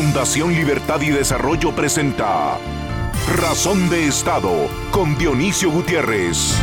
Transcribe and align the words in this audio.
Fundación 0.00 0.54
Libertad 0.54 1.00
y 1.00 1.10
Desarrollo 1.10 1.74
presenta 1.74 2.56
Razón 3.36 3.90
de 3.90 4.06
Estado 4.06 4.68
con 4.92 5.18
Dionisio 5.18 5.72
Gutiérrez. 5.72 6.54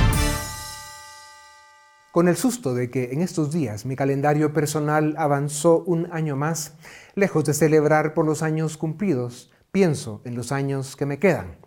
Con 2.13 2.29
el 2.29 2.37
susto 2.37 2.73
de 2.73 2.89
que 2.89 3.11
en 3.11 3.19
estos 3.19 3.51
días 3.51 3.85
mi 3.85 3.97
calendario 3.97 4.53
personal 4.53 5.15
avanzó 5.17 5.83
un 5.83 6.07
año 6.13 6.37
más, 6.37 6.75
lejos 7.13 7.43
de 7.43 7.53
celebrar 7.53 8.13
por 8.13 8.25
los 8.25 8.42
años 8.42 8.78
cumplidos, 8.78 9.52
pienso 9.70 10.21
en 10.24 10.35
los 10.35 10.53
años 10.53 10.96
que 10.96 11.06
me 11.06 11.20
quedan. 11.20 11.57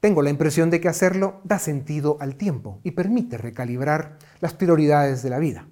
Tengo 0.00 0.22
la 0.22 0.30
impresión 0.30 0.70
de 0.70 0.80
que 0.80 0.88
hacerlo 0.88 1.42
da 1.44 1.58
sentido 1.58 2.16
al 2.20 2.36
tiempo 2.36 2.80
y 2.82 2.92
permite 2.92 3.36
recalibrar 3.36 4.16
las 4.40 4.54
prioridades 4.54 5.22
de 5.22 5.28
la 5.28 5.38
vida. 5.38 5.68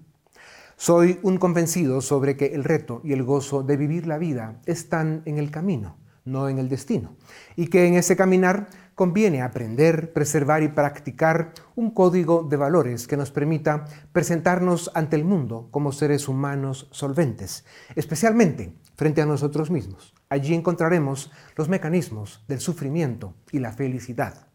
Soy 0.80 1.18
un 1.24 1.38
convencido 1.38 2.00
sobre 2.00 2.36
que 2.36 2.54
el 2.54 2.62
reto 2.62 3.00
y 3.02 3.12
el 3.12 3.24
gozo 3.24 3.64
de 3.64 3.76
vivir 3.76 4.06
la 4.06 4.16
vida 4.16 4.60
están 4.64 5.22
en 5.24 5.36
el 5.36 5.50
camino, 5.50 5.98
no 6.24 6.48
en 6.48 6.60
el 6.60 6.68
destino, 6.68 7.16
y 7.56 7.66
que 7.66 7.88
en 7.88 7.94
ese 7.94 8.14
caminar 8.14 8.68
conviene 8.94 9.42
aprender, 9.42 10.12
preservar 10.12 10.62
y 10.62 10.68
practicar 10.68 11.52
un 11.74 11.90
código 11.90 12.46
de 12.48 12.56
valores 12.56 13.08
que 13.08 13.16
nos 13.16 13.32
permita 13.32 13.86
presentarnos 14.12 14.92
ante 14.94 15.16
el 15.16 15.24
mundo 15.24 15.66
como 15.72 15.90
seres 15.90 16.28
humanos 16.28 16.86
solventes, 16.92 17.64
especialmente 17.96 18.72
frente 18.94 19.20
a 19.20 19.26
nosotros 19.26 19.72
mismos. 19.72 20.14
Allí 20.28 20.54
encontraremos 20.54 21.32
los 21.56 21.68
mecanismos 21.68 22.44
del 22.46 22.60
sufrimiento 22.60 23.34
y 23.50 23.58
la 23.58 23.72
felicidad. 23.72 24.46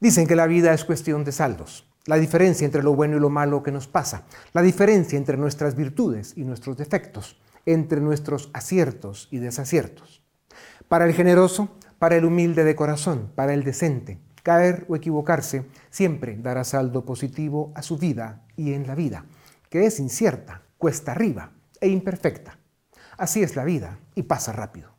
Dicen 0.00 0.26
que 0.26 0.34
la 0.34 0.48
vida 0.48 0.74
es 0.74 0.84
cuestión 0.84 1.22
de 1.22 1.30
saldos 1.30 1.95
la 2.06 2.16
diferencia 2.16 2.64
entre 2.64 2.82
lo 2.82 2.94
bueno 2.94 3.16
y 3.16 3.20
lo 3.20 3.30
malo 3.30 3.62
que 3.62 3.72
nos 3.72 3.88
pasa, 3.88 4.24
la 4.52 4.62
diferencia 4.62 5.16
entre 5.16 5.36
nuestras 5.36 5.74
virtudes 5.74 6.32
y 6.36 6.44
nuestros 6.44 6.76
defectos, 6.76 7.40
entre 7.66 8.00
nuestros 8.00 8.50
aciertos 8.52 9.28
y 9.30 9.38
desaciertos. 9.38 10.22
Para 10.88 11.04
el 11.04 11.14
generoso, 11.14 11.76
para 11.98 12.16
el 12.16 12.24
humilde 12.24 12.64
de 12.64 12.76
corazón, 12.76 13.32
para 13.34 13.54
el 13.54 13.64
decente, 13.64 14.20
caer 14.42 14.86
o 14.88 14.94
equivocarse 14.94 15.66
siempre 15.90 16.36
dará 16.38 16.62
saldo 16.62 17.04
positivo 17.04 17.72
a 17.74 17.82
su 17.82 17.98
vida 17.98 18.44
y 18.56 18.74
en 18.74 18.86
la 18.86 18.94
vida, 18.94 19.24
que 19.68 19.86
es 19.86 19.98
incierta, 19.98 20.62
cuesta 20.78 21.12
arriba 21.12 21.50
e 21.80 21.88
imperfecta. 21.88 22.58
Así 23.18 23.42
es 23.42 23.56
la 23.56 23.64
vida 23.64 23.98
y 24.14 24.22
pasa 24.22 24.52
rápido. 24.52 24.96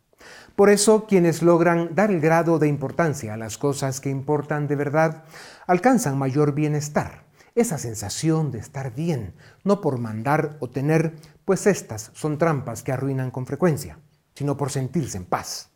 Por 0.57 0.69
eso 0.69 1.05
quienes 1.05 1.43
logran 1.43 1.93
dar 1.93 2.11
el 2.11 2.19
grado 2.19 2.59
de 2.59 2.67
importancia 2.67 3.35
a 3.35 3.37
las 3.37 3.57
cosas 3.57 4.01
que 4.01 4.09
importan 4.09 4.67
de 4.67 4.75
verdad 4.75 5.23
alcanzan 5.67 6.17
mayor 6.17 6.53
bienestar, 6.53 7.25
esa 7.53 7.77
sensación 7.77 8.51
de 8.51 8.59
estar 8.59 8.95
bien, 8.95 9.33
no 9.63 9.81
por 9.81 9.99
mandar 9.99 10.57
o 10.61 10.69
tener, 10.69 11.15
pues 11.43 11.67
estas 11.67 12.11
son 12.13 12.37
trampas 12.37 12.83
que 12.83 12.93
arruinan 12.93 13.31
con 13.31 13.45
frecuencia, 13.45 13.99
sino 14.33 14.55
por 14.55 14.71
sentirse 14.71 15.17
en 15.17 15.25
paz. 15.25 15.69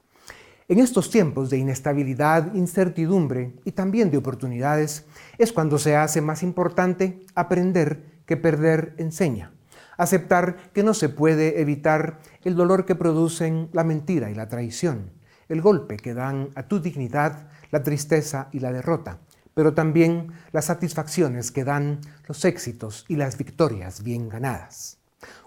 En 0.69 0.79
estos 0.79 1.09
tiempos 1.09 1.49
de 1.49 1.57
inestabilidad, 1.57 2.53
incertidumbre 2.53 3.53
y 3.65 3.73
también 3.73 4.09
de 4.09 4.17
oportunidades, 4.17 5.05
es 5.37 5.51
cuando 5.51 5.77
se 5.77 5.97
hace 5.97 6.21
más 6.21 6.43
importante 6.43 7.25
aprender 7.35 8.21
que 8.25 8.37
perder 8.37 8.95
enseña. 8.97 9.51
Aceptar 9.97 10.71
que 10.71 10.83
no 10.83 10.93
se 10.93 11.09
puede 11.09 11.59
evitar 11.59 12.19
el 12.45 12.55
dolor 12.55 12.85
que 12.85 12.95
producen 12.95 13.69
la 13.73 13.83
mentira 13.83 14.31
y 14.31 14.35
la 14.35 14.47
traición, 14.47 15.11
el 15.49 15.61
golpe 15.61 15.97
que 15.97 16.13
dan 16.13 16.51
a 16.55 16.63
tu 16.63 16.79
dignidad 16.79 17.49
la 17.71 17.83
tristeza 17.83 18.47
y 18.51 18.59
la 18.59 18.71
derrota, 18.71 19.19
pero 19.53 19.73
también 19.73 20.31
las 20.51 20.65
satisfacciones 20.65 21.51
que 21.51 21.63
dan 21.63 21.99
los 22.27 22.45
éxitos 22.45 23.05
y 23.07 23.15
las 23.15 23.37
victorias 23.37 24.03
bien 24.03 24.29
ganadas. 24.29 24.97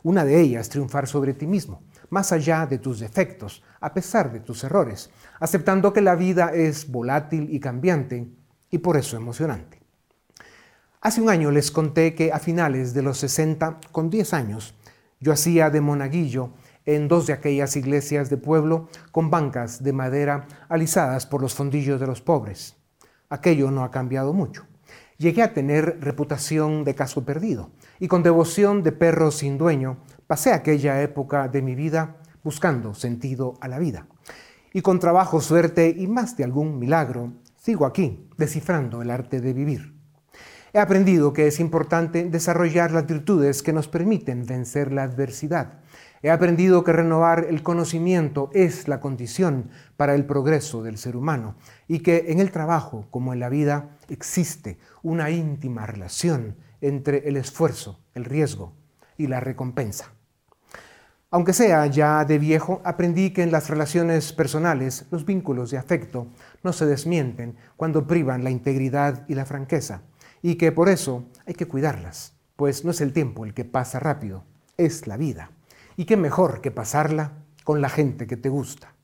Una 0.03 0.25
de 0.25 0.41
ellas, 0.41 0.69
triunfar 0.69 1.07
sobre 1.07 1.35
ti 1.35 1.47
mismo, 1.47 1.83
más 2.11 2.33
allá 2.33 2.67
de 2.67 2.79
tus 2.79 3.01
defectos, 3.01 3.63
a 3.81 3.93
pesar 3.93 4.33
de 4.33 4.41
tus 4.41 4.63
errores, 4.65 5.11
aceptando 5.41 5.93
que 5.93 6.01
la 6.01 6.15
vida 6.15 6.53
es 6.55 6.91
volátil 6.91 7.49
y 7.51 7.61
cambiante 7.61 8.29
y 8.71 8.79
por 8.79 8.97
eso 8.97 9.17
emocionante. 9.17 9.81
Hace 11.01 11.21
un 11.21 11.29
año 11.29 11.51
les 11.51 11.71
conté 11.71 12.15
que 12.15 12.33
a 12.33 12.39
finales 12.39 12.95
de 12.95 13.03
los 13.03 13.19
60, 13.19 13.81
con 13.93 14.11
10 14.11 14.33
años, 14.33 14.75
yo 15.21 15.33
hacía 15.33 15.71
de 15.71 15.81
monaguillo 15.81 16.51
en 16.87 17.09
dos 17.09 17.27
de 17.27 17.33
aquellas 17.33 17.77
iglesias 17.77 18.31
de 18.31 18.37
pueblo 18.37 18.89
con 19.11 19.31
bancas 19.31 19.83
de 19.83 19.93
madera 19.93 20.47
alisadas 20.69 21.27
por 21.27 21.41
los 21.41 21.55
fondillos 21.55 22.01
de 22.01 22.07
los 22.07 22.21
pobres. 22.21 22.77
Aquello 23.29 23.71
no 23.71 23.85
ha 23.85 23.91
cambiado 23.91 24.33
mucho. 24.33 24.67
Llegué 25.19 25.43
a 25.43 25.55
tener 25.55 25.99
reputación 26.01 26.85
de 26.85 26.95
caso 26.95 27.25
perdido 27.25 27.71
y 28.01 28.09
con 28.09 28.23
devoción 28.23 28.83
de 28.83 28.93
perro 28.93 29.31
sin 29.31 29.59
dueño 29.59 29.99
pasé 30.27 30.53
aquella 30.53 31.03
época 31.03 31.49
de 31.49 31.63
mi 31.63 31.75
vida 31.75 32.17
buscando 32.43 32.95
sentido 32.95 33.55
a 33.61 33.69
la 33.69 33.79
vida. 33.79 34.07
Y 34.73 34.83
con 34.83 34.99
trabajo, 34.99 35.41
suerte 35.41 35.95
y 35.97 36.09
más 36.09 36.37
de 36.37 36.45
algún 36.45 36.79
milagro, 36.81 37.33
sigo 37.57 37.87
aquí 37.87 38.29
descifrando 38.37 39.03
el 39.03 39.11
arte 39.11 39.41
de 39.41 39.53
vivir. 39.53 39.95
He 40.73 40.81
aprendido 40.81 41.33
que 41.33 41.47
es 41.47 41.61
importante 41.61 42.25
desarrollar 42.25 42.91
las 42.91 43.07
virtudes 43.07 43.63
que 43.63 43.73
nos 43.73 43.87
permiten 43.87 44.45
vencer 44.45 44.93
la 44.93 45.05
adversidad. 45.05 45.84
He 46.25 46.31
aprendido 46.31 46.85
que 46.85 46.93
renovar 46.95 47.49
el 47.51 47.63
conocimiento 47.63 48.49
es 48.55 48.89
la 48.89 48.99
condición 48.99 49.69
para 49.99 50.15
el 50.15 50.25
progreso 50.25 50.83
del 50.83 50.97
ser 50.97 51.17
humano 51.17 51.55
y 51.87 51.99
que 51.99 52.25
en 52.29 52.41
el 52.41 52.51
trabajo, 52.51 53.07
como 53.11 53.35
en 53.35 53.41
la 53.41 53.51
vida, 53.51 53.91
existe 54.09 54.79
una 55.03 55.29
íntima 55.29 55.85
relación 55.85 56.57
entre 56.81 57.29
el 57.29 57.37
esfuerzo, 57.37 58.01
el 58.15 58.25
riesgo 58.25 58.73
y 59.19 59.27
la 59.27 59.41
recompensa. 59.41 60.13
Aunque 61.31 61.53
sea 61.53 61.85
ya 61.89 62.25
de 62.25 62.39
viejo, 62.39 62.81
aprendí 62.85 63.35
que 63.35 63.43
en 63.43 63.53
las 63.53 63.69
relaciones 63.69 64.33
personales 64.33 65.05
los 65.11 65.27
vínculos 65.27 65.73
de 65.73 65.77
afecto 65.77 66.29
no 66.63 66.73
se 66.73 66.87
desmienten 66.87 67.55
cuando 67.77 68.07
privan 68.07 68.45
la 68.45 68.51
integridad 68.51 69.27
y 69.29 69.35
la 69.35 69.45
franqueza 69.45 70.01
y 70.41 70.55
que 70.55 70.73
por 70.73 70.89
eso 70.89 71.27
hay 71.45 71.53
que 71.53 71.69
cuidarlas, 71.69 72.33
pues 72.57 72.83
no 72.83 72.93
es 72.93 73.03
el 73.03 73.13
tiempo 73.13 73.45
el 73.45 73.53
que 73.53 73.67
pasa 73.67 74.01
rápido, 74.01 74.45
es 74.79 75.07
la 75.07 75.19
vida. 75.19 75.51
Y 75.97 76.05
qué 76.05 76.17
mejor 76.17 76.61
que 76.61 76.71
pasarla 76.71 77.33
con 77.65 77.81
la 77.81 77.89
gente 77.89 78.27
que 78.27 78.37
te 78.37 78.49
gusta. 78.49 78.95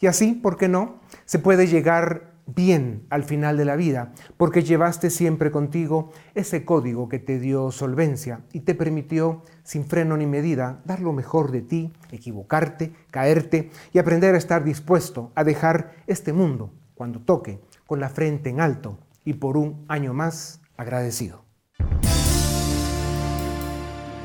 Y 0.00 0.06
así, 0.06 0.32
¿por 0.32 0.56
qué 0.56 0.68
no? 0.68 1.00
Se 1.26 1.38
puede 1.38 1.66
llegar 1.66 2.30
bien 2.46 3.06
al 3.10 3.24
final 3.24 3.56
de 3.56 3.64
la 3.64 3.76
vida, 3.76 4.12
porque 4.36 4.62
llevaste 4.62 5.10
siempre 5.10 5.50
contigo 5.50 6.10
ese 6.34 6.64
código 6.64 7.08
que 7.08 7.18
te 7.18 7.38
dio 7.38 7.70
solvencia 7.70 8.40
y 8.52 8.60
te 8.60 8.74
permitió, 8.74 9.42
sin 9.62 9.84
freno 9.84 10.16
ni 10.16 10.26
medida, 10.26 10.80
dar 10.84 11.00
lo 11.00 11.12
mejor 11.12 11.50
de 11.50 11.62
ti, 11.62 11.92
equivocarte, 12.10 12.92
caerte 13.10 13.70
y 13.92 13.98
aprender 13.98 14.34
a 14.34 14.38
estar 14.38 14.64
dispuesto 14.64 15.32
a 15.34 15.44
dejar 15.44 15.94
este 16.06 16.32
mundo 16.32 16.72
cuando 16.94 17.20
toque, 17.20 17.60
con 17.86 18.00
la 18.00 18.08
frente 18.08 18.50
en 18.50 18.60
alto 18.60 18.98
y 19.24 19.34
por 19.34 19.56
un 19.56 19.84
año 19.88 20.14
más 20.14 20.60
agradecido. 20.76 21.44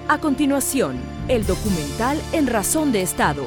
A 0.07 0.19
continuación, 0.19 0.97
el 1.27 1.47
documental 1.47 2.21
En 2.31 2.45
Razón 2.45 2.91
de 2.91 3.01
Estado. 3.01 3.43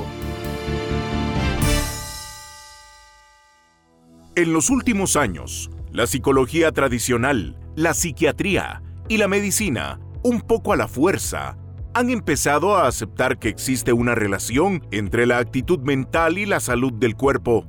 En 4.35 4.53
los 4.53 4.69
últimos 4.69 5.15
años, 5.15 5.71
la 5.93 6.09
psicología 6.09 6.73
tradicional, 6.73 7.57
la 7.77 7.95
psiquiatría 7.95 8.83
y 9.09 9.19
la 9.19 9.29
medicina, 9.29 10.01
un 10.25 10.41
poco 10.41 10.73
a 10.73 10.77
la 10.77 10.89
fuerza, 10.89 11.57
han 11.95 12.11
empezado 12.11 12.77
a 12.77 12.89
aceptar 12.89 13.39
que 13.39 13.49
existe 13.49 13.93
una 13.93 14.17
relación 14.17 14.85
entre 14.91 15.27
la 15.27 15.39
actitud 15.39 15.79
mental 15.79 16.39
y 16.39 16.47
la 16.47 16.59
salud 16.59 16.93
del 16.93 17.15
cuerpo 17.15 17.67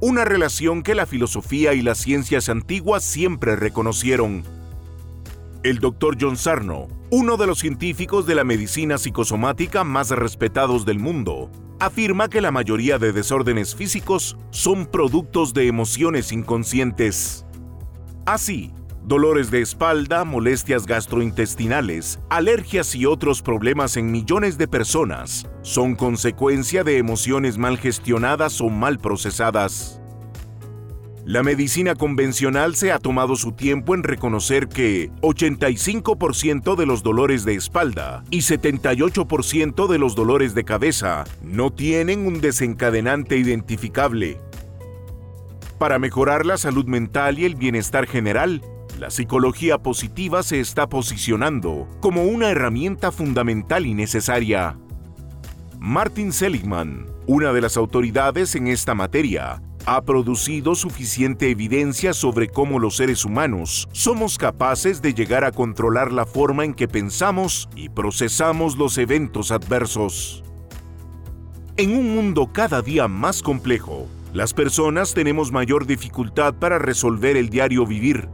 una 0.00 0.26
relación 0.26 0.82
que 0.82 0.94
la 0.94 1.06
filosofía 1.06 1.72
y 1.72 1.80
las 1.80 1.98
ciencias 1.98 2.50
antiguas 2.50 3.02
siempre 3.02 3.56
reconocieron. 3.56 4.44
El 5.66 5.80
Dr. 5.80 6.16
John 6.20 6.36
Sarno, 6.36 6.86
uno 7.10 7.36
de 7.36 7.48
los 7.48 7.58
científicos 7.58 8.24
de 8.24 8.36
la 8.36 8.44
medicina 8.44 8.98
psicosomática 8.98 9.82
más 9.82 10.10
respetados 10.10 10.86
del 10.86 11.00
mundo, 11.00 11.50
afirma 11.80 12.28
que 12.28 12.40
la 12.40 12.52
mayoría 12.52 13.00
de 13.00 13.12
desórdenes 13.12 13.74
físicos 13.74 14.36
son 14.50 14.86
productos 14.86 15.54
de 15.54 15.66
emociones 15.66 16.30
inconscientes. 16.30 17.46
Así, 18.26 18.70
dolores 19.02 19.50
de 19.50 19.60
espalda, 19.60 20.24
molestias 20.24 20.86
gastrointestinales, 20.86 22.20
alergias 22.30 22.94
y 22.94 23.04
otros 23.04 23.42
problemas 23.42 23.96
en 23.96 24.12
millones 24.12 24.58
de 24.58 24.68
personas 24.68 25.48
son 25.62 25.96
consecuencia 25.96 26.84
de 26.84 26.98
emociones 26.98 27.58
mal 27.58 27.76
gestionadas 27.76 28.60
o 28.60 28.68
mal 28.68 29.00
procesadas. 29.00 30.00
La 31.26 31.42
medicina 31.42 31.96
convencional 31.96 32.76
se 32.76 32.92
ha 32.92 33.00
tomado 33.00 33.34
su 33.34 33.50
tiempo 33.50 33.96
en 33.96 34.04
reconocer 34.04 34.68
que 34.68 35.10
85% 35.22 36.76
de 36.76 36.86
los 36.86 37.02
dolores 37.02 37.44
de 37.44 37.54
espalda 37.54 38.22
y 38.30 38.42
78% 38.42 39.88
de 39.88 39.98
los 39.98 40.14
dolores 40.14 40.54
de 40.54 40.62
cabeza 40.62 41.24
no 41.42 41.72
tienen 41.72 42.28
un 42.28 42.40
desencadenante 42.40 43.36
identificable. 43.38 44.40
Para 45.78 45.98
mejorar 45.98 46.46
la 46.46 46.58
salud 46.58 46.86
mental 46.86 47.40
y 47.40 47.44
el 47.44 47.56
bienestar 47.56 48.06
general, 48.06 48.62
la 48.96 49.10
psicología 49.10 49.78
positiva 49.78 50.44
se 50.44 50.60
está 50.60 50.88
posicionando 50.88 51.88
como 52.00 52.22
una 52.22 52.50
herramienta 52.50 53.10
fundamental 53.10 53.84
y 53.84 53.94
necesaria. 53.94 54.78
Martin 55.80 56.32
Seligman, 56.32 57.06
Una 57.26 57.52
de 57.52 57.60
las 57.60 57.76
autoridades 57.76 58.54
en 58.54 58.68
esta 58.68 58.94
materia 58.94 59.60
ha 59.86 60.02
producido 60.02 60.74
suficiente 60.74 61.48
evidencia 61.48 62.12
sobre 62.12 62.48
cómo 62.48 62.80
los 62.80 62.96
seres 62.96 63.24
humanos 63.24 63.88
somos 63.92 64.36
capaces 64.36 65.00
de 65.00 65.14
llegar 65.14 65.44
a 65.44 65.52
controlar 65.52 66.12
la 66.12 66.26
forma 66.26 66.64
en 66.64 66.74
que 66.74 66.88
pensamos 66.88 67.68
y 67.76 67.88
procesamos 67.88 68.76
los 68.76 68.98
eventos 68.98 69.52
adversos. 69.52 70.42
En 71.76 71.96
un 71.96 72.14
mundo 72.14 72.50
cada 72.52 72.82
día 72.82 73.06
más 73.06 73.42
complejo, 73.42 74.08
las 74.34 74.52
personas 74.52 75.14
tenemos 75.14 75.52
mayor 75.52 75.86
dificultad 75.86 76.54
para 76.54 76.78
resolver 76.80 77.36
el 77.36 77.48
diario 77.48 77.86
vivir 77.86 78.28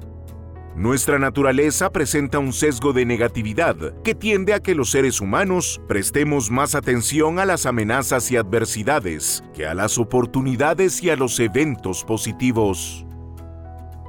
nuestra 0.74 1.18
naturaleza 1.18 1.90
presenta 1.90 2.38
un 2.38 2.54
sesgo 2.54 2.94
de 2.94 3.04
negatividad 3.04 3.76
que 4.02 4.14
tiende 4.14 4.54
a 4.54 4.60
que 4.60 4.74
los 4.74 4.90
seres 4.90 5.20
humanos 5.20 5.82
prestemos 5.86 6.50
más 6.50 6.74
atención 6.74 7.38
a 7.38 7.44
las 7.44 7.66
amenazas 7.66 8.30
y 8.30 8.38
adversidades 8.38 9.44
que 9.52 9.66
a 9.66 9.74
las 9.74 9.98
oportunidades 9.98 11.02
y 11.02 11.10
a 11.10 11.16
los 11.16 11.38
eventos 11.40 12.04
positivos. 12.04 13.04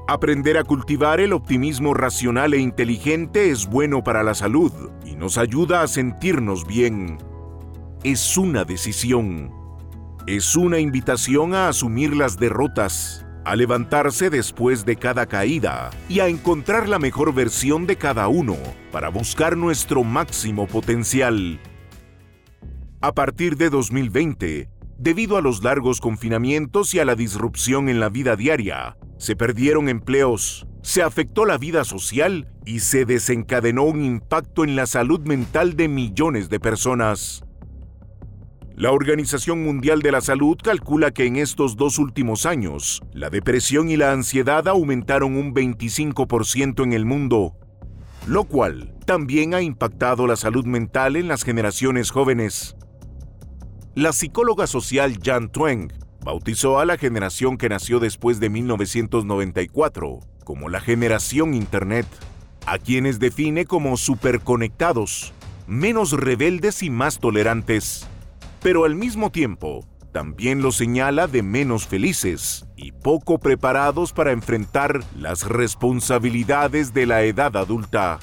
Aprender 0.07 0.57
a 0.57 0.63
cultivar 0.63 1.19
el 1.19 1.33
optimismo 1.33 1.93
racional 1.93 2.53
e 2.53 2.59
inteligente 2.59 3.49
es 3.49 3.67
bueno 3.67 4.01
para 4.01 4.23
la 4.23 4.33
salud 4.33 4.71
y 5.05 5.15
nos 5.15 5.37
ayuda 5.37 5.81
a 5.81 5.87
sentirnos 5.87 6.65
bien. 6.65 7.17
Es 8.05 8.37
una 8.37 8.63
decisión. 8.63 9.51
Es 10.27 10.55
una 10.55 10.79
invitación 10.79 11.53
a 11.55 11.67
asumir 11.67 12.15
las 12.15 12.37
derrotas 12.37 13.25
a 13.45 13.55
levantarse 13.55 14.29
después 14.29 14.85
de 14.85 14.95
cada 14.95 15.25
caída 15.25 15.89
y 16.09 16.19
a 16.19 16.27
encontrar 16.27 16.87
la 16.87 16.99
mejor 16.99 17.33
versión 17.33 17.85
de 17.85 17.97
cada 17.97 18.27
uno 18.27 18.57
para 18.91 19.09
buscar 19.09 19.57
nuestro 19.57 20.03
máximo 20.03 20.67
potencial. 20.67 21.59
A 23.01 23.13
partir 23.13 23.57
de 23.57 23.69
2020, 23.69 24.69
debido 24.97 25.37
a 25.37 25.41
los 25.41 25.63
largos 25.63 25.99
confinamientos 25.99 26.93
y 26.93 26.99
a 26.99 27.05
la 27.05 27.15
disrupción 27.15 27.89
en 27.89 27.99
la 27.99 28.09
vida 28.09 28.35
diaria, 28.35 28.97
se 29.17 29.35
perdieron 29.35 29.89
empleos, 29.89 30.67
se 30.81 31.01
afectó 31.01 31.45
la 31.45 31.57
vida 31.57 31.83
social 31.83 32.47
y 32.65 32.79
se 32.79 33.05
desencadenó 33.05 33.83
un 33.83 34.03
impacto 34.03 34.63
en 34.63 34.75
la 34.75 34.85
salud 34.85 35.19
mental 35.21 35.75
de 35.75 35.87
millones 35.87 36.49
de 36.49 36.59
personas. 36.59 37.43
La 38.75 38.91
Organización 38.91 39.63
Mundial 39.63 40.01
de 40.01 40.11
la 40.11 40.19
Salud 40.19 40.57
calcula 40.57 41.11
que 41.11 41.27
en 41.27 41.35
estos 41.35 41.75
dos 41.75 41.99
últimos 41.99 42.47
años, 42.47 43.03
la 43.13 43.29
depresión 43.29 43.87
y 43.91 43.97
la 43.97 44.11
ansiedad 44.11 44.67
aumentaron 44.67 45.35
un 45.37 45.53
25% 45.53 46.83
en 46.83 46.93
el 46.93 47.05
mundo, 47.05 47.53
lo 48.25 48.45
cual 48.45 48.95
también 49.05 49.53
ha 49.53 49.61
impactado 49.61 50.25
la 50.25 50.35
salud 50.35 50.65
mental 50.65 51.17
en 51.17 51.27
las 51.27 51.43
generaciones 51.43 52.09
jóvenes. 52.09 52.75
La 53.93 54.11
psicóloga 54.11 54.65
social 54.65 55.19
Jan 55.23 55.51
Tweng 55.51 55.93
bautizó 56.23 56.79
a 56.79 56.85
la 56.85 56.97
generación 56.97 57.59
que 57.59 57.69
nació 57.69 57.99
después 57.99 58.39
de 58.39 58.49
1994 58.49 60.19
como 60.43 60.67
la 60.67 60.81
generación 60.81 61.53
Internet, 61.53 62.07
a 62.65 62.79
quienes 62.79 63.19
define 63.19 63.65
como 63.65 63.97
superconectados, 63.97 65.31
menos 65.67 66.11
rebeldes 66.13 66.81
y 66.81 66.89
más 66.89 67.19
tolerantes 67.19 68.07
pero 68.63 68.85
al 68.85 68.95
mismo 68.95 69.29
tiempo 69.29 69.85
también 70.13 70.61
lo 70.61 70.71
señala 70.71 71.27
de 71.27 71.43
menos 71.43 71.85
felices 71.85 72.65
y 72.77 72.93
poco 72.93 73.39
preparados 73.39 74.13
para 74.13 74.31
enfrentar 74.31 75.03
las 75.17 75.43
responsabilidades 75.43 76.93
de 76.93 77.05
la 77.05 77.23
edad 77.23 77.57
adulta. 77.57 78.19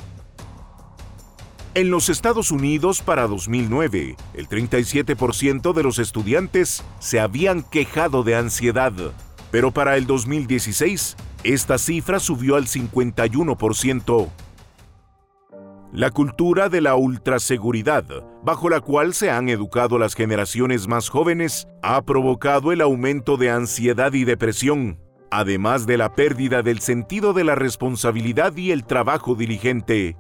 En 1.75 1.91
los 1.91 2.09
Estados 2.09 2.51
Unidos 2.51 3.03
para 3.03 3.27
2009, 3.27 4.17
el 4.35 4.49
37% 4.49 5.73
de 5.73 5.83
los 5.83 5.99
estudiantes 5.99 6.83
se 7.01 7.21
habían 7.21 7.63
quejado 7.63 8.23
de 8.23 8.37
ansiedad, 8.37 8.93
pero 9.51 9.73
para 9.73 9.97
el 9.97 10.07
2016, 10.07 11.17
esta 11.45 11.79
cifra 11.79 12.19
subió 12.19 12.57
al 12.57 12.67
51%. 12.67 14.29
La 15.93 16.13
cultura 16.13 16.69
de 16.69 16.81
la 16.81 16.95
ultraseguridad, 16.95 18.05
bajo 18.45 18.71
la 18.71 18.81
cual 18.81 19.13
se 19.13 19.29
han 19.29 19.49
educado 19.49 19.99
las 19.99 20.15
generaciones 20.15 20.87
más 20.87 21.09
jóvenes, 21.09 21.67
ha 21.83 22.01
provocado 22.03 22.71
el 22.71 22.81
aumento 22.81 23.37
de 23.37 23.51
ansiedad 23.51 24.13
y 24.13 24.23
depresión, 24.23 25.01
además 25.33 25.87
de 25.87 25.97
la 25.97 26.15
pérdida 26.15 26.63
del 26.63 26.79
sentido 26.79 27.33
de 27.33 27.43
la 27.43 27.57
responsabilidad 27.57 28.57
y 28.57 28.71
el 28.71 28.85
trabajo 28.85 29.35
diligente. 29.35 30.17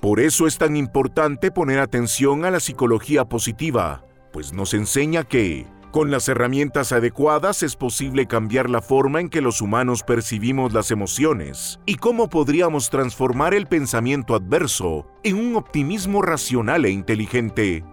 Por 0.00 0.20
eso 0.20 0.46
es 0.46 0.56
tan 0.56 0.74
importante 0.74 1.50
poner 1.50 1.78
atención 1.78 2.46
a 2.46 2.50
la 2.50 2.60
psicología 2.60 3.26
positiva, 3.26 4.06
pues 4.32 4.54
nos 4.54 4.72
enseña 4.72 5.22
que 5.24 5.66
con 5.90 6.10
las 6.10 6.28
herramientas 6.28 6.92
adecuadas 6.92 7.62
es 7.62 7.76
posible 7.76 8.26
cambiar 8.26 8.70
la 8.70 8.80
forma 8.80 9.20
en 9.20 9.28
que 9.28 9.40
los 9.40 9.60
humanos 9.60 10.02
percibimos 10.02 10.72
las 10.72 10.90
emociones 10.90 11.80
y 11.86 11.96
cómo 11.96 12.28
podríamos 12.28 12.90
transformar 12.90 13.54
el 13.54 13.66
pensamiento 13.66 14.34
adverso 14.34 15.06
en 15.22 15.36
un 15.36 15.56
optimismo 15.56 16.22
racional 16.22 16.84
e 16.84 16.90
inteligente. 16.90 17.84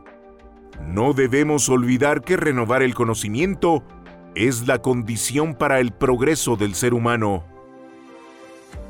No 0.86 1.14
debemos 1.14 1.70
olvidar 1.70 2.22
que 2.22 2.38
renovar 2.38 2.84
el 2.84 2.94
conocimiento 2.94 3.84
es 4.36 4.68
la 4.68 4.82
condición 4.82 5.56
para 5.56 5.80
el 5.80 5.92
progreso 5.92 6.56
del 6.56 6.76
ser 6.76 6.94
humano. 6.94 7.57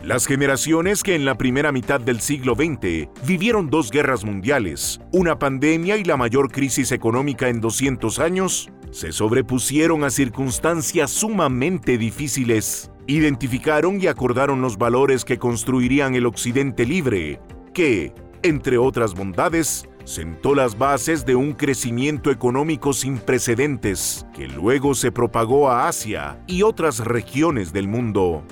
Las 0.04 0.28
generaciones 0.28 1.02
que 1.02 1.16
en 1.16 1.26
la 1.26 1.36
primera 1.36 1.72
mitad 1.72 2.00
del 2.00 2.22
siglo 2.22 2.56
XX 2.56 3.10
vivieron 3.26 3.70
dos 3.70 3.90
guerras 3.90 4.24
mundiales, 4.24 5.02
una 5.12 5.40
pandemia 5.40 5.98
y 5.98 6.04
la 6.04 6.18
mayor 6.18 6.52
crisis 6.52 6.92
económica 6.92 7.50
en 7.50 7.60
200 7.62 8.20
años, 8.20 8.70
se 8.92 9.12
sobrepusieron 9.12 10.04
a 10.04 10.10
circunstancias 10.12 11.12
sumamente 11.12 11.98
difíciles, 11.98 12.92
identificaron 13.08 14.00
y 14.00 14.08
acordaron 14.08 14.62
los 14.62 14.78
valores 14.78 15.26
que 15.26 15.40
construirían 15.40 16.16
el 16.16 16.28
Occidente 16.28 16.86
libre, 16.86 17.42
que, 17.74 18.14
entre 18.44 18.78
otras 18.78 19.16
bondades, 19.16 19.90
sentó 20.06 20.56
las 20.56 20.78
bases 20.78 21.26
de 21.26 21.36
un 21.36 21.54
crecimiento 21.54 22.32
económico 22.32 22.94
sin 22.94 23.18
precedentes, 23.18 24.26
que 24.34 24.48
luego 24.48 24.94
se 24.94 25.12
propagó 25.12 25.70
a 25.70 25.88
Asia 25.88 26.40
y 26.48 26.62
otras 26.62 27.00
regiones 27.00 27.74
del 27.74 27.88
mundo. 27.88 28.46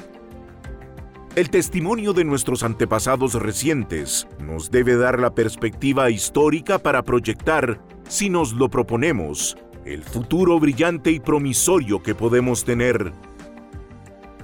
El 1.35 1.49
testimonio 1.49 2.13
de 2.13 2.23
nuestros 2.23 2.63
antepasados 2.63 3.33
recientes 3.33 4.25
nos 4.39 4.71
debe 4.71 4.95
dar 4.95 5.19
la 5.19 5.35
perspectiva 5.35 6.09
histórica 6.09 6.79
para 6.79 7.03
proyectar, 7.03 7.81
si 8.07 8.29
nos 8.29 8.53
lo 8.53 8.69
proponemos, 8.69 9.57
el 9.83 10.01
futuro 10.03 10.57
brillante 10.61 11.11
y 11.11 11.19
promisorio 11.19 12.01
que 12.01 12.15
podemos 12.15 12.63
tener. 12.63 13.11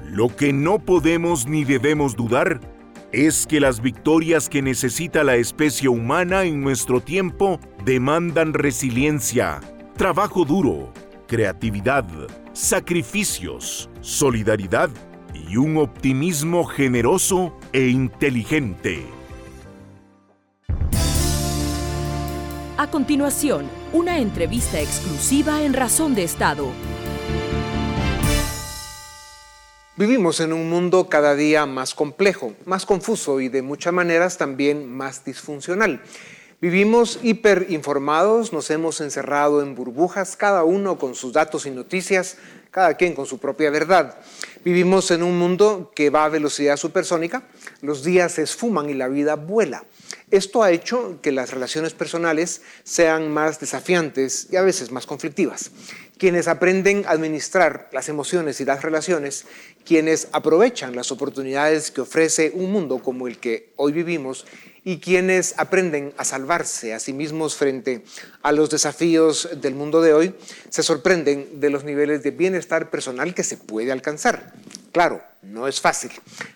Lo 0.06 0.36
que 0.36 0.51
no 0.51 0.80
podemos 0.80 1.48
ni 1.48 1.63
debemos 1.63 2.18
dudar 2.18 2.60
es 3.13 3.48
que 3.48 3.62
las 3.62 3.82
victorias 3.82 4.50
que 4.50 4.62
necesita 4.62 5.24
la 5.24 5.38
especie 5.38 5.88
humana 5.88 6.44
en 6.44 6.60
nuestro 6.60 7.00
tiempo 7.00 7.62
demandan 7.86 8.54
resiliencia, 8.54 9.62
trabajo 9.96 10.44
duro, 10.44 10.92
creatividad, 11.25 12.06
sacrificios, 12.51 13.89
solidaridad 14.01 14.89
y 15.51 15.58
un 15.58 15.75
optimismo 15.75 16.63
generoso 16.63 17.53
e 17.74 17.88
inteligente. 17.88 19.03
A 22.77 22.89
continuación, 22.89 23.70
una 23.91 24.20
entrevista 24.20 24.79
exclusiva 24.79 25.62
en 25.62 25.74
Razón 25.74 26.15
de 26.15 26.24
Estado. 26.24 26.72
Vivimos 29.98 30.39
en 30.39 30.53
un 30.53 30.70
mundo 30.70 31.10
cada 31.10 31.36
día 31.36 31.65
más 31.65 31.96
complejo, 31.96 32.53
más 32.63 32.86
confuso 32.86 33.41
y 33.41 33.50
de 33.50 33.62
muchas 33.62 33.91
maneras 33.91 34.38
también 34.38 34.89
más 34.89 35.25
disfuncional. 35.25 36.01
Vivimos 36.62 37.20
hiperinformados, 37.24 38.53
nos 38.53 38.70
hemos 38.70 39.01
encerrado 39.01 39.62
en 39.62 39.75
burbujas, 39.75 40.38
cada 40.38 40.63
uno 40.63 40.98
con 40.98 41.13
sus 41.13 41.34
datos 41.34 41.65
y 41.65 41.72
noticias, 41.72 42.38
cada 42.72 42.93
quien 42.93 43.13
con 43.13 43.25
su 43.25 43.38
propia 43.38 43.70
verdad. 43.70 44.17
Vivimos 44.63 45.10
en 45.10 45.24
un 45.24 45.39
mundo 45.39 45.91
que 45.96 46.12
va 46.12 46.25
a 46.25 46.30
velocidad 46.30 46.77
supersónica, 46.77 47.44
los 47.82 48.03
días 48.03 48.34
se 48.34 48.44
esfuman 48.44 48.91
y 48.91 48.94
la 48.94 49.08
vida 49.08 49.36
vuela. 49.36 49.86
Esto 50.30 50.62
ha 50.62 50.70
hecho 50.70 51.20
que 51.24 51.32
las 51.32 51.50
relaciones 51.50 51.94
personales 51.94 52.62
sean 52.84 53.32
más 53.32 53.60
desafiantes 53.60 54.48
y 54.51 54.58
a 54.58 54.62
veces 54.62 54.91
más 54.91 55.08
conflictivas. 55.08 55.72
Quienes 56.20 56.48
aprenden 56.48 57.06
a 57.08 57.12
administrar 57.12 57.89
las 57.91 58.08
emociones 58.08 58.62
y 58.62 58.65
las 58.65 58.84
relaciones, 58.84 59.46
quienes 59.86 60.28
aprovechan 60.32 60.96
las 60.96 61.12
oportunidades 61.12 61.92
que 61.92 62.02
ofrece 62.02 62.52
un 62.54 62.72
mundo 62.72 63.00
como 63.00 63.28
el 63.28 63.38
que 63.38 63.72
hoy 63.76 63.92
vivimos 63.92 64.46
y 64.84 64.98
quienes 64.98 65.54
aprenden 65.58 66.14
a 66.18 66.26
salvarse 66.26 66.94
a 66.94 67.00
sí 67.00 67.14
mismos 67.14 67.56
frente 67.56 68.04
a 68.42 68.52
los 68.52 68.70
desafíos 68.70 69.50
del 69.62 69.76
mundo 69.76 70.02
de 70.02 70.14
hoy, 70.14 70.36
se 70.70 70.82
sorprenden 70.82 71.60
de 71.60 71.70
los 71.70 71.84
niveles 71.84 72.24
de 72.24 72.32
bienestar 72.32 72.90
personal 72.90 73.36
que 73.36 73.44
se 73.44 73.58
puede 73.58 73.92
alcanzar. 73.92 74.54
Claro, 74.92 75.22
no 75.42 75.68
es 75.68 75.80
fácil. 75.80 76.12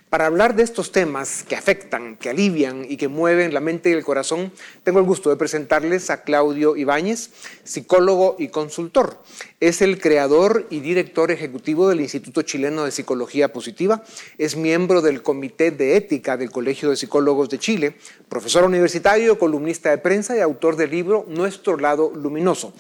Para 0.10 0.26
hablar 0.26 0.56
de 0.56 0.64
estos 0.64 0.92
temas 0.92 1.44
que 1.44 1.56
afectan, 1.56 2.18
que 2.18 2.30
alivian 2.30 2.86
y 2.88 2.98
que 2.98 3.08
mueven 3.08 3.54
la 3.54 3.60
mente 3.60 3.90
y 3.90 3.94
el 3.94 4.04
corazón, 4.04 4.52
tengo 4.84 5.00
el 5.00 5.06
gusto 5.06 5.30
de 5.30 5.36
presentarles 5.36 6.10
a 6.10 6.24
Claudio 6.24 6.76
Ibáñez, 6.76 7.30
psicólogo 7.64 8.36
y 8.40 8.50
consultor. 8.50 9.22
Es 9.60 9.82
el 9.82 10.00
creador 10.00 10.68
y 10.70 10.80
director 10.80 11.32
ejecutivo 11.32 11.90
del 11.90 12.02
Instituto 12.02 12.42
Chileno 12.42 12.86
de 12.86 12.92
Psicología 12.92 13.15
Positiva, 13.52 14.04
es 14.38 14.56
miembro 14.56 15.02
del 15.02 15.22
Comité 15.22 15.72
de 15.72 15.98
Ética 15.98 16.38
del 16.38 16.52
Colegio 16.52 16.90
de 16.90 16.96
Psicólogos 16.96 17.50
de 17.50 17.60
Chile, 17.60 17.96
profesor 18.30 18.64
universitario, 18.64 19.38
columnista 19.40 19.90
de 19.90 19.98
prensa 19.98 20.36
y 20.36 20.42
autor 20.42 20.76
del 20.76 20.92
libro 20.92 21.26
Nuestro 21.28 21.78
lado 21.78 22.12
luminoso. 22.16 22.74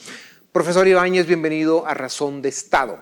Profesor 0.51 0.87
Ibáñez, 0.87 1.27
bienvenido 1.27 1.85
a 1.85 1.93
Razón 1.93 2.41
de 2.41 2.47
Estado. 2.47 2.99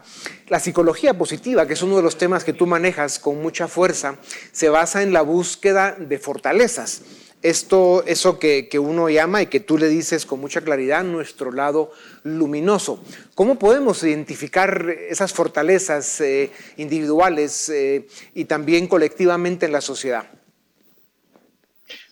La 0.47 0.59
psicología 0.59 1.15
positiva, 1.15 1.67
que 1.67 1.73
es 1.73 1.83
uno 1.83 1.97
de 1.97 2.01
los 2.01 2.17
temas 2.17 2.43
que 2.43 2.53
tú 2.53 2.65
manejas 2.65 3.19
con 3.19 3.39
mucha 3.41 3.67
fuerza, 3.67 4.15
se 4.51 4.69
basa 4.69 5.03
en 5.03 5.13
la 5.13 5.21
búsqueda 5.21 5.95
de 5.99 6.17
fortalezas. 6.17 7.01
Esto, 7.43 8.05
eso 8.07 8.39
que, 8.39 8.69
uno 8.79 9.09
llama 9.09 9.41
y 9.41 9.47
que 9.47 9.59
tú 9.59 9.77
le 9.77 9.89
dices 9.89 10.25
con 10.25 10.39
mucha 10.39 10.61
claridad, 10.61 11.03
nuestro 11.03 11.51
lado 11.51 11.91
luminoso. 12.23 13.03
¿Cómo 13.35 13.59
podemos 13.59 14.01
identificar 14.01 14.89
esas 15.09 15.33
fortalezas 15.33 16.21
eh, 16.21 16.51
individuales 16.77 17.67
eh, 17.67 18.07
y 18.33 18.45
también 18.45 18.87
colectivamente 18.87 19.65
en 19.65 19.73
la 19.73 19.81
sociedad? 19.81 20.25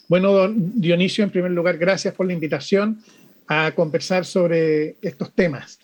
Bueno, 0.10 0.50
Dionisio, 0.54 1.24
en 1.24 1.30
primer 1.30 1.52
lugar, 1.52 1.78
gracias 1.78 2.14
por 2.14 2.26
la 2.26 2.34
invitación 2.34 3.02
a 3.48 3.72
conversar 3.74 4.26
sobre 4.26 4.98
estos 5.02 5.34
temas. 5.34 5.80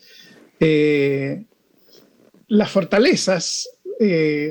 Eh, 0.60 1.46
las 2.50 2.70
fortalezas 2.70 3.70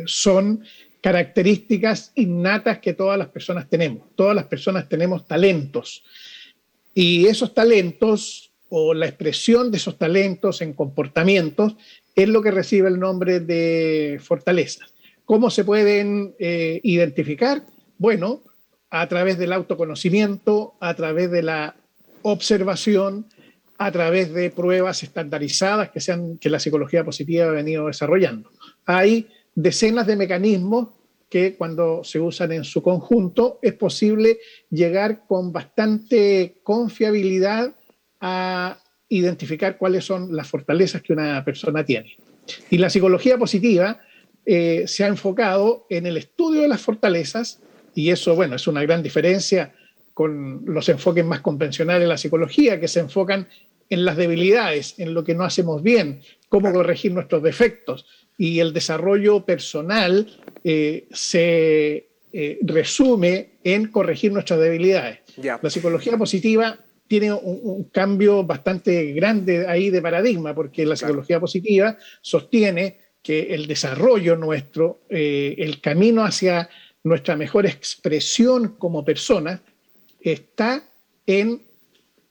son 0.07 0.65
características 1.01 2.13
innatas 2.15 2.79
que 2.79 2.93
todas 2.93 3.19
las 3.19 3.29
personas 3.29 3.69
tenemos. 3.69 4.09
Todas 4.15 4.35
las 4.35 4.47
personas 4.47 4.89
tenemos 4.89 5.27
talentos. 5.27 6.05
Y 6.95 7.27
esos 7.27 7.55
talentos 7.55 8.53
o 8.69 8.95
la 8.95 9.07
expresión 9.07 9.71
de 9.71 9.77
esos 9.77 9.99
talentos 9.99 10.61
en 10.63 10.73
comportamientos 10.73 11.77
es 12.15 12.29
lo 12.29 12.43
que 12.43 12.51
recibe 12.51 12.89
el 12.89 12.99
nombre 12.99 13.41
de 13.41 14.21
fortalezas. 14.23 14.95
¿Cómo 15.25 15.51
se 15.51 15.65
pueden 15.65 16.35
eh, 16.39 16.81
identificar? 16.83 17.65
Bueno, 17.99 18.43
a 18.91 19.07
través 19.09 19.39
del 19.39 19.53
autoconocimiento, 19.53 20.75
a 20.81 20.95
través 20.95 21.31
de 21.31 21.43
la 21.43 21.77
observación 22.23 23.27
a 23.79 23.93
través 23.93 24.33
de 24.33 24.51
pruebas 24.51 25.03
estandarizadas 25.03 25.91
que, 25.91 26.01
sean, 26.01 26.39
que 26.39 26.51
la 26.51 26.59
psicología 26.59 27.05
positiva 27.05 27.47
ha 27.47 27.51
venido 27.51 27.87
desarrollando. 27.87 28.51
Hay 28.85 29.29
decenas 29.57 30.07
de 30.07 30.15
mecanismos 30.15 30.91
que 31.29 31.57
cuando 31.57 32.05
se 32.05 32.21
usan 32.21 32.53
en 32.53 32.63
su 32.63 32.83
conjunto 32.83 33.59
es 33.63 33.73
posible 33.73 34.39
llegar 34.71 35.27
con 35.27 35.53
bastante 35.53 36.61
confiabilidad 36.63 37.75
a 38.21 38.79
identificar 39.09 39.77
cuáles 39.77 40.05
son 40.05 40.37
las 40.37 40.49
fortalezas 40.49 41.03
que 41.03 41.13
una 41.13 41.45
persona 41.45 41.85
tiene. 41.85 42.17
Y 42.71 42.79
la 42.79 42.91
psicología 42.91 43.39
positiva 43.39 44.01
eh, 44.45 44.85
se 44.87 45.05
ha 45.05 45.09
enfocado 45.09 45.87
en 45.91 46.07
el 46.07 46.17
estudio 46.17 46.63
de 46.63 46.69
las 46.69 46.81
fortalezas, 46.81 47.61
y 47.95 48.11
eso, 48.11 48.37
bueno, 48.37 48.57
es 48.57 48.67
una 48.69 48.83
gran 48.83 49.03
diferencia 49.03 49.75
con 50.15 50.63
los 50.67 50.89
enfoques 50.89 51.25
más 51.25 51.41
convencionales 51.41 52.03
de 52.03 52.09
la 52.09 52.19
psicología, 52.19 52.79
que 52.79 52.89
se 52.89 53.01
enfocan 53.01 53.49
en 53.89 54.05
las 54.05 54.17
debilidades, 54.17 54.95
en 54.99 55.15
lo 55.15 55.25
que 55.25 55.35
no 55.35 55.45
hacemos 55.45 55.83
bien, 55.83 56.21
cómo 56.49 56.73
corregir 56.73 57.13
nuestros 57.13 57.43
defectos. 57.43 58.07
Y 58.39 58.61
el 58.61 58.73
desarrollo 58.73 59.45
personal 59.45 60.27
eh, 60.65 61.07
se 61.13 62.09
eh, 62.33 62.59
resume 62.63 63.51
en 63.65 63.89
corregir 63.91 64.33
nuestras 64.33 64.61
debilidades. 64.61 65.21
La 65.37 65.71
psicología 65.71 66.19
positiva 66.19 66.79
tiene 67.09 67.33
un, 67.33 67.85
cambio 67.85 68.45
bastante 68.45 69.13
grande 69.13 69.67
ahí 69.67 69.91
de 69.91 70.03
paradigma, 70.03 70.55
porque 70.55 70.85
la 70.85 70.97
psicología 70.97 71.39
positiva 71.41 71.97
sostiene 72.21 72.99
que 73.23 73.55
el 73.55 73.67
desarrollo 73.67 74.37
nuestro, 74.37 75.01
eh, 75.09 75.55
el 75.59 75.81
camino 75.81 76.25
hacia 76.25 76.69
nuestra 77.05 77.37
mejor 77.37 77.67
expresión 77.67 78.77
como 78.79 79.05
persona, 79.05 79.63
está 80.21 80.89
en 81.27 81.63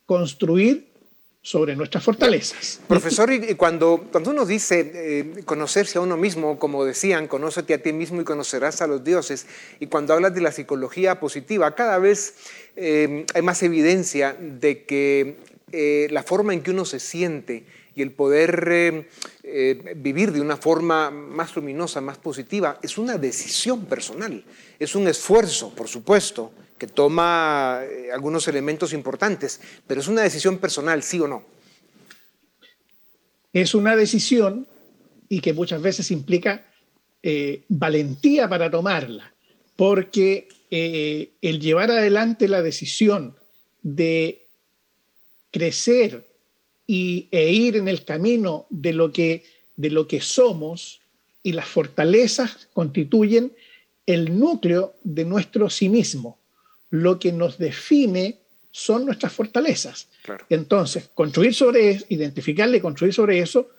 construir 0.06 0.88
sobre 1.46 1.76
nuestras 1.76 2.04
fortalezas. 2.04 2.80
Profesor, 2.88 3.32
y 3.32 3.54
cuando, 3.54 4.08
cuando 4.12 4.32
uno 4.32 4.48
dice 4.48 4.92
eh, 4.96 5.44
conocerse 5.46 6.00
a 6.00 6.02
uno 6.02 6.18
mismo, 6.18 6.58
como 6.58 6.84
decían, 6.84 7.28
conócete 7.28 7.76
a 7.76 7.84
ti 7.84 7.94
mismo 7.94 8.20
y 8.20 8.24
conocerás 8.24 8.82
a 8.82 8.88
los 8.88 9.04
dioses, 9.04 9.46
y 9.80 9.86
cuando 9.86 10.16
hablas 10.16 10.34
de 10.34 10.42
la 10.42 10.52
psicología 10.52 11.20
positiva, 11.20 11.76
cada 11.76 12.00
vez 12.00 12.34
eh, 12.76 13.28
hay 13.32 13.42
más 13.44 13.62
evidencia 13.62 14.36
de 14.40 14.86
que 14.86 15.36
eh, 15.72 16.08
la 16.10 16.24
forma 16.24 16.52
en 16.52 16.64
que 16.64 16.72
uno 16.72 16.84
se 16.84 17.00
siente 17.00 17.64
y 17.94 18.02
el 18.02 18.12
poder 18.12 19.06
vivir 19.98 20.32
de 20.32 20.42
una 20.42 20.58
forma 20.58 21.12
más 21.12 21.56
luminosa, 21.56 22.02
más 22.02 22.18
positiva, 22.18 22.80
es 22.82 22.98
una 22.98 23.20
decisión 23.20 23.86
personal, 23.86 24.44
es 24.80 24.96
un 24.96 25.08
esfuerzo, 25.08 25.74
por 25.76 25.88
supuesto, 25.88 26.52
que 26.78 26.88
toma 26.88 27.82
eh, 27.84 28.12
algunos 28.12 28.48
elementos 28.48 28.94
importantes, 28.94 29.62
pero 29.88 30.02
es 30.02 30.08
una 30.08 30.22
decisión 30.22 30.58
personal, 30.58 31.04
sí 31.04 31.20
o 31.20 31.28
no. 31.28 31.44
Es 33.54 33.74
una 33.74 33.96
decisión 33.96 34.68
y 35.30 35.40
que 35.40 35.54
muchas 35.54 35.82
veces 35.82 36.12
implica 36.12 36.66
eh, 37.24 37.64
valentía 37.70 38.50
para 38.50 38.70
tomarla, 38.70 39.34
porque 39.76 40.50
eh, 40.70 41.32
el 41.42 41.60
llevar 41.60 41.92
adelante 41.92 42.48
la 42.48 42.62
decisión 42.62 43.36
de 43.82 44.48
crecer 45.52 46.28
y, 46.86 47.28
e 47.32 47.52
ir 47.52 47.78
en 47.78 47.88
el 47.88 48.04
camino 48.04 48.68
de 48.70 48.94
lo, 48.94 49.12
que, 49.12 49.46
de 49.78 49.90
lo 49.90 50.08
que 50.08 50.22
somos 50.22 51.02
y 51.42 51.54
las 51.54 51.68
fortalezas 51.68 52.68
constituyen 52.74 53.54
el 54.06 54.38
núcleo 54.38 54.94
de 55.04 55.26
nuestro 55.26 55.70
sí 55.70 55.90
mismo 55.90 56.38
lo 57.02 57.20
que 57.20 57.32
nos 57.32 57.58
define 57.58 58.40
son 58.72 59.06
nuestras 59.06 59.32
fortalezas. 59.32 60.10
Entonces, 60.50 61.10
construir 61.14 61.54
sobre 61.54 61.92
eso, 61.92 62.06
identificarle 62.10 62.82
construir 62.82 63.14
sobre 63.14 63.40
eso 63.40 63.70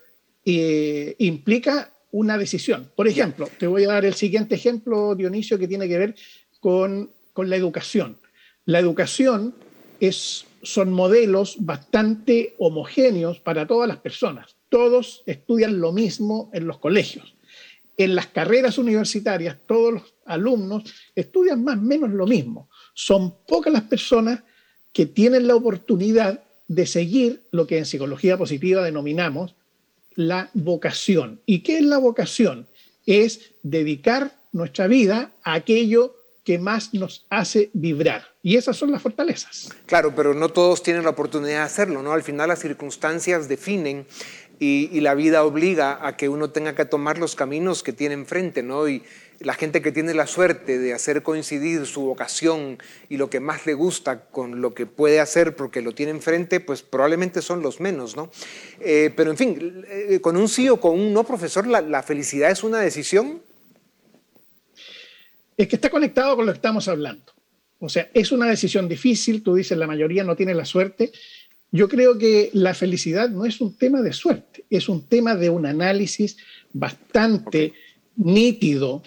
eh, 0.44 1.14
implica 1.18 1.92
una 2.12 2.38
decisión. 2.38 2.90
Por 2.94 3.08
ejemplo, 3.08 3.48
te 3.58 3.66
voy 3.66 3.84
a 3.84 3.88
dar 3.88 4.04
el 4.04 4.14
siguiente 4.14 4.54
ejemplo, 4.54 5.14
Dionisio, 5.14 5.58
que 5.58 5.68
tiene 5.68 5.88
que 5.88 5.98
ver 5.98 6.14
con, 6.60 7.10
la 7.36 7.56
educación. 7.56 8.16
La 8.64 8.78
educación 8.78 9.54
es, 10.00 10.46
son 10.62 10.92
modelos 10.92 11.56
bastante 11.60 12.54
homogéneos 12.58 13.40
para 13.40 13.66
todas 13.66 13.88
las 13.88 13.98
personas. 13.98 14.56
Todos 14.70 15.22
estudian 15.26 15.78
lo 15.80 15.92
mismo 15.92 16.50
en 16.54 16.66
los 16.66 16.78
colegios. 16.78 17.34
En 17.98 18.14
las 18.14 18.28
carreras 18.28 18.78
universitarias, 18.78 19.58
todos 19.66 19.92
los 19.94 20.14
alumnos 20.24 20.84
estudian 21.14 21.64
más 21.64 21.76
o 21.78 21.82
menos 21.82 22.10
lo 22.10 22.26
mismo 22.26 22.70
son 22.96 23.34
pocas 23.46 23.70
las 23.70 23.82
personas 23.82 24.40
que 24.94 25.04
tienen 25.04 25.46
la 25.46 25.54
oportunidad 25.54 26.42
de 26.66 26.86
seguir 26.86 27.46
lo 27.50 27.66
que 27.66 27.76
en 27.76 27.84
psicología 27.84 28.38
positiva 28.38 28.82
denominamos 28.82 29.54
la 30.14 30.48
vocación. 30.54 31.42
¿Y 31.44 31.60
qué 31.60 31.76
es 31.76 31.84
la 31.84 31.98
vocación? 31.98 32.66
Es 33.04 33.52
dedicar 33.62 34.34
nuestra 34.52 34.86
vida 34.86 35.32
a 35.44 35.52
aquello 35.52 36.16
que 36.42 36.58
más 36.58 36.94
nos 36.94 37.26
hace 37.28 37.68
vibrar. 37.74 38.24
Y 38.42 38.56
esas 38.56 38.78
son 38.78 38.90
las 38.92 39.02
fortalezas. 39.02 39.68
Claro, 39.84 40.14
pero 40.16 40.32
no 40.32 40.48
todos 40.48 40.82
tienen 40.82 41.04
la 41.04 41.10
oportunidad 41.10 41.58
de 41.58 41.64
hacerlo, 41.64 42.02
¿no? 42.02 42.12
Al 42.12 42.22
final 42.22 42.48
las 42.48 42.60
circunstancias 42.60 43.46
definen 43.46 44.06
y, 44.58 45.00
la 45.00 45.14
vida 45.14 45.44
obliga 45.44 46.06
a 46.06 46.16
que 46.16 46.30
uno 46.30 46.50
tenga 46.50 46.74
que 46.74 46.86
tomar 46.86 47.18
los 47.18 47.34
caminos 47.34 47.82
que 47.82 47.92
tiene 47.92 48.14
enfrente, 48.14 48.62
¿no? 48.62 48.88
Y 48.88 49.02
la 49.40 49.54
gente 49.54 49.82
que 49.82 49.92
tiene 49.92 50.14
la 50.14 50.26
suerte 50.26 50.78
de 50.78 50.94
hacer 50.94 51.22
coincidir 51.22 51.86
su 51.86 52.02
vocación 52.02 52.78
y 53.08 53.16
lo 53.16 53.28
que 53.28 53.40
más 53.40 53.66
le 53.66 53.74
gusta 53.74 54.26
con 54.26 54.60
lo 54.60 54.74
que 54.74 54.86
puede 54.86 55.20
hacer 55.20 55.56
porque 55.56 55.82
lo 55.82 55.92
tiene 55.92 56.12
enfrente, 56.12 56.60
pues 56.60 56.82
probablemente 56.82 57.42
son 57.42 57.62
los 57.62 57.80
menos, 57.80 58.16
¿no? 58.16 58.30
Eh, 58.80 59.12
pero 59.14 59.30
en 59.30 59.36
fin, 59.36 59.84
eh, 59.88 60.20
con 60.20 60.36
un 60.36 60.48
sí 60.48 60.68
o 60.68 60.80
con 60.80 60.98
un 60.98 61.12
no, 61.12 61.24
profesor, 61.24 61.66
¿la, 61.66 62.02
felicidad 62.02 62.50
es 62.50 62.62
una 62.62 62.78
decisión? 62.78 63.42
Es 65.56 65.68
que 65.68 65.76
está 65.76 65.90
conectado 65.90 66.36
con 66.36 66.46
lo 66.46 66.52
que 66.52 66.56
estamos 66.56 66.88
hablando. 66.88 67.32
O 67.78 67.88
sea, 67.88 68.10
es 68.14 68.32
una 68.32 68.46
decisión 68.46 68.88
difícil, 68.88 69.42
tú 69.42 69.54
dices, 69.54 69.76
la 69.76 69.86
mayoría 69.86 70.24
no 70.24 70.36
tiene 70.36 70.54
la 70.54 70.64
suerte, 70.64 71.12
yo 71.70 71.88
creo 71.88 72.16
que 72.16 72.50
la 72.54 72.72
felicidad 72.74 73.28
no 73.28 73.44
es 73.44 73.60
un 73.60 73.76
tema 73.76 74.00
de 74.00 74.12
suerte, 74.12 74.64
es 74.70 74.88
un 74.88 75.06
tema 75.06 75.34
de 75.34 75.50
un 75.50 75.66
análisis 75.66 76.38
bastante 76.72 77.74
nítido 78.16 79.02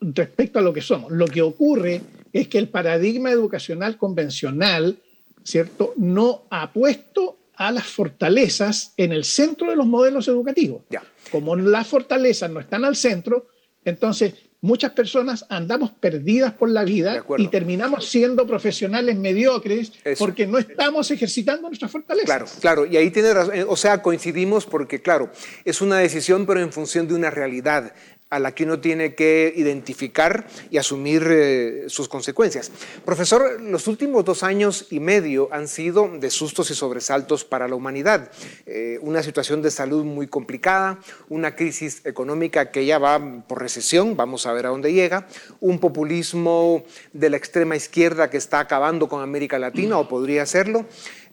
respecto 0.00 0.58
a 0.58 0.62
lo 0.62 0.72
que 0.72 0.80
somos. 0.80 1.12
Lo 1.12 1.26
que 1.26 1.42
ocurre 1.42 2.00
es 2.32 2.48
que 2.48 2.58
el 2.58 2.68
paradigma 2.68 3.30
educacional 3.30 3.96
convencional, 3.96 4.98
¿cierto?, 5.42 5.94
no 5.96 6.42
ha 6.50 6.72
puesto 6.72 7.38
a 7.56 7.70
las 7.70 7.86
fortalezas 7.86 8.94
en 8.96 9.12
el 9.12 9.24
centro 9.24 9.68
de 9.68 9.76
los 9.76 9.86
modelos 9.86 10.28
educativos. 10.28 10.82
Como 11.30 11.54
las 11.56 11.86
fortalezas 11.86 12.50
no 12.50 12.60
están 12.60 12.84
al 12.84 12.96
centro, 12.96 13.48
Entonces, 13.84 14.34
muchas 14.60 14.92
personas 14.92 15.46
andamos 15.48 15.90
perdidas 15.90 16.52
por 16.52 16.68
la 16.68 16.84
vida 16.84 17.24
y 17.38 17.48
terminamos 17.48 18.06
siendo 18.06 18.46
profesionales 18.46 19.16
mediocres 19.16 19.92
porque 20.18 20.46
no 20.46 20.58
estamos 20.58 21.10
ejercitando 21.10 21.68
nuestras 21.68 21.90
fortalezas. 21.90 22.26
Claro, 22.26 22.46
claro, 22.60 22.86
y 22.86 22.96
ahí 22.98 23.10
tiene 23.10 23.32
razón, 23.32 23.54
o 23.68 23.76
sea, 23.76 24.02
coincidimos 24.02 24.66
porque, 24.66 25.00
claro, 25.00 25.30
es 25.64 25.80
una 25.80 25.96
decisión 25.96 26.44
pero 26.46 26.60
en 26.60 26.72
función 26.72 27.08
de 27.08 27.14
una 27.14 27.30
realidad 27.30 27.94
a 28.30 28.38
la 28.38 28.54
que 28.54 28.62
uno 28.62 28.78
tiene 28.80 29.16
que 29.16 29.52
identificar 29.56 30.46
y 30.70 30.78
asumir 30.78 31.26
eh, 31.28 31.84
sus 31.88 32.08
consecuencias. 32.08 32.70
Profesor, 33.04 33.60
los 33.60 33.88
últimos 33.88 34.24
dos 34.24 34.44
años 34.44 34.86
y 34.90 35.00
medio 35.00 35.48
han 35.52 35.66
sido 35.66 36.08
de 36.08 36.30
sustos 36.30 36.70
y 36.70 36.74
sobresaltos 36.74 37.44
para 37.44 37.66
la 37.66 37.74
humanidad. 37.74 38.30
Eh, 38.66 38.98
una 39.02 39.24
situación 39.24 39.62
de 39.62 39.72
salud 39.72 40.04
muy 40.04 40.28
complicada, 40.28 41.00
una 41.28 41.56
crisis 41.56 42.02
económica 42.06 42.70
que 42.70 42.86
ya 42.86 42.98
va 42.98 43.42
por 43.48 43.60
recesión, 43.60 44.16
vamos 44.16 44.46
a 44.46 44.52
ver 44.52 44.66
a 44.66 44.70
dónde 44.70 44.92
llega, 44.92 45.26
un 45.58 45.80
populismo 45.80 46.84
de 47.12 47.30
la 47.30 47.36
extrema 47.36 47.74
izquierda 47.74 48.30
que 48.30 48.36
está 48.36 48.60
acabando 48.60 49.08
con 49.08 49.22
América 49.22 49.58
Latina 49.58 49.98
o 49.98 50.08
podría 50.08 50.42
hacerlo 50.42 50.86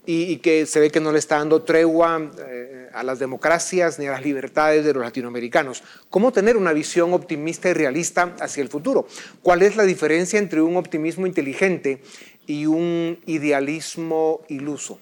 y, 0.09 0.37
que 0.37 0.65
se 0.65 0.79
ve 0.79 0.89
que 0.89 1.01
no 1.01 1.11
le 1.11 1.19
está 1.19 1.37
dando 1.37 1.63
tregua 1.63 2.31
eh, 2.47 2.87
a 2.93 3.03
las 3.03 3.19
democracias 3.19 3.99
ni 3.99 4.05
a 4.05 4.11
las 4.11 4.23
libertades 4.23 4.85
de 4.85 4.93
los 4.93 5.03
latinoamericanos. 5.03 5.83
¿Cómo 6.09 6.31
tener 6.31 6.55
una 6.55 6.71
visión 6.71 7.13
optimista 7.13 7.69
y 7.69 7.73
realista 7.73 8.33
hacia 8.39 8.63
el 8.63 8.69
futuro? 8.69 9.05
¿Cuál 9.41 9.63
es 9.63 9.75
la 9.75 9.83
diferencia 9.83 10.39
entre 10.39 10.61
un 10.61 10.77
optimismo 10.77 11.27
inteligente 11.27 12.01
y 12.47 12.65
un 12.65 13.19
idealismo 13.25 14.41
iluso? 14.47 14.97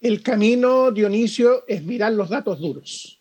El 0.00 0.20
camino, 0.20 0.90
Dionisio, 0.90 1.64
es 1.68 1.84
mirar 1.84 2.12
los 2.14 2.28
datos 2.28 2.58
duros, 2.60 3.20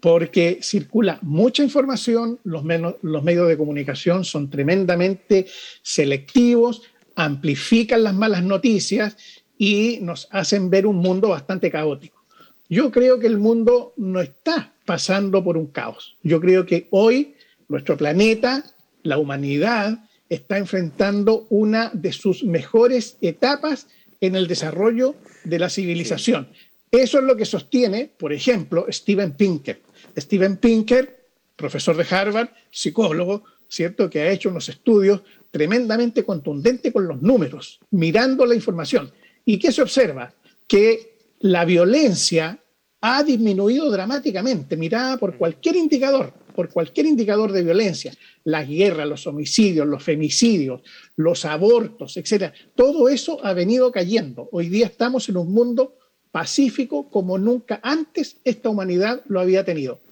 porque 0.00 0.58
circula 0.62 1.20
mucha 1.22 1.62
información, 1.62 2.40
los, 2.42 2.64
los 3.02 3.22
medios 3.22 3.48
de 3.48 3.56
comunicación 3.56 4.24
son 4.24 4.50
tremendamente 4.50 5.46
selectivos, 5.80 6.82
amplifican 7.16 8.04
las 8.04 8.14
malas 8.14 8.44
noticias 8.44 9.16
y 9.58 9.98
nos 10.02 10.28
hacen 10.30 10.70
ver 10.70 10.86
un 10.86 10.96
mundo 10.96 11.30
bastante 11.30 11.70
caótico. 11.70 12.24
Yo 12.68 12.90
creo 12.90 13.18
que 13.18 13.26
el 13.26 13.38
mundo 13.38 13.94
no 13.96 14.20
está 14.20 14.74
pasando 14.84 15.42
por 15.42 15.56
un 15.56 15.66
caos. 15.66 16.16
Yo 16.22 16.40
creo 16.40 16.66
que 16.66 16.86
hoy 16.90 17.34
nuestro 17.68 17.96
planeta, 17.96 18.64
la 19.02 19.18
humanidad, 19.18 20.04
está 20.28 20.58
enfrentando 20.58 21.46
una 21.50 21.90
de 21.92 22.12
sus 22.12 22.44
mejores 22.44 23.16
etapas 23.20 23.86
en 24.20 24.34
el 24.36 24.46
desarrollo 24.46 25.14
de 25.44 25.58
la 25.58 25.70
civilización. 25.70 26.48
Eso 26.90 27.18
es 27.18 27.24
lo 27.24 27.36
que 27.36 27.44
sostiene, 27.44 28.10
por 28.16 28.32
ejemplo, 28.32 28.86
Steven 28.90 29.32
Pinker. 29.32 29.80
Steven 30.16 30.56
Pinker, 30.56 31.24
profesor 31.54 31.96
de 31.96 32.06
Harvard, 32.08 32.48
psicólogo, 32.70 33.44
¿cierto? 33.68 34.08
Que 34.08 34.20
ha 34.20 34.30
hecho 34.30 34.50
unos 34.50 34.68
estudios 34.68 35.22
tremendamente 35.56 36.22
contundente 36.22 36.92
con 36.92 37.08
los 37.08 37.22
números, 37.22 37.80
mirando 37.90 38.44
la 38.44 38.54
información. 38.54 39.10
¿Y 39.42 39.58
qué 39.58 39.72
se 39.72 39.80
observa? 39.80 40.34
Que 40.68 41.32
la 41.40 41.64
violencia 41.64 42.62
ha 43.00 43.22
disminuido 43.22 43.90
dramáticamente, 43.90 44.76
mirada 44.76 45.16
por 45.16 45.38
cualquier 45.38 45.76
indicador, 45.76 46.34
por 46.54 46.68
cualquier 46.68 47.06
indicador 47.06 47.52
de 47.52 47.62
violencia, 47.62 48.12
las 48.44 48.68
guerras, 48.68 49.08
los 49.08 49.26
homicidios, 49.26 49.86
los 49.86 50.02
femicidios, 50.02 50.82
los 51.16 51.46
abortos, 51.46 52.18
etc. 52.18 52.52
Todo 52.74 53.08
eso 53.08 53.42
ha 53.42 53.54
venido 53.54 53.90
cayendo. 53.90 54.50
Hoy 54.52 54.68
día 54.68 54.84
estamos 54.84 55.26
en 55.30 55.38
un 55.38 55.54
mundo 55.54 55.96
pacífico 56.30 57.08
como 57.08 57.38
nunca 57.38 57.80
antes 57.82 58.42
esta 58.44 58.68
humanidad 58.68 59.22
lo 59.26 59.40
había 59.40 59.64
tenido, 59.64 60.02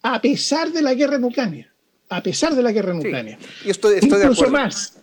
a 0.00 0.20
pesar 0.20 0.70
de 0.70 0.82
la 0.82 0.94
guerra 0.94 1.16
en 1.16 1.24
Ucrania 1.24 1.71
a 2.16 2.22
pesar 2.22 2.54
de 2.54 2.62
la 2.62 2.72
guerra 2.72 2.92
en 2.92 2.98
Ucrania. 2.98 3.38
y 3.64 3.70
estoy, 3.70 3.98
Incluso 4.02 4.50
más, 4.50 4.98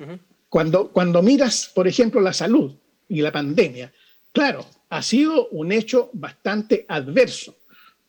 cuando, 0.48 0.90
cuando 0.90 1.22
miras, 1.22 1.72
por 1.74 1.88
ejemplo, 1.88 2.22
la 2.22 2.34
salud 2.34 2.72
y 3.08 3.22
la 3.22 3.32
pandemia, 3.32 3.92
claro, 4.32 4.66
ha 4.90 5.02
sido 5.02 5.48
un 5.50 5.72
hecho 5.72 6.10
bastante 6.14 6.86
adverso, 6.88 7.56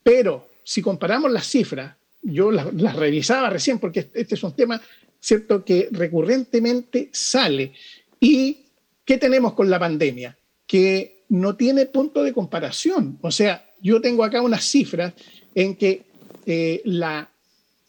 pero 0.02 0.48
si 0.62 0.82
comparamos 0.82 1.32
las 1.32 1.46
cifras, 1.46 1.94
yo 2.22 2.50
las, 2.50 2.72
las 2.74 2.94
revisaba 2.94 3.48
recién 3.48 3.78
porque 3.78 4.10
este 4.12 4.34
es 4.34 4.42
un 4.42 4.54
tema, 4.54 4.80
¿cierto?, 5.18 5.64
que 5.64 5.88
recurrentemente 5.90 7.08
sale. 7.12 7.72
¿Y 8.20 8.66
qué 9.04 9.16
tenemos 9.16 9.54
con 9.54 9.70
la 9.70 9.78
pandemia? 9.78 10.36
Que 10.66 11.24
no 11.30 11.56
tiene 11.56 11.86
punto 11.86 12.22
de 12.22 12.34
comparación. 12.34 13.18
O 13.22 13.30
sea, 13.30 13.66
yo 13.80 14.00
tengo 14.00 14.24
acá 14.24 14.42
unas 14.42 14.64
cifras 14.64 15.14
en 15.54 15.74
que 15.76 16.02
eh, 16.44 16.82
la 16.84 17.29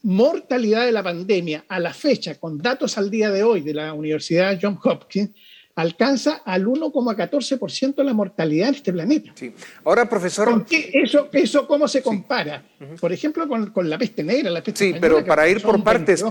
mortalidad 0.02 0.84
de 0.84 0.92
la 0.92 1.02
pandemia 1.02 1.64
a 1.68 1.78
la 1.78 1.94
fecha, 1.94 2.34
con 2.36 2.58
datos 2.58 2.98
al 2.98 3.10
día 3.10 3.30
de 3.30 3.42
hoy 3.42 3.60
de 3.60 3.74
la 3.74 3.92
Universidad 3.92 4.58
Johns 4.60 4.80
Hopkins, 4.84 5.30
alcanza 5.74 6.42
al 6.44 6.66
1,14% 6.66 7.94
de 7.94 8.04
la 8.04 8.12
mortalidad 8.12 8.68
en 8.68 8.74
este 8.74 8.92
planeta. 8.92 9.32
Sí. 9.34 9.54
Ahora, 9.84 10.08
profesor... 10.08 10.64
eso, 10.70 11.28
¿Eso 11.32 11.66
cómo 11.66 11.88
se 11.88 12.02
compara? 12.02 12.62
Por 13.00 13.12
ejemplo, 13.12 13.48
con, 13.48 13.88
la 13.88 13.96
peste 13.96 14.22
negra, 14.22 14.50
la 14.50 14.62
peste 14.62 14.92
Sí, 14.92 14.94
pero 15.00 15.24
para 15.24 15.48
ir 15.48 15.62
por 15.62 15.82
partes, 15.82 16.22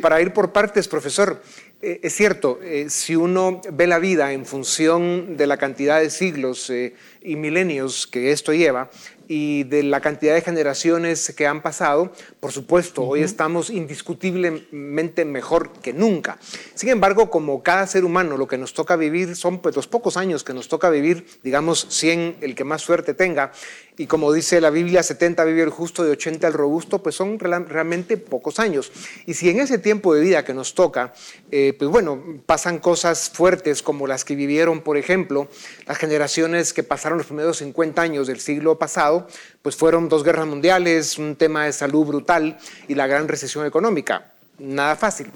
para 0.00 0.20
ir 0.20 0.32
por 0.32 0.52
partes, 0.52 0.88
profesor, 0.88 1.40
eh, 1.80 2.00
es 2.02 2.14
cierto, 2.14 2.58
eh, 2.62 2.86
si 2.88 3.14
uno 3.14 3.60
ve 3.72 3.86
la 3.86 3.98
vida 3.98 4.32
en 4.32 4.44
función 4.44 5.36
de 5.36 5.46
la 5.46 5.58
cantidad 5.58 6.00
de 6.00 6.10
siglos 6.10 6.68
eh, 6.70 6.94
y 7.22 7.36
milenios 7.36 8.06
que 8.06 8.32
esto 8.32 8.52
lleva, 8.52 8.90
y 9.28 9.64
de 9.64 9.82
la 9.82 10.00
cantidad 10.00 10.34
de 10.34 10.40
generaciones 10.40 11.34
que 11.36 11.46
han 11.46 11.62
pasado, 11.62 12.10
por 12.40 12.50
supuesto, 12.50 13.02
hoy 13.02 13.22
estamos 13.22 13.68
indiscutiblemente 13.70 15.24
mejor 15.26 15.70
que 15.82 15.92
nunca. 15.92 16.38
Sin 16.74 16.88
embargo, 16.88 17.30
como 17.30 17.62
cada 17.62 17.86
ser 17.86 18.04
humano, 18.04 18.38
lo 18.38 18.48
que 18.48 18.58
nos 18.58 18.72
toca 18.72 18.96
vivir 18.96 19.36
son 19.36 19.60
pues, 19.60 19.76
los 19.76 19.86
pocos 19.86 20.16
años 20.16 20.42
que 20.42 20.54
nos 20.54 20.68
toca 20.68 20.88
vivir, 20.88 21.26
digamos 21.42 21.86
100 21.90 22.38
el 22.40 22.54
que 22.54 22.64
más 22.64 22.80
suerte 22.82 23.12
tenga, 23.12 23.52
y 23.98 24.06
como 24.06 24.32
dice 24.32 24.60
la 24.60 24.70
Biblia, 24.70 25.02
70 25.02 25.44
vive 25.44 25.62
el 25.62 25.70
justo, 25.70 26.04
de 26.04 26.12
80 26.12 26.46
el 26.46 26.52
robusto, 26.52 27.02
pues 27.02 27.16
son 27.16 27.36
realmente 27.40 28.16
pocos 28.16 28.60
años. 28.60 28.92
Y 29.26 29.34
si 29.34 29.50
en 29.50 29.58
ese 29.58 29.76
tiempo 29.78 30.14
de 30.14 30.20
vida 30.20 30.44
que 30.44 30.54
nos 30.54 30.74
toca, 30.76 31.12
eh, 31.50 31.74
pues 31.76 31.90
bueno, 31.90 32.22
pasan 32.46 32.78
cosas 32.78 33.28
fuertes 33.28 33.82
como 33.82 34.06
las 34.06 34.24
que 34.24 34.36
vivieron, 34.36 34.82
por 34.82 34.98
ejemplo, 34.98 35.48
las 35.84 35.98
generaciones 35.98 36.72
que 36.72 36.84
pasaron 36.84 37.18
los 37.18 37.26
primeros 37.26 37.58
50 37.58 38.00
años 38.00 38.28
del 38.28 38.38
siglo 38.38 38.78
pasado, 38.78 39.17
pues 39.62 39.76
fueron 39.76 40.08
dos 40.08 40.22
guerras 40.22 40.46
mundiales, 40.46 41.18
un 41.18 41.36
tema 41.36 41.64
de 41.64 41.72
salud 41.72 42.06
brutal 42.06 42.58
y 42.86 42.94
la 42.94 43.06
gran 43.06 43.28
recesión 43.28 43.66
económica. 43.66 44.32
Nada 44.58 44.96
fácil. 44.96 45.28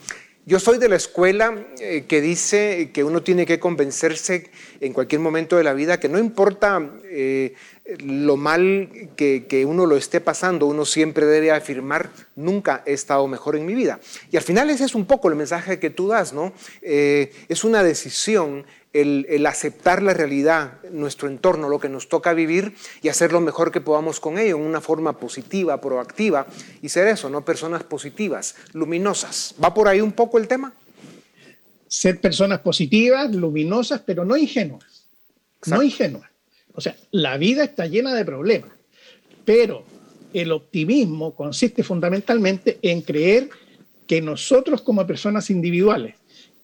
Yo 0.44 0.58
soy 0.58 0.78
de 0.78 0.88
la 0.88 0.96
escuela 0.96 1.54
eh, 1.78 2.04
que 2.08 2.20
dice 2.20 2.90
que 2.92 3.04
uno 3.04 3.22
tiene 3.22 3.46
que 3.46 3.60
convencerse 3.60 4.50
en 4.80 4.92
cualquier 4.92 5.20
momento 5.20 5.56
de 5.56 5.62
la 5.62 5.72
vida 5.72 6.00
que 6.00 6.08
no 6.08 6.18
importa 6.18 6.90
eh, 7.04 7.54
lo 8.04 8.36
mal 8.36 8.90
que, 9.14 9.64
uno 9.68 9.86
lo 9.86 9.96
esté 9.96 10.20
pasando, 10.20 10.66
uno 10.66 10.84
siempre 10.84 11.26
debe 11.26 11.52
afirmar, 11.52 12.10
nunca 12.34 12.82
he 12.86 12.92
estado 12.92 13.28
mejor 13.28 13.54
en 13.54 13.66
mi 13.66 13.74
vida. 13.74 14.00
Y 14.32 14.36
al 14.36 14.42
final 14.42 14.68
ese 14.70 14.84
es 14.84 14.96
un 14.96 15.06
poco 15.06 15.28
el 15.28 15.36
mensaje 15.36 15.78
que 15.78 15.90
tú 15.90 16.08
das, 16.08 16.32
¿no? 16.32 16.52
Eh, 16.80 17.32
es 17.48 17.62
una 17.62 17.84
decisión 17.84 18.66
el, 18.92 19.46
aceptar 19.46 20.02
la 20.02 20.12
realidad, 20.12 20.82
nuestro 20.90 21.28
entorno, 21.28 21.68
lo 21.68 21.80
que 21.80 21.88
nos 21.88 22.08
toca 22.08 22.34
vivir 22.34 22.74
y 23.00 23.08
hacer 23.08 23.32
lo 23.32 23.40
mejor 23.40 23.72
que 23.72 23.80
podamos 23.80 24.20
con 24.20 24.38
ello, 24.38 24.56
en 24.56 24.62
una 24.62 24.80
forma 24.80 25.18
positiva, 25.18 25.80
proactiva, 25.80 26.46
y 26.82 26.88
ser 26.88 27.08
eso, 27.08 27.30
¿no? 27.30 27.44
Personas 27.44 27.84
positivas, 27.84 28.54
luminosas. 28.72 29.54
¿Va 29.62 29.72
por 29.72 29.88
ahí 29.88 30.00
un 30.00 30.12
poco 30.12 30.38
el 30.38 30.46
tema? 30.46 30.74
Ser 31.88 32.20
personas 32.20 32.60
positivas, 32.60 33.34
luminosas, 33.34 34.02
pero 34.04 34.24
no 34.24 34.36
ingenuas. 34.36 35.06
No 35.66 35.82
ingenuas. 35.82 36.30
O 36.74 36.80
sea, 36.80 36.96
la 37.10 37.36
vida 37.36 37.64
está 37.64 37.86
llena 37.86 38.14
de 38.14 38.24
problemas, 38.24 38.72
pero 39.44 39.84
el 40.32 40.52
optimismo 40.52 41.34
consiste 41.34 41.82
fundamentalmente 41.82 42.78
en 42.82 43.02
creer 43.02 43.50
que 44.06 44.20
nosotros 44.20 44.82
como 44.82 45.06
personas 45.06 45.50
individuales 45.50 46.16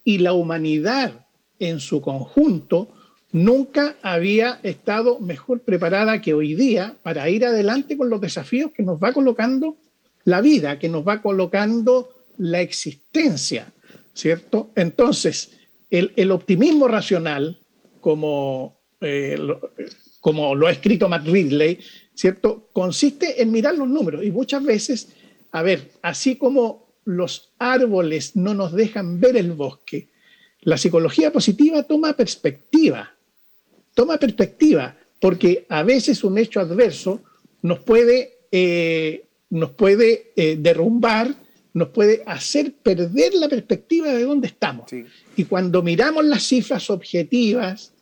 y 0.04 0.18
la 0.18 0.32
humanidad 0.32 1.26
en 1.58 1.80
su 1.80 2.00
conjunto 2.00 2.88
nunca 3.32 3.96
había 4.02 4.60
estado 4.62 5.20
mejor 5.20 5.60
preparada 5.60 6.20
que 6.20 6.34
hoy 6.34 6.54
día 6.54 6.96
para 7.02 7.28
ir 7.28 7.44
adelante 7.44 7.96
con 7.96 8.08
los 8.08 8.20
desafíos 8.20 8.72
que 8.74 8.82
nos 8.82 8.98
va 9.02 9.12
colocando 9.12 9.76
la 10.24 10.40
vida, 10.40 10.78
que 10.78 10.88
nos 10.88 11.06
va 11.06 11.22
colocando 11.22 12.10
la 12.38 12.60
existencia, 12.60 13.72
¿cierto? 14.14 14.70
Entonces, 14.74 15.52
el, 15.90 16.30
optimismo 16.30 16.86
racional, 16.86 17.60
como, 18.00 18.78
eh, 19.00 19.36
lo, 19.38 19.72
como 20.20 20.54
lo 20.54 20.66
ha 20.66 20.72
escrito 20.72 21.08
Matt 21.08 21.26
Ridley, 21.26 21.78
¿cierto? 22.14 22.68
Consiste 22.72 23.40
en 23.42 23.50
mirar 23.52 23.76
los 23.76 23.88
números 23.88 24.24
y 24.24 24.30
muchas 24.30 24.62
veces, 24.62 25.08
a 25.52 25.62
ver, 25.62 25.90
así 26.02 26.36
como 26.36 26.88
los 27.04 27.54
árboles 27.58 28.36
no 28.36 28.54
nos 28.54 28.72
dejan 28.72 29.20
ver 29.20 29.36
el 29.36 29.52
bosque, 29.52 30.10
la 30.62 30.76
psicología 30.76 31.32
positiva 31.32 31.82
toma 31.82 32.14
perspectiva, 32.14 33.14
toma 33.94 34.18
perspectiva, 34.18 34.96
porque 35.20 35.66
a 35.68 35.82
veces 35.82 36.24
un 36.24 36.38
hecho 36.38 36.60
adverso 36.60 37.22
nos 37.62 37.80
puede 37.80 38.38
eh, 38.50 39.28
nos 39.50 39.70
puede 39.70 40.32
eh, 40.36 40.56
derrumbar, 40.58 41.34
nos 41.72 41.88
puede 41.88 42.22
hacer 42.26 42.72
perder 42.74 43.34
la 43.34 43.48
perspectiva 43.48 44.12
de 44.12 44.24
dónde 44.24 44.48
estamos. 44.48 44.90
Y 45.36 45.44
cuando 45.44 45.82
miramos 45.82 46.24
las 46.24 46.42
cifras 46.42 46.90
objetivas, 46.90 47.92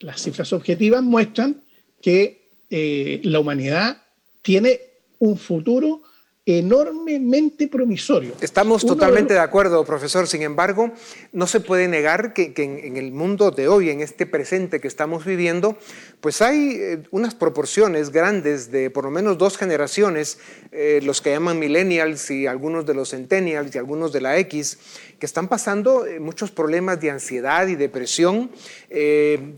las 0.00 0.22
cifras 0.22 0.52
objetivas 0.52 1.02
muestran 1.02 1.62
que 2.00 2.48
eh, 2.70 3.20
la 3.24 3.40
humanidad 3.40 4.02
tiene 4.42 4.80
un 5.18 5.36
futuro 5.36 6.02
enormemente 6.46 7.68
promisorio. 7.68 8.32
Estamos 8.40 8.84
totalmente 8.84 9.32
de, 9.32 9.40
acuerdo, 9.40 9.82
profesor. 9.84 10.26
Sin 10.26 10.42
embargo, 10.42 10.92
no 11.32 11.46
se 11.46 11.60
puede 11.60 11.88
negar 11.88 12.34
que, 12.34 12.52
en, 12.56 12.96
el 12.98 13.12
mundo 13.12 13.50
de 13.50 13.68
hoy, 13.68 13.88
en 13.88 14.00
este 14.00 14.26
presente 14.26 14.78
que 14.78 14.88
estamos 14.88 15.24
viviendo, 15.24 15.78
pues 16.24 16.40
hay 16.40 16.78
eh, 16.80 17.02
unas 17.10 17.34
proporciones 17.34 18.08
grandes 18.08 18.70
de 18.72 18.88
por 18.88 19.04
lo 19.04 19.10
menos 19.10 19.36
dos 19.36 19.58
generaciones, 19.58 20.38
eh, 20.72 21.00
los 21.02 21.20
que 21.20 21.28
llaman 21.28 21.58
millennials 21.58 22.30
y 22.30 22.46
algunos 22.46 22.86
de 22.86 22.94
los 22.94 23.10
centennials 23.10 23.74
y 23.74 23.76
algunos 23.76 24.10
de 24.10 24.22
la 24.22 24.38
X, 24.38 24.78
que 25.18 25.26
están 25.26 25.48
pasando 25.48 26.06
eh, 26.06 26.20
muchos 26.20 26.50
problemas 26.50 26.98
de 26.98 27.10
ansiedad 27.10 27.66
y 27.66 27.74
depresión. 27.74 28.50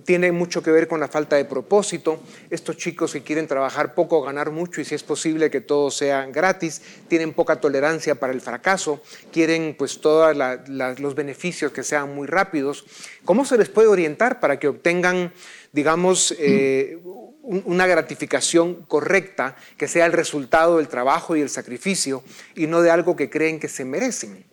Tiene 0.04 0.32
mucho 0.32 0.62
que 0.62 0.72
ver 0.72 0.88
con 0.88 0.98
la 0.98 1.06
falta 1.06 1.36
de 1.36 1.44
propósito. 1.44 2.18
Estos 2.50 2.78
chicos 2.78 3.12
que 3.12 3.22
quieren 3.22 3.46
trabajar 3.46 3.94
poco, 3.94 4.22
ganar 4.22 4.50
mucho 4.50 4.80
y 4.80 4.84
si 4.84 4.94
es 4.94 5.04
posible 5.04 5.50
que 5.50 5.60
todo 5.60 5.90
sea 5.92 6.26
gratis, 6.26 6.82
tienen 7.06 7.32
poca 7.32 7.60
tolerancia 7.60 8.16
para 8.16 8.32
el 8.32 8.40
fracaso, 8.40 9.02
quieren 9.32 9.76
pues 9.78 10.00
todos 10.00 10.34
los 10.66 11.14
beneficios 11.14 11.70
que 11.70 11.84
sean 11.84 12.12
muy 12.14 12.26
rápidos. 12.26 12.86
¿Cómo 13.24 13.44
se 13.44 13.58
les 13.58 13.68
puede 13.68 13.88
orientar 13.88 14.40
para 14.40 14.58
que 14.58 14.68
obtengan, 14.68 15.32
digamos, 15.72 16.34
eh, 16.38 16.98
una 17.42 17.86
gratificación 17.86 18.82
correcta 18.86 19.56
que 19.76 19.88
sea 19.88 20.06
el 20.06 20.12
resultado 20.12 20.78
del 20.78 20.88
trabajo 20.88 21.36
y 21.36 21.40
el 21.40 21.48
sacrificio 21.48 22.22
y 22.54 22.66
no 22.66 22.82
de 22.82 22.90
algo 22.90 23.16
que 23.16 23.30
creen 23.30 23.60
que 23.60 23.68
se 23.68 23.84
merecen? 23.84 24.44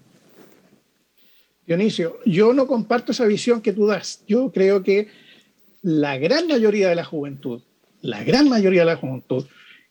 Dionisio, 1.66 2.20
yo 2.26 2.54
no 2.54 2.68
comparto 2.68 3.14
esa 3.14 3.26
visión 3.26 3.62
que 3.62 3.74
tú 3.74 3.88
das. 3.88 4.24
Yo 4.28 4.52
creo 4.52 4.84
que 4.84 5.08
la 5.82 6.18
gran 6.18 6.48
mayoría 6.48 6.90
de 6.90 6.96
la 6.96 7.06
juventud, 7.06 7.62
la 8.02 8.24
gran 8.24 8.50
mayoría 8.50 8.82
de 8.82 8.88
la 8.88 8.98
juventud, 8.98 9.46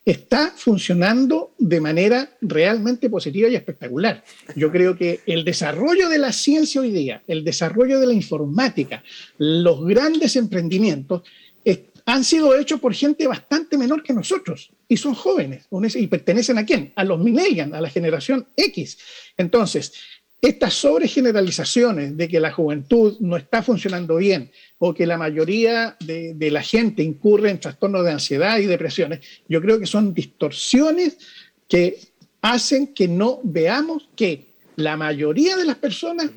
está 0.04 0.52
funcionando 0.56 1.54
de 1.58 1.80
manera 1.80 2.36
realmente 2.40 3.08
positiva 3.08 3.48
y 3.48 3.54
espectacular. 3.54 4.24
Yo 4.56 4.72
creo 4.72 4.96
que 4.96 5.20
el 5.26 5.44
desarrollo 5.44 6.08
de 6.08 6.18
la 6.18 6.32
ciencia 6.32 6.80
hoy 6.80 6.90
día, 6.90 7.22
el 7.28 7.44
desarrollo 7.44 8.00
de 8.00 8.06
la 8.06 8.12
informática, 8.12 9.02
los 9.38 9.84
grandes 9.86 10.36
emprendimientos, 10.36 11.22
han 12.04 12.24
sido 12.24 12.58
hechos 12.58 12.80
por 12.80 12.94
gente 12.94 13.28
bastante 13.28 13.78
menor 13.78 14.02
que 14.02 14.12
nosotros 14.12 14.72
y 14.88 14.96
son 14.96 15.14
jóvenes 15.14 15.68
y 15.94 16.08
pertenecen 16.08 16.58
a 16.58 16.66
quién? 16.66 16.92
A 16.96 17.04
los 17.04 17.20
millennials, 17.20 17.72
a 17.72 17.80
la 17.80 17.88
generación 17.88 18.48
X. 18.56 18.98
Entonces, 19.36 19.92
estas 20.42 20.74
sobregeneralizaciones 20.74 22.16
de 22.16 22.28
que 22.28 22.40
la 22.40 22.50
juventud 22.50 23.16
no 23.20 23.36
está 23.36 23.62
funcionando 23.62 24.16
bien 24.16 24.50
o 24.78 24.92
que 24.92 25.06
la 25.06 25.16
mayoría 25.16 25.96
de, 26.00 26.50
la 26.50 26.62
gente 26.62 27.04
incurre 27.04 27.50
en 27.50 27.60
trastornos 27.60 28.04
de 28.04 28.10
ansiedad 28.10 28.58
y 28.58 28.66
depresiones, 28.66 29.20
yo 29.48 29.60
creo 29.62 29.78
que 29.78 29.86
son 29.86 30.12
distorsiones 30.12 31.16
que 31.68 31.96
hacen 32.42 32.88
que 32.88 33.06
no 33.06 33.38
veamos 33.44 34.08
que 34.16 34.48
la 34.74 34.96
mayoría 34.96 35.56
de 35.56 35.64
las 35.64 35.76
personas 35.76 36.28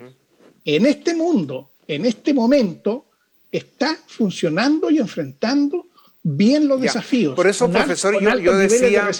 en 0.63 0.85
este 0.85 1.15
mundo, 1.15 1.71
en 1.87 2.05
este 2.05 2.31
momento, 2.31 3.07
está 3.51 3.97
funcionando 4.05 4.91
y 4.91 4.99
enfrentando 4.99 5.87
bien 6.27 6.67
los 6.67 6.81
desafíos. 6.81 7.35
Por 7.35 7.45
eso, 7.45 7.69
profesor, 7.69 8.19
yo, 8.41 8.57
decía, 8.57 9.11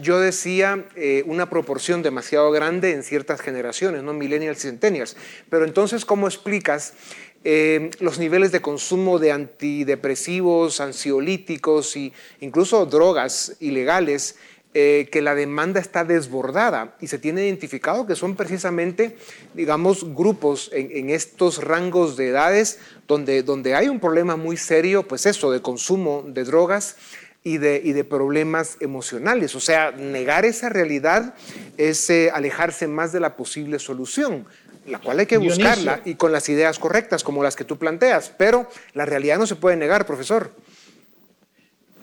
yo 0.00 0.20
decía 0.20 0.84
eh, 0.94 1.24
una 1.26 1.50
proporción 1.50 2.00
demasiado 2.00 2.52
grande 2.52 2.92
en 2.92 3.02
ciertas 3.02 3.40
generaciones, 3.40 4.04
¿no? 4.04 4.12
Millennials 4.12 4.58
y 4.58 4.68
Centennials. 4.68 5.16
Pero 5.50 5.64
entonces, 5.64 6.04
¿cómo 6.04 6.28
explicas 6.28 6.94
eh, 7.42 7.90
los 7.98 8.20
niveles 8.20 8.52
de 8.52 8.62
consumo 8.62 9.18
de 9.18 9.32
antidepresivos, 9.32 10.80
ansiolíticos 10.80 11.96
e 11.96 12.12
incluso 12.38 12.86
drogas 12.86 13.56
ilegales? 13.58 14.36
Eh, 14.76 15.08
que 15.12 15.22
la 15.22 15.36
demanda 15.36 15.78
está 15.78 16.04
desbordada 16.04 16.96
y 17.00 17.06
se 17.06 17.20
tiene 17.20 17.44
identificado 17.44 18.08
que 18.08 18.16
son 18.16 18.34
precisamente, 18.34 19.16
digamos, 19.54 20.16
grupos 20.16 20.68
en, 20.72 21.10
estos 21.10 21.62
rangos 21.62 22.16
de 22.16 22.30
edades 22.30 22.80
donde, 23.06 23.44
donde 23.44 23.76
hay 23.76 23.88
un 23.88 24.00
problema 24.00 24.34
muy 24.34 24.56
serio, 24.56 25.06
pues 25.06 25.26
eso, 25.26 25.52
de 25.52 25.62
consumo 25.62 26.24
de 26.26 26.42
drogas 26.42 26.96
y 27.44 27.58
de, 27.58 27.80
y 27.84 27.92
de 27.92 28.02
problemas 28.02 28.76
emocionales. 28.80 29.54
O 29.54 29.60
sea, 29.60 29.92
negar 29.92 30.44
esa 30.44 30.70
realidad 30.70 31.34
es 31.76 32.10
eh, 32.10 32.32
alejarse 32.34 32.88
más 32.88 33.12
de 33.12 33.20
la 33.20 33.36
posible 33.36 33.78
solución 33.78 34.44
la 34.86 34.98
cual 34.98 35.20
hay 35.20 35.26
que 35.26 35.38
buscarla 35.38 36.00
y 36.04 36.16
con 36.16 36.32
las 36.32 36.48
ideas 36.48 36.80
correctas 36.80 37.22
como 37.22 37.42
las 37.42 37.56
que 37.56 37.64
tú 37.64 37.78
planteas, 37.78 38.32
pero 38.36 38.68
la 38.92 39.06
realidad 39.06 39.38
no 39.38 39.46
se 39.46 39.56
puede 39.56 39.76
negar, 39.76 40.04
profesor 40.04 40.50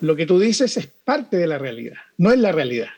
lo 0.01 0.15
que 0.15 0.25
tú 0.25 0.39
dices 0.39 0.77
es 0.77 0.87
parte 0.87 1.37
de 1.37 1.47
la 1.47 1.57
realidad, 1.57 1.97
no 2.17 2.31
es 2.31 2.39
la 2.39 2.51
realidad. 2.51 2.89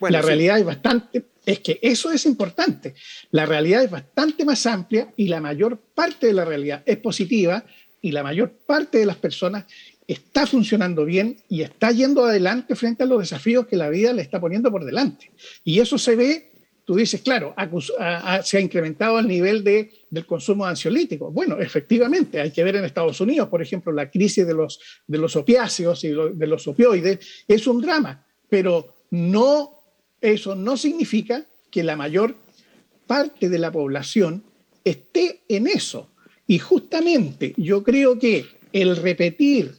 la 0.00 0.22
realidad 0.22 0.58
es 0.58 0.64
bastante, 0.64 1.24
es 1.44 1.60
que 1.60 1.78
eso 1.82 2.10
es 2.10 2.26
importante. 2.26 2.94
La 3.30 3.46
realidad 3.46 3.84
es 3.84 3.90
bastante 3.90 4.44
más 4.44 4.66
amplia 4.66 5.12
y 5.16 5.28
la 5.28 5.40
mayor 5.40 5.78
parte 5.94 6.26
de 6.26 6.32
la 6.32 6.44
realidad 6.44 6.82
es 6.84 6.98
positiva 6.98 7.64
y 8.00 8.12
la 8.12 8.22
mayor 8.22 8.52
parte 8.66 8.98
de 8.98 9.06
las 9.06 9.16
personas 9.16 9.64
está 10.06 10.46
funcionando 10.46 11.04
bien 11.04 11.36
y 11.48 11.62
está 11.62 11.90
yendo 11.90 12.24
adelante 12.24 12.74
frente 12.74 13.02
a 13.02 13.06
los 13.06 13.20
desafíos 13.20 13.66
que 13.66 13.76
la 13.76 13.90
vida 13.90 14.12
le 14.12 14.22
está 14.22 14.40
poniendo 14.40 14.70
por 14.70 14.84
delante. 14.84 15.30
Y 15.64 15.80
eso 15.80 15.98
se 15.98 16.16
ve 16.16 16.50
tú 16.88 16.94
dices, 16.94 17.20
claro, 17.20 17.54
se 18.44 18.56
ha 18.56 18.60
incrementado 18.62 19.18
el 19.18 19.28
nivel 19.28 19.62
de, 19.62 19.92
del 20.08 20.24
consumo 20.24 20.64
de 20.64 20.70
ansiolíticos. 20.70 21.34
Bueno, 21.34 21.58
efectivamente, 21.60 22.40
hay 22.40 22.50
que 22.50 22.64
ver 22.64 22.76
en 22.76 22.86
Estados 22.86 23.20
Unidos, 23.20 23.50
por 23.50 23.60
ejemplo, 23.60 23.92
la 23.92 24.10
crisis 24.10 24.46
de 24.46 24.54
los, 24.54 24.80
de 25.06 25.18
los 25.18 25.36
opiáceos 25.36 26.02
y 26.04 26.08
de 26.08 26.46
los 26.46 26.66
opioides 26.66 27.44
es 27.46 27.66
un 27.66 27.82
drama, 27.82 28.24
pero 28.48 28.94
no, 29.10 29.82
eso 30.18 30.54
no 30.54 30.78
significa 30.78 31.44
que 31.70 31.84
la 31.84 31.94
mayor 31.94 32.34
parte 33.06 33.50
de 33.50 33.58
la 33.58 33.70
población 33.70 34.42
esté 34.82 35.42
en 35.46 35.66
eso. 35.66 36.08
Y 36.46 36.58
justamente 36.58 37.52
yo 37.58 37.84
creo 37.84 38.18
que 38.18 38.46
el 38.72 38.96
repetir 38.96 39.74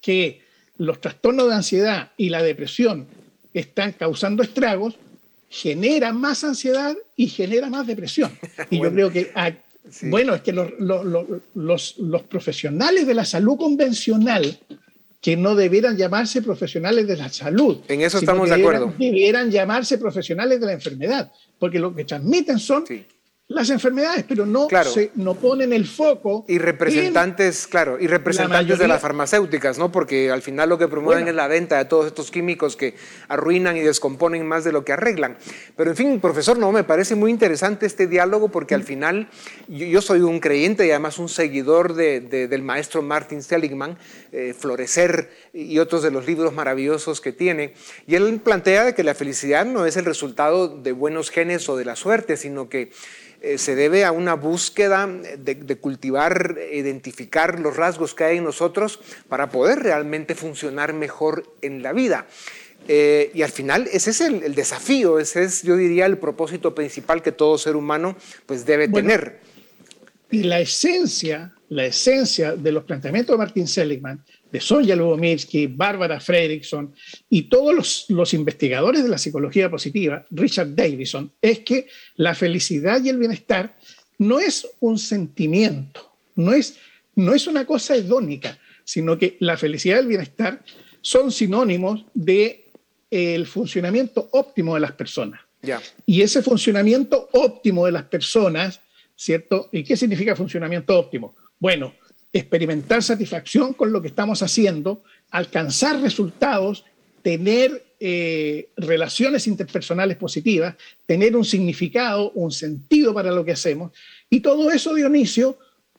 que 0.00 0.40
los 0.76 1.00
trastornos 1.00 1.46
de 1.46 1.54
ansiedad 1.54 2.10
y 2.16 2.30
la 2.30 2.42
depresión 2.42 3.06
están 3.54 3.92
causando 3.92 4.42
estragos 4.42 4.98
genera 5.48 6.12
más 6.12 6.44
ansiedad 6.44 6.96
y 7.16 7.28
genera 7.28 7.68
más 7.68 7.86
depresión. 7.86 8.30
Y 8.70 8.82
yo 8.82 8.92
creo 8.92 9.10
que, 9.10 9.30
bueno, 10.02 10.34
es 10.34 10.42
que 10.42 10.52
los, 10.52 10.70
los, 10.78 11.96
los, 11.98 12.22
profesionales 12.22 13.06
de 13.06 13.14
la 13.14 13.24
salud 13.24 13.56
convencional, 13.56 14.58
que 15.20 15.36
no 15.36 15.54
debieran 15.54 15.96
llamarse 15.96 16.42
profesionales 16.42 17.06
de 17.08 17.16
la 17.16 17.28
salud. 17.28 17.78
En 17.88 18.02
eso 18.02 18.18
estamos 18.18 18.48
de 18.48 18.54
acuerdo. 18.54 18.94
Debieran 18.98 19.50
llamarse 19.50 19.98
profesionales 19.98 20.60
de 20.60 20.66
la 20.66 20.72
enfermedad, 20.72 21.32
porque 21.58 21.78
lo 21.78 21.94
que 21.94 22.04
transmiten 22.04 22.58
son 22.58 22.84
las 23.48 23.70
enfermedades, 23.70 24.26
pero 24.28 24.44
no, 24.44 24.68
se, 24.84 25.10
no 25.14 25.34
ponen 25.34 25.72
el 25.72 25.86
foco. 25.86 26.44
Y 26.48 26.58
representantes, 26.58 27.66
claro, 27.66 27.98
y 27.98 28.06
representantes 28.06 28.78
de 28.78 28.86
las 28.86 29.00
farmacéuticas, 29.00 29.78
¿no? 29.78 29.90
Porque 29.90 30.30
al 30.30 30.42
final 30.42 30.68
lo 30.68 30.76
que 30.76 30.86
promueven 30.86 31.28
es 31.28 31.34
la 31.34 31.48
venta 31.48 31.78
de 31.78 31.86
todos 31.86 32.06
estos 32.06 32.30
químicos 32.30 32.76
que 32.76 32.94
arruinan 33.26 33.78
y 33.78 33.80
descomponen 33.80 34.46
más 34.46 34.64
de 34.64 34.72
lo 34.72 34.84
que 34.84 34.92
arreglan. 34.92 35.38
Pero 35.76 35.88
en 35.88 35.96
fin, 35.96 36.20
profesor, 36.20 36.58
no, 36.58 36.70
me 36.72 36.84
parece 36.84 37.14
muy 37.14 37.30
interesante 37.30 37.86
este 37.86 38.06
diálogo 38.06 38.50
porque 38.50 38.74
al 38.74 38.82
final 38.82 39.28
yo, 39.66 40.02
soy 40.02 40.20
un 40.20 40.40
creyente 40.40 40.86
y 40.86 40.90
además 40.90 41.18
un 41.18 41.30
seguidor 41.30 41.94
del 41.94 42.62
maestro 42.62 43.00
Martin 43.00 43.42
Seligman, 43.42 43.96
eh, 44.30 44.54
Florecer 44.56 45.30
y 45.54 45.78
otros 45.78 46.02
de 46.02 46.10
los 46.10 46.26
libros 46.26 46.52
maravillosos 46.52 47.22
que 47.22 47.32
tiene. 47.32 47.72
Y 48.06 48.14
él 48.14 48.40
plantea 48.44 48.94
que 48.94 49.04
la 49.04 49.14
felicidad 49.14 49.64
no 49.64 49.86
es 49.86 49.96
el 49.96 50.04
resultado 50.04 50.68
de 50.68 50.92
buenos 50.92 51.30
genes 51.30 51.66
o 51.70 51.78
de 51.78 51.86
la 51.86 51.96
suerte, 51.96 52.36
sino 52.36 52.68
que 52.68 52.90
eh, 53.40 53.56
se 53.56 53.76
debe 53.76 54.04
a 54.04 54.10
una 54.10 54.34
búsqueda 54.34 55.06
de, 55.06 55.76
cultivar, 55.76 56.58
identificar 56.72 57.60
los 57.60 57.76
rasgos 57.76 58.14
que 58.14 58.24
hay 58.24 58.38
en 58.38 58.44
nosotros 58.44 58.98
para 59.28 59.50
poder 59.50 59.78
realmente 59.78 60.34
funcionar 60.34 60.92
mejor 60.92 61.44
en 61.62 61.82
la 61.82 61.92
vida. 61.92 62.26
Eh, 62.88 63.30
y 63.34 63.42
al 63.42 63.50
final 63.50 63.88
ese 63.92 64.10
es 64.10 64.20
el, 64.20 64.54
desafío, 64.54 65.18
ese 65.18 65.44
es, 65.44 65.62
yo 65.62 65.76
diría, 65.76 66.06
el 66.06 66.18
propósito 66.18 66.74
principal 66.74 67.22
que 67.22 67.32
todo 67.32 67.58
ser 67.58 67.76
humano 67.76 68.16
pues 68.46 68.66
debe 68.66 68.88
tener. 68.88 69.38
Y 70.30 70.42
la 70.42 70.60
esencia, 70.60 71.54
la 71.68 71.86
esencia 71.86 72.56
de 72.56 72.72
los 72.72 72.84
planteamientos 72.84 73.34
de 73.34 73.38
Martin 73.38 73.68
Seligman 73.68 74.24
de 74.50 74.60
Sonja 74.60 74.96
Lubomirsky, 74.96 75.66
Bárbara 75.66 76.20
Fredrickson 76.20 76.94
y 77.28 77.42
todos 77.42 78.06
los, 78.08 78.34
investigadores 78.34 79.02
de 79.02 79.08
la 79.08 79.18
psicología 79.18 79.70
positiva, 79.70 80.26
Richard 80.30 80.74
Davison, 80.74 81.32
es 81.40 81.60
que 81.60 81.86
la 82.16 82.34
felicidad 82.34 83.02
y 83.02 83.08
el 83.08 83.18
bienestar 83.18 83.78
no 84.18 84.40
es 84.40 84.66
un 84.80 84.98
sentimiento, 84.98 86.12
no 86.34 86.52
es, 86.52 86.76
no 87.14 87.34
es 87.34 87.46
una 87.46 87.66
cosa 87.66 87.94
hedónica, 87.94 88.58
sino 88.84 89.18
que 89.18 89.36
la 89.40 89.56
felicidad 89.56 89.96
y 89.96 90.00
el 90.00 90.06
bienestar 90.06 90.62
son 91.00 91.30
sinónimos 91.30 92.06
de 92.14 92.70
el 93.10 93.46
funcionamiento 93.46 94.28
óptimo 94.32 94.74
de 94.74 94.80
las 94.80 94.92
personas. 94.92 95.40
Y 96.06 96.22
ese 96.22 96.42
funcionamiento 96.42 97.28
óptimo 97.32 97.86
de 97.86 97.92
las 97.92 98.04
personas, 98.04 98.80
¿cierto? 99.16 99.68
¿Y 99.72 99.82
qué 99.82 99.96
significa 99.96 100.36
funcionamiento 100.36 100.98
óptimo? 100.98 101.34
Bueno, 101.58 101.94
experimentar 102.32 103.02
satisfacción 103.02 103.72
con 103.72 103.92
lo 103.92 104.02
que 104.02 104.08
estamos 104.08 104.42
haciendo, 104.42 105.02
alcanzar 105.30 106.00
resultados, 106.00 106.84
tener 107.22 107.84
eh, 108.00 108.68
relaciones 108.76 109.46
interpersonales 109.46 110.16
positivas, 110.16 110.76
tener 111.06 111.36
un 111.36 111.44
significado, 111.44 112.30
un 112.32 112.52
sentido 112.52 113.12
para 113.12 113.32
lo 113.32 113.44
que 113.44 113.52
hacemos. 113.52 113.92
Y 114.30 114.40
todo 114.40 114.70
eso, 114.70 114.94
Dionisio, 114.94 115.58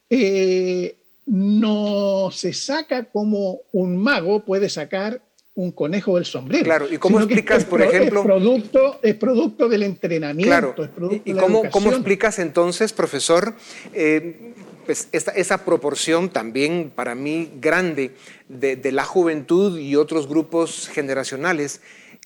eh, 0.09 0.95
no 1.25 2.29
se 2.31 2.53
saca 2.53 3.05
como 3.05 3.61
un 3.71 3.97
mago 3.97 4.43
puede 4.43 4.69
sacar 4.69 5.21
un 5.55 5.71
conejo 5.71 6.15
del 6.15 6.25
sombrero. 6.25 6.63
Claro, 6.63 6.87
¿y 6.89 6.97
cómo 6.97 7.19
explicas, 7.19 7.65
por 7.65 7.81
ejemplo? 7.81 8.21
Es 8.21 8.25
producto, 8.25 8.99
es 9.03 9.15
producto 9.15 9.67
del 9.67 9.83
entrenamiento. 9.83 10.47
Claro. 10.47 11.21
¿Y 11.25 11.33
cómo, 11.33 11.91
explicas 11.91 12.39
entonces, 12.39 12.93
profesor, 12.93 13.55
eh, 13.93 14.53
pues 14.89 15.07
esa 15.11 15.65
proporción 15.65 16.29
también 16.29 16.91
para 16.95 17.13
mí 17.13 17.51
grande 17.61 18.15
de, 18.47 18.91
la 18.91 19.03
juventud 19.03 19.77
y 19.77 19.95
otros 19.95 20.27
grupos 20.27 20.89
generacionales 20.91 21.81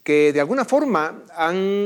que 0.05 0.31
de 0.31 0.39
alguna 0.39 0.63
forma 0.63 1.25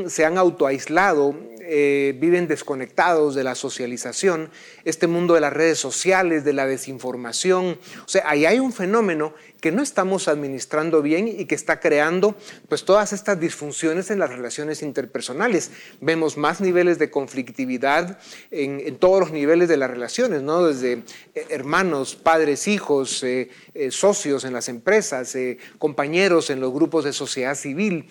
se 0.05 0.23
han 0.23 0.37
autoaislado 0.37 1.33
eh, 1.69 2.15
viven 2.17 2.47
desconectados 2.47 3.35
de 3.35 3.43
la 3.43 3.53
socialización, 3.53 4.49
este 4.85 5.05
mundo 5.05 5.33
de 5.33 5.41
las 5.41 5.51
redes 5.51 5.77
sociales, 5.77 6.45
de 6.45 6.53
la 6.53 6.65
desinformación. 6.65 7.77
O 8.05 8.07
sea, 8.07 8.23
ahí 8.25 8.45
hay 8.45 8.59
un 8.59 8.71
fenómeno 8.71 9.33
que 9.59 9.73
no 9.73 9.83
estamos 9.83 10.29
administrando 10.29 11.01
bien 11.01 11.27
y 11.27 11.43
que 11.43 11.55
está 11.55 11.81
creando 11.81 12.37
pues 12.69 12.85
todas 12.85 13.11
estas 13.11 13.39
disfunciones 13.39 14.09
en 14.11 14.19
las 14.19 14.29
relaciones 14.29 14.81
interpersonales. 14.81 15.71
Vemos 15.99 16.37
más 16.37 16.61
niveles 16.61 16.99
de 16.99 17.11
conflictividad 17.11 18.17
en, 18.49 18.95
todos 18.95 19.19
los 19.19 19.31
niveles 19.31 19.67
de 19.67 19.75
las 19.75 19.89
relaciones, 19.89 20.43
¿no? 20.43 20.67
Desde 20.67 21.03
eh, 21.35 21.45
hermanos, 21.49 22.15
padres, 22.15 22.69
hijos, 22.69 23.23
eh, 23.23 23.49
socios 23.89 24.45
en 24.45 24.53
las 24.53 24.69
empresas, 24.69 25.35
compañeros 25.79 26.49
en 26.49 26.61
los 26.61 26.71
grupos 26.71 27.03
de 27.03 27.11
sociedad 27.11 27.55
civil. 27.55 28.05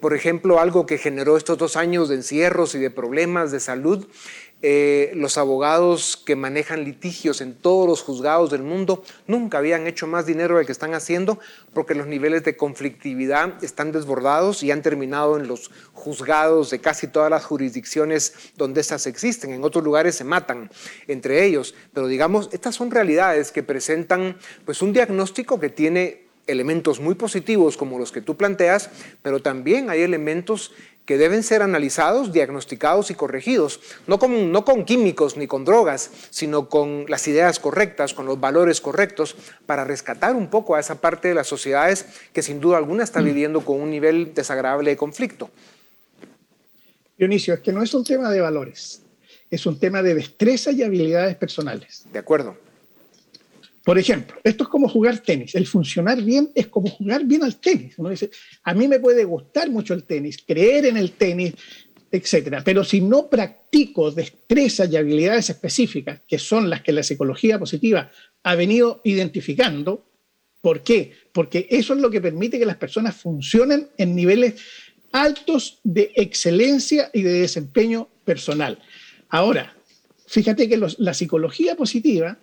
Por 0.00 0.14
ejemplo, 0.14 0.58
algo 0.58 0.86
que 0.86 0.98
generó 0.98 1.36
estos 1.36 1.56
dos 1.56 1.76
años 1.76 2.08
de 2.08 2.16
encierro 2.16 2.64
y 2.74 2.78
de 2.78 2.90
problemas 2.90 3.52
de 3.52 3.60
salud. 3.60 4.06
Eh, 4.62 5.12
los 5.14 5.36
abogados 5.36 6.16
que 6.16 6.34
manejan 6.34 6.82
litigios 6.82 7.42
en 7.42 7.54
todos 7.54 7.86
los 7.86 8.00
juzgados 8.00 8.50
del 8.50 8.62
mundo 8.62 9.04
nunca 9.26 9.58
habían 9.58 9.86
hecho 9.86 10.06
más 10.06 10.24
dinero 10.24 10.56
del 10.56 10.64
que 10.64 10.72
están 10.72 10.94
haciendo 10.94 11.38
porque 11.74 11.94
los 11.94 12.06
niveles 12.06 12.42
de 12.42 12.56
conflictividad 12.56 13.62
están 13.62 13.92
desbordados 13.92 14.62
y 14.62 14.70
han 14.70 14.80
terminado 14.80 15.36
en 15.36 15.46
los 15.46 15.70
juzgados 15.92 16.70
de 16.70 16.80
casi 16.80 17.06
todas 17.06 17.30
las 17.30 17.44
jurisdicciones 17.44 18.32
donde 18.56 18.80
estas 18.80 19.06
existen. 19.06 19.50
En 19.52 19.62
otros 19.62 19.84
lugares 19.84 20.14
se 20.14 20.24
matan 20.24 20.70
entre 21.06 21.44
ellos. 21.44 21.74
Pero 21.92 22.06
digamos, 22.06 22.48
estas 22.50 22.74
son 22.74 22.90
realidades 22.90 23.52
que 23.52 23.62
presentan 23.62 24.38
pues, 24.64 24.80
un 24.80 24.94
diagnóstico 24.94 25.60
que 25.60 25.68
tiene 25.68 26.25
elementos 26.46 27.00
muy 27.00 27.14
positivos 27.14 27.76
como 27.76 27.98
los 27.98 28.12
que 28.12 28.20
tú 28.20 28.36
planteas, 28.36 28.90
pero 29.22 29.40
también 29.40 29.90
hay 29.90 30.02
elementos 30.02 30.72
que 31.06 31.16
deben 31.16 31.44
ser 31.44 31.62
analizados, 31.62 32.32
diagnosticados 32.32 33.10
y 33.10 33.14
corregidos, 33.14 33.80
no 34.08 34.18
con, 34.18 34.50
no 34.50 34.64
con 34.64 34.84
químicos 34.84 35.36
ni 35.36 35.46
con 35.46 35.64
drogas, 35.64 36.10
sino 36.30 36.68
con 36.68 37.06
las 37.08 37.26
ideas 37.28 37.60
correctas, 37.60 38.12
con 38.12 38.26
los 38.26 38.40
valores 38.40 38.80
correctos, 38.80 39.36
para 39.66 39.84
rescatar 39.84 40.34
un 40.34 40.48
poco 40.50 40.74
a 40.74 40.80
esa 40.80 41.00
parte 41.00 41.28
de 41.28 41.34
las 41.34 41.46
sociedades 41.46 42.06
que 42.32 42.42
sin 42.42 42.60
duda 42.60 42.76
alguna 42.76 43.04
está 43.04 43.20
mm. 43.20 43.24
viviendo 43.24 43.60
con 43.60 43.80
un 43.80 43.90
nivel 43.90 44.34
desagradable 44.34 44.90
de 44.90 44.96
conflicto. 44.96 45.48
Dionisio, 47.16 47.54
es 47.54 47.60
que 47.60 47.72
no 47.72 47.82
es 47.82 47.94
un 47.94 48.04
tema 48.04 48.28
de 48.30 48.40
valores, 48.40 49.00
es 49.48 49.64
un 49.64 49.78
tema 49.78 50.02
de 50.02 50.14
destreza 50.14 50.72
y 50.72 50.82
habilidades 50.82 51.36
personales. 51.36 52.04
De 52.12 52.18
acuerdo. 52.18 52.65
Por 53.86 54.00
ejemplo, 54.00 54.36
esto 54.42 54.64
es 54.64 54.68
como 54.68 54.88
jugar 54.88 55.20
tenis. 55.20 55.54
El 55.54 55.64
funcionar 55.64 56.20
bien 56.20 56.50
es 56.56 56.66
como 56.66 56.90
jugar 56.90 57.24
bien 57.24 57.44
al 57.44 57.54
tenis. 57.60 57.94
A 58.64 58.74
mí 58.74 58.88
me 58.88 58.98
puede 58.98 59.22
gustar 59.22 59.70
mucho 59.70 59.94
el 59.94 60.02
tenis, 60.02 60.38
creer 60.44 60.86
en 60.86 60.96
el 60.96 61.12
tenis, 61.12 61.54
etcétera. 62.10 62.64
Pero 62.64 62.82
si 62.82 63.00
no 63.00 63.30
practico 63.30 64.10
destrezas 64.10 64.90
y 64.90 64.96
habilidades 64.96 65.50
específicas, 65.50 66.20
que 66.26 66.36
son 66.36 66.68
las 66.68 66.82
que 66.82 66.90
la 66.90 67.04
psicología 67.04 67.60
positiva 67.60 68.10
ha 68.42 68.56
venido 68.56 69.02
identificando, 69.04 70.04
¿por 70.60 70.82
qué? 70.82 71.12
Porque 71.32 71.68
eso 71.70 71.94
es 71.94 72.00
lo 72.00 72.10
que 72.10 72.20
permite 72.20 72.58
que 72.58 72.66
las 72.66 72.78
personas 72.78 73.14
funcionen 73.14 73.90
en 73.98 74.16
niveles 74.16 74.54
altos 75.12 75.78
de 75.84 76.10
excelencia 76.16 77.08
y 77.14 77.22
de 77.22 77.34
desempeño 77.34 78.08
personal. 78.24 78.80
Ahora, 79.28 79.76
fíjate 80.26 80.68
que 80.68 80.76
la 80.98 81.14
psicología 81.14 81.76
positiva 81.76 82.36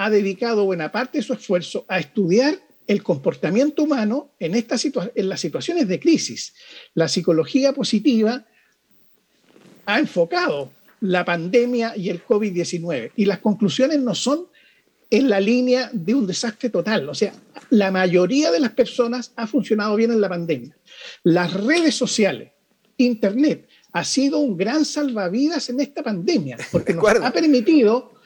ha 0.00 0.08
dedicado 0.08 0.64
buena 0.64 0.90
parte 0.90 1.18
de 1.18 1.22
su 1.22 1.34
esfuerzo 1.34 1.84
a 1.86 1.98
estudiar 1.98 2.58
el 2.86 3.02
comportamiento 3.02 3.82
humano 3.82 4.30
en, 4.38 4.54
en 4.54 5.28
las 5.28 5.40
situaciones 5.40 5.88
de 5.88 6.00
crisis. 6.00 6.54
La 6.94 7.06
psicología 7.06 7.74
positiva 7.74 8.46
ha 9.84 9.98
enfocado 9.98 10.72
la 11.02 11.22
pandemia 11.26 11.94
y 11.98 12.08
el 12.08 12.24
COVID-19 12.24 13.12
y 13.14 13.26
las 13.26 13.40
conclusiones 13.40 14.00
no 14.00 14.14
son 14.14 14.46
en 15.10 15.28
la 15.28 15.38
línea 15.38 15.90
de 15.92 16.14
un 16.14 16.26
desastre 16.26 16.70
total. 16.70 17.06
O 17.06 17.14
sea, 17.14 17.34
la 17.68 17.90
mayoría 17.90 18.50
de 18.50 18.60
las 18.60 18.72
personas 18.72 19.32
ha 19.36 19.46
funcionado 19.46 19.96
bien 19.96 20.12
en 20.12 20.22
la 20.22 20.30
pandemia. 20.30 20.74
Las 21.24 21.52
redes 21.52 21.94
sociales, 21.94 22.52
Internet, 22.96 23.68
ha 23.92 24.04
sido 24.04 24.38
un 24.38 24.56
gran 24.56 24.86
salvavidas 24.86 25.68
en 25.68 25.80
esta 25.80 26.02
pandemia 26.02 26.56
porque 26.72 26.94
nos 26.94 27.04
ha 27.04 27.30
permitido 27.32 28.18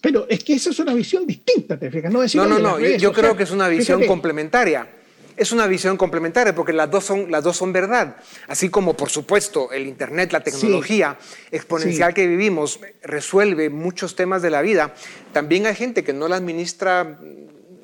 pero 0.00 0.26
es 0.28 0.42
que 0.44 0.54
esa 0.54 0.70
es 0.70 0.78
una 0.78 0.94
visión 0.94 1.26
distinta, 1.26 1.78
¿te 1.78 1.90
fijas? 1.90 2.12
No, 2.12 2.46
no, 2.46 2.58
no, 2.58 2.78
yo, 2.78 3.12
creo 3.12 3.36
que 3.36 3.42
es 3.42 3.50
una 3.50 3.68
visión 3.68 4.06
complementaria. 4.06 4.88
Es 5.36 5.52
una 5.52 5.66
visión 5.66 5.96
complementaria 5.96 6.54
porque 6.54 6.74
las 6.74 6.90
dos, 6.90 7.04
son, 7.04 7.30
las 7.30 7.42
dos 7.42 7.56
son 7.56 7.72
verdad. 7.72 8.16
Así 8.46 8.68
como, 8.68 8.94
por 8.94 9.08
supuesto, 9.08 9.72
el 9.72 9.86
Internet, 9.86 10.32
la 10.32 10.40
tecnología 10.40 11.16
exponencial 11.50 12.12
que 12.12 12.26
vivimos 12.26 12.78
resuelve 13.02 13.70
muchos 13.70 14.16
temas 14.16 14.42
de 14.42 14.50
la 14.50 14.60
vida, 14.60 14.94
también 15.32 15.66
hay 15.66 15.74
gente 15.74 16.04
que 16.04 16.12
no 16.12 16.28
la 16.28 16.36
administra 16.36 17.18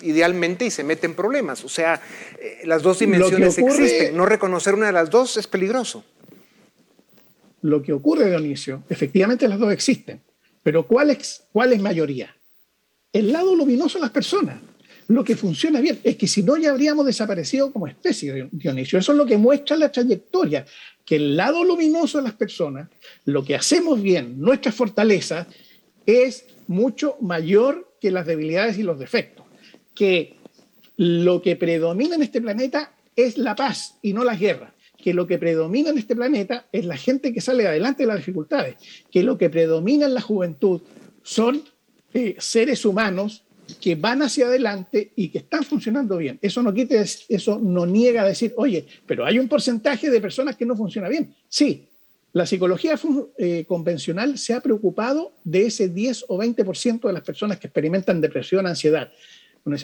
idealmente 0.03 0.67
y 0.67 0.71
se 0.71 0.85
mete 0.85 1.07
en 1.07 1.15
problemas. 1.15 1.65
O 1.65 1.69
sea, 1.69 2.01
eh, 2.39 2.61
las 2.65 2.83
dos 2.83 2.99
dimensiones 2.99 3.57
existen. 3.57 4.15
No 4.17 4.27
reconocer 4.27 4.75
una 4.75 4.87
de 4.87 4.93
las 4.93 5.09
dos 5.09 5.39
es 5.39 5.47
peligroso. 5.47 6.05
Lo 7.63 7.83
que 7.83 7.93
ocurre, 7.93 8.29
Dionisio, 8.29 8.83
efectivamente 8.89 9.49
las 9.49 9.59
dos 9.59 9.73
existen. 9.73 10.21
Pero 10.67 10.85
¿cuál 10.85 11.11
es, 11.11 11.45
¿cuál 11.53 11.75
es 11.75 11.81
mayoría? 11.81 12.35
El 13.13 13.31
lado 13.31 13.55
luminoso 13.55 13.99
de 13.99 14.03
las 14.03 14.11
personas. 14.11 14.61
Lo 15.07 15.23
que 15.23 15.37
funciona 15.37 15.81
bien 15.81 16.01
es 16.03 16.17
que 16.17 16.27
si 16.27 16.43
no 16.43 16.57
ya 16.57 16.73
habríamos 16.73 17.07
desaparecido 17.07 17.73
como 17.73 17.87
especie, 17.87 18.49
Dionisio. 18.51 18.99
Eso 18.99 19.13
es 19.13 19.19
lo 19.19 19.27
que 19.27 19.37
muestra 19.37 19.77
la 19.77 19.93
trayectoria, 19.93 20.67
que 21.05 21.15
el 21.15 21.37
lado 21.37 21.63
luminoso 21.63 22.19
de 22.19 22.25
las 22.25 22.33
personas, 22.33 22.89
lo 23.27 23.45
que 23.45 23.55
hacemos 23.55 24.03
bien, 24.03 24.41
nuestras 24.41 24.75
fortalezas, 24.75 25.47
es 26.05 26.47
mucho 26.67 27.17
mayor 27.21 27.95
que 28.01 28.11
las 28.11 28.27
debilidades 28.27 28.77
y 28.77 28.83
los 28.83 28.99
defectos. 28.99 29.47
Que 29.95 30.35
lo 30.97 31.43
que 31.43 31.55
predomina 31.55 32.17
en 32.17 32.25
este 32.25 32.41
planeta 32.41 32.93
es 33.15 33.39
la 33.39 33.55
paz 33.55 33.99
y 34.03 34.13
no 34.13 34.25
las 34.25 34.41
guerras 34.41 34.73
que 35.07 35.15
lo 35.15 35.29
que 35.29 35.39
predomina 35.39 35.91
en 35.91 35.99
este 35.99 36.17
planeta 36.17 36.67
es 36.73 36.85
la 36.85 36.97
gente 36.97 37.33
que 37.33 37.41
sale 37.41 37.65
adelante 37.65 38.03
de 38.03 38.09
las 38.09 38.17
dificultades, 38.17 38.75
que 39.09 39.23
lo 39.23 39.39
que 39.39 39.49
predomina 39.49 40.07
en 40.07 40.15
la 40.15 40.21
juventud 40.21 40.81
son 41.23 41.63
eh, 42.13 42.35
seres 42.41 42.85
humanos 42.85 43.45
que 43.81 43.95
van 43.95 44.23
hacia 44.23 44.47
adelante 44.47 45.13
y 45.15 45.29
que 45.29 45.39
están 45.39 45.63
funcionando 45.63 46.17
bien. 46.17 46.41
Eso 46.43 46.61
no 46.61 46.75
quite, 46.75 47.05
eso 47.29 47.61
no 47.63 47.87
niega 47.87 48.23
a 48.23 48.27
decir, 48.27 48.53
oye, 48.57 48.85
pero 49.07 49.25
hay 49.25 49.39
un 49.39 49.47
porcentaje 49.47 50.11
de 50.11 50.21
personas 50.21 50.57
que 50.57 50.67
no 50.67 50.75
funciona 50.75 51.09
bien. 51.09 51.33
Sí, 51.49 51.87
la 52.33 52.45
psicología 52.45 52.99
eh, 53.39 53.65
convencional 53.69 54.39
se 54.39 54.55
ha 54.55 54.61
preocupado 54.61 55.35
de 55.45 55.67
ese 55.67 55.89
10 55.89 56.25
o 56.27 56.37
20% 56.37 57.07
de 57.07 57.13
las 57.13 57.23
personas 57.23 57.61
que 57.61 57.69
experimentan 57.69 58.21
depresión, 58.21 58.67
ansiedad. 58.67 59.13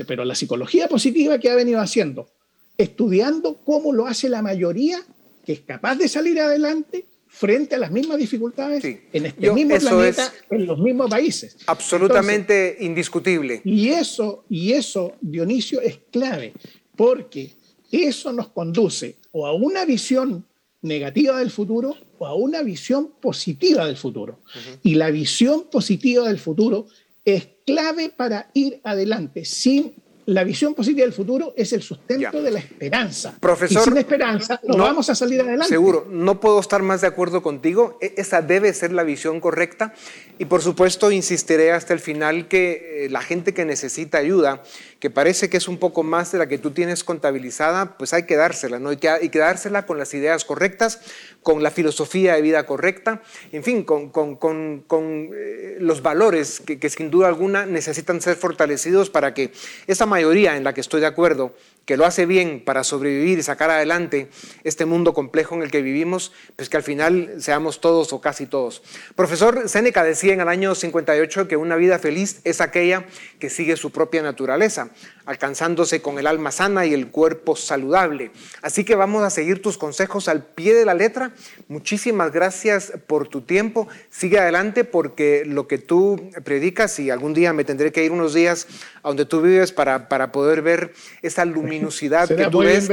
pero 0.04 0.24
la 0.24 0.34
psicología 0.34 0.88
positiva 0.88 1.38
que 1.38 1.48
ha 1.48 1.54
venido 1.54 1.78
haciendo, 1.78 2.28
estudiando 2.76 3.58
cómo 3.64 3.92
lo 3.92 4.06
hace 4.06 4.28
la 4.28 4.42
mayoría 4.42 4.98
que 5.44 5.52
es 5.52 5.60
capaz 5.60 5.96
de 5.96 6.08
salir 6.08 6.40
adelante 6.40 7.06
frente 7.26 7.74
a 7.74 7.78
las 7.78 7.90
mismas 7.90 8.18
dificultades 8.18 8.84
en 8.84 9.26
este 9.26 9.52
mismo 9.52 9.78
planeta, 9.78 10.32
en 10.50 10.66
los 10.66 10.78
mismos 10.78 11.10
países. 11.10 11.56
Absolutamente 11.66 12.76
indiscutible. 12.80 13.62
Y 13.64 13.88
eso, 13.88 14.44
y 14.50 14.72
eso, 14.72 15.14
Dionisio, 15.20 15.80
es 15.80 15.98
clave, 16.10 16.52
porque 16.94 17.54
eso 17.90 18.32
nos 18.32 18.48
conduce 18.48 19.16
o 19.32 19.46
a 19.46 19.54
una 19.54 19.84
visión 19.84 20.46
negativa 20.82 21.38
del 21.38 21.50
futuro 21.50 21.96
o 22.18 22.26
a 22.26 22.34
una 22.34 22.62
visión 22.62 23.12
positiva 23.20 23.86
del 23.86 23.96
futuro. 23.96 24.40
Y 24.82 24.96
la 24.96 25.10
visión 25.10 25.64
positiva 25.70 26.28
del 26.28 26.38
futuro 26.38 26.86
es 27.24 27.48
clave 27.64 28.10
para 28.10 28.50
ir 28.52 28.80
adelante 28.84 29.44
sin 29.44 29.94
la 30.26 30.44
visión 30.44 30.74
positiva 30.74 31.04
del 31.04 31.12
futuro 31.12 31.52
es 31.56 31.72
el 31.72 31.82
sustento 31.82 32.42
de 32.42 32.50
la 32.50 32.58
esperanza. 32.60 33.36
Profesor, 33.40 33.82
y 33.82 33.84
sin 33.84 33.96
esperanza 33.96 34.60
no, 34.62 34.78
vamos 34.78 35.10
a 35.10 35.14
salir 35.14 35.40
adelante. 35.40 35.68
Seguro, 35.68 36.06
no 36.08 36.40
puedo 36.40 36.60
estar 36.60 36.82
más 36.82 37.00
de 37.00 37.08
acuerdo 37.08 37.42
contigo. 37.42 37.98
E, 38.00 38.14
esa 38.16 38.42
debe 38.42 38.72
ser 38.72 38.92
la 38.92 39.02
visión 39.02 39.40
correcta. 39.40 39.94
Y 40.38 40.44
por 40.44 40.62
supuesto, 40.62 41.10
insistiré 41.10 41.72
hasta 41.72 41.92
el 41.92 42.00
final 42.00 42.48
que 42.48 43.04
eh, 43.06 43.10
la 43.10 43.20
gente 43.20 43.52
que 43.52 43.64
necesita 43.64 44.18
ayuda, 44.18 44.62
que 45.02 45.10
parece 45.10 45.50
que 45.50 45.56
es 45.56 45.66
un 45.66 45.78
poco 45.78 46.04
más 46.04 46.30
de 46.30 46.38
la 46.38 46.46
que 46.46 46.58
tú 46.58 46.70
tienes 46.70 47.02
contabilizada, 47.02 47.98
pues 47.98 48.12
hay 48.12 48.22
que 48.22 48.36
dársela, 48.36 48.78
¿no? 48.78 48.92
Y 48.92 48.98
que, 48.98 49.38
dársela 49.40 49.84
con 49.84 49.98
las 49.98 50.14
ideas 50.14 50.44
correctas, 50.44 51.00
con 51.42 51.60
la 51.64 51.72
filosofía 51.72 52.36
de 52.36 52.40
vida 52.40 52.66
correcta, 52.66 53.20
en 53.50 53.64
fin, 53.64 53.82
con, 53.82 54.10
con, 54.10 54.36
con, 54.36 54.84
con 54.86 55.30
eh, 55.34 55.76
los 55.80 56.02
valores 56.02 56.60
que 56.60 56.88
sin 56.88 57.10
duda 57.10 57.26
alguna 57.26 57.66
necesitan 57.66 58.20
ser 58.20 58.36
fortalecidos 58.36 59.10
para 59.10 59.34
que 59.34 59.50
esa 59.88 60.06
mayoría 60.06 60.56
en 60.56 60.62
la 60.62 60.72
que 60.72 60.80
estoy 60.80 61.00
de 61.00 61.08
acuerdo 61.08 61.52
que 61.84 61.96
lo 61.96 62.06
hace 62.06 62.26
bien 62.26 62.62
para 62.64 62.84
sobrevivir 62.84 63.38
y 63.38 63.42
sacar 63.42 63.70
adelante 63.70 64.28
este 64.62 64.84
mundo 64.84 65.14
complejo 65.14 65.54
en 65.54 65.62
el 65.62 65.70
que 65.70 65.82
vivimos, 65.82 66.32
pues 66.56 66.68
que 66.68 66.76
al 66.76 66.82
final 66.82 67.36
seamos 67.38 67.80
todos 67.80 68.12
o 68.12 68.20
casi 68.20 68.46
todos. 68.46 68.82
Profesor 69.16 69.68
Séneca 69.68 70.04
decía 70.04 70.32
en 70.32 70.40
el 70.40 70.48
año 70.48 70.74
58 70.74 71.48
que 71.48 71.56
una 71.56 71.76
vida 71.76 71.98
feliz 71.98 72.40
es 72.44 72.60
aquella 72.60 73.04
que 73.38 73.50
sigue 73.50 73.76
su 73.76 73.90
propia 73.90 74.22
naturaleza, 74.22 74.90
alcanzándose 75.24 76.02
con 76.02 76.18
el 76.18 76.26
alma 76.26 76.52
sana 76.52 76.86
y 76.86 76.94
el 76.94 77.08
cuerpo 77.08 77.56
saludable. 77.56 78.30
Así 78.60 78.84
que 78.84 78.94
vamos 78.94 79.22
a 79.22 79.30
seguir 79.30 79.60
tus 79.60 79.78
consejos 79.78 80.28
al 80.28 80.44
pie 80.44 80.74
de 80.74 80.84
la 80.84 80.94
letra. 80.94 81.32
Muchísimas 81.68 82.32
gracias 82.32 82.92
por 83.06 83.28
tu 83.28 83.42
tiempo. 83.42 83.88
Sigue 84.10 84.38
adelante 84.38 84.84
porque 84.84 85.44
lo 85.44 85.66
que 85.66 85.78
tú 85.78 86.30
predicas, 86.44 86.98
y 86.98 87.10
algún 87.10 87.34
día 87.34 87.52
me 87.52 87.64
tendré 87.64 87.92
que 87.92 88.04
ir 88.04 88.12
unos 88.12 88.34
días 88.34 88.66
a 89.02 89.08
donde 89.08 89.24
tú 89.24 89.40
vives 89.40 89.72
para, 89.72 90.08
para 90.08 90.32
poder 90.32 90.62
ver 90.62 90.94
esa 91.22 91.44
luz 91.44 91.71
luminosidad 91.72 92.28
que 92.28 92.46
tú 92.48 92.58
ves, 92.58 92.88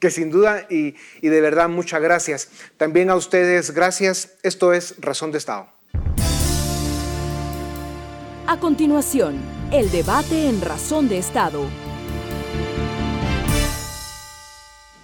que 0.00 0.10
sin 0.10 0.30
duda 0.30 0.66
y, 0.68 0.94
y 1.20 1.28
de 1.28 1.40
verdad 1.40 1.68
muchas 1.68 2.00
gracias. 2.00 2.48
También 2.76 3.10
a 3.10 3.16
ustedes 3.16 3.70
gracias. 3.70 4.34
Esto 4.42 4.72
es 4.72 4.94
Razón 5.00 5.32
de 5.32 5.38
Estado. 5.38 5.68
A 8.46 8.58
continuación, 8.60 9.38
el 9.72 9.90
debate 9.90 10.48
en 10.48 10.60
Razón 10.60 11.08
de 11.08 11.18
Estado. 11.18 11.64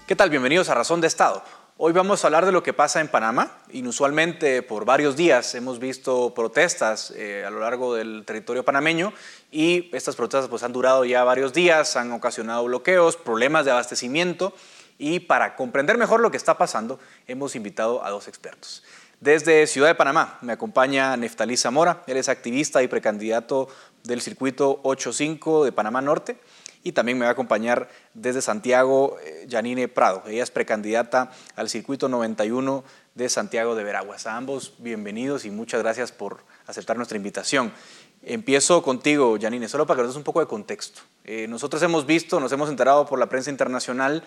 ¿Qué 0.07 0.15
tal? 0.17 0.29
Bienvenidos 0.29 0.69
a 0.69 0.75
Razón 0.75 1.01
de 1.01 1.07
Estado. 1.07 1.43
Hoy 1.77 1.93
vamos 1.93 2.23
a 2.23 2.29
hablar 2.29 2.47
de 2.47 2.53
lo 2.53 2.63
que 2.63 2.73
pasa 2.73 3.01
en 3.01 3.09
Panamá. 3.09 3.59
Inusualmente 3.73 4.63
por 4.63 4.85
varios 4.85 5.17
días 5.17 5.57
hemos 5.57 5.81
visto 5.81 6.33
protestas 6.33 7.11
eh, 7.17 7.43
a 7.45 7.51
lo 7.51 7.59
largo 7.59 7.97
del 7.97 8.23
territorio 8.25 8.65
panameño 8.65 9.13
y 9.51 9.91
estas 9.93 10.15
protestas 10.15 10.49
pues, 10.49 10.63
han 10.63 10.73
durado 10.73 11.05
ya 11.05 11.25
varios 11.25 11.53
días, 11.53 11.97
han 11.97 12.13
ocasionado 12.13 12.63
bloqueos, 12.63 13.17
problemas 13.17 13.65
de 13.65 13.73
abastecimiento 13.73 14.55
y 14.99 15.19
para 15.19 15.57
comprender 15.57 15.99
mejor 15.99 16.21
lo 16.21 16.31
que 16.31 16.37
está 16.37 16.57
pasando 16.57 17.01
hemos 17.27 17.57
invitado 17.57 18.05
a 18.05 18.11
dos 18.11 18.29
expertos. 18.29 18.85
Desde 19.19 19.67
Ciudad 19.67 19.89
de 19.89 19.97
Panamá 19.97 20.39
me 20.43 20.53
acompaña 20.53 21.17
Neftalí 21.17 21.57
Zamora, 21.57 22.05
él 22.07 22.19
es 22.19 22.29
activista 22.29 22.85
y 22.85 22.89
precandidato 22.89 23.67
del 24.05 24.21
circuito 24.21 24.79
85 24.85 25.65
de 25.65 25.73
Panamá 25.73 26.01
Norte 26.01 26.39
y 26.85 26.93
también 26.93 27.19
me 27.19 27.25
va 27.25 27.31
a 27.31 27.33
acompañar 27.33 27.89
desde 28.13 28.43
Santiago 28.43 29.17
eh, 29.25 29.49
Janine 29.51 29.89
Prado. 29.89 30.23
Ella 30.27 30.43
es 30.43 30.51
precandidata 30.51 31.33
al 31.57 31.71
circuito 31.71 32.09
91 32.11 32.85
de 33.15 33.29
Santiago 33.31 33.75
de 33.75 33.83
Veraguas. 33.83 34.27
Ambos 34.27 34.75
bienvenidos 34.79 35.47
y 35.47 35.51
muchas 35.51 35.83
gracias 35.83 36.13
por 36.13 36.45
aceptar 36.67 36.97
nuestra 36.99 37.17
invitación. 37.17 37.73
Empiezo 38.23 38.83
contigo, 38.83 39.39
Janine, 39.41 39.67
solo 39.67 39.87
para 39.87 39.97
que 39.97 40.03
nos 40.03 40.13
des 40.13 40.19
un 40.19 40.25
poco 40.25 40.41
de 40.41 40.47
contexto. 40.47 41.01
Eh, 41.25 41.47
nosotros 41.49 41.83
hemos 41.83 42.05
visto, 42.05 42.39
nos 42.39 42.53
hemos 42.53 42.69
enterado 42.69 43.07
por 43.07 43.19
la 43.19 43.31
prensa 43.31 43.51
internacional 43.51 44.23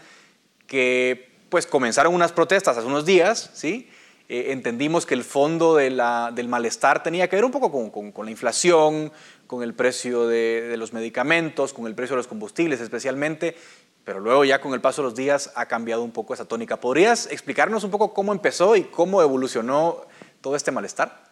que 0.66 1.30
pues 1.50 1.68
comenzaron 1.68 2.14
unas 2.14 2.32
protestas 2.32 2.76
hace 2.76 2.88
unos 2.88 3.06
días, 3.06 3.52
¿sí? 3.54 3.88
Eh, 4.30 4.52
entendimos 4.52 5.06
que 5.06 5.14
el 5.14 5.24
fondo 5.24 5.76
del 5.76 6.48
malestar 6.50 7.02
tenía 7.02 7.30
que 7.30 7.38
ver 7.38 7.46
un 7.46 7.52
poco 7.52 7.72
con 7.72 8.26
la 8.26 8.32
inflación, 8.32 9.12
con 9.48 9.64
el 9.64 9.74
precio 9.74 10.28
de, 10.28 10.76
los 10.78 10.94
medicamentos, 10.94 11.74
con 11.74 11.88
el 11.88 11.96
precio 11.96 12.16
de 12.16 12.18
los 12.18 12.28
combustibles 12.28 12.80
especialmente, 12.82 13.56
pero 14.04 14.20
luego 14.20 14.46
ya 14.46 14.62
con 14.62 14.74
el 14.74 14.82
paso 14.82 15.02
de 15.02 15.08
los 15.08 15.16
días 15.16 15.52
ha 15.56 15.66
cambiado 15.66 16.04
un 16.04 16.12
poco 16.12 16.34
esa 16.34 16.46
tónica. 16.46 16.80
¿Podrías 16.80 17.28
explicarnos 17.32 17.84
un 17.84 17.92
poco 17.92 18.14
cómo 18.14 18.32
empezó 18.32 18.76
y 18.76 18.84
cómo 18.84 19.22
evolucionó 19.22 20.06
todo 20.42 20.56
este 20.56 20.72
malestar? 20.72 21.27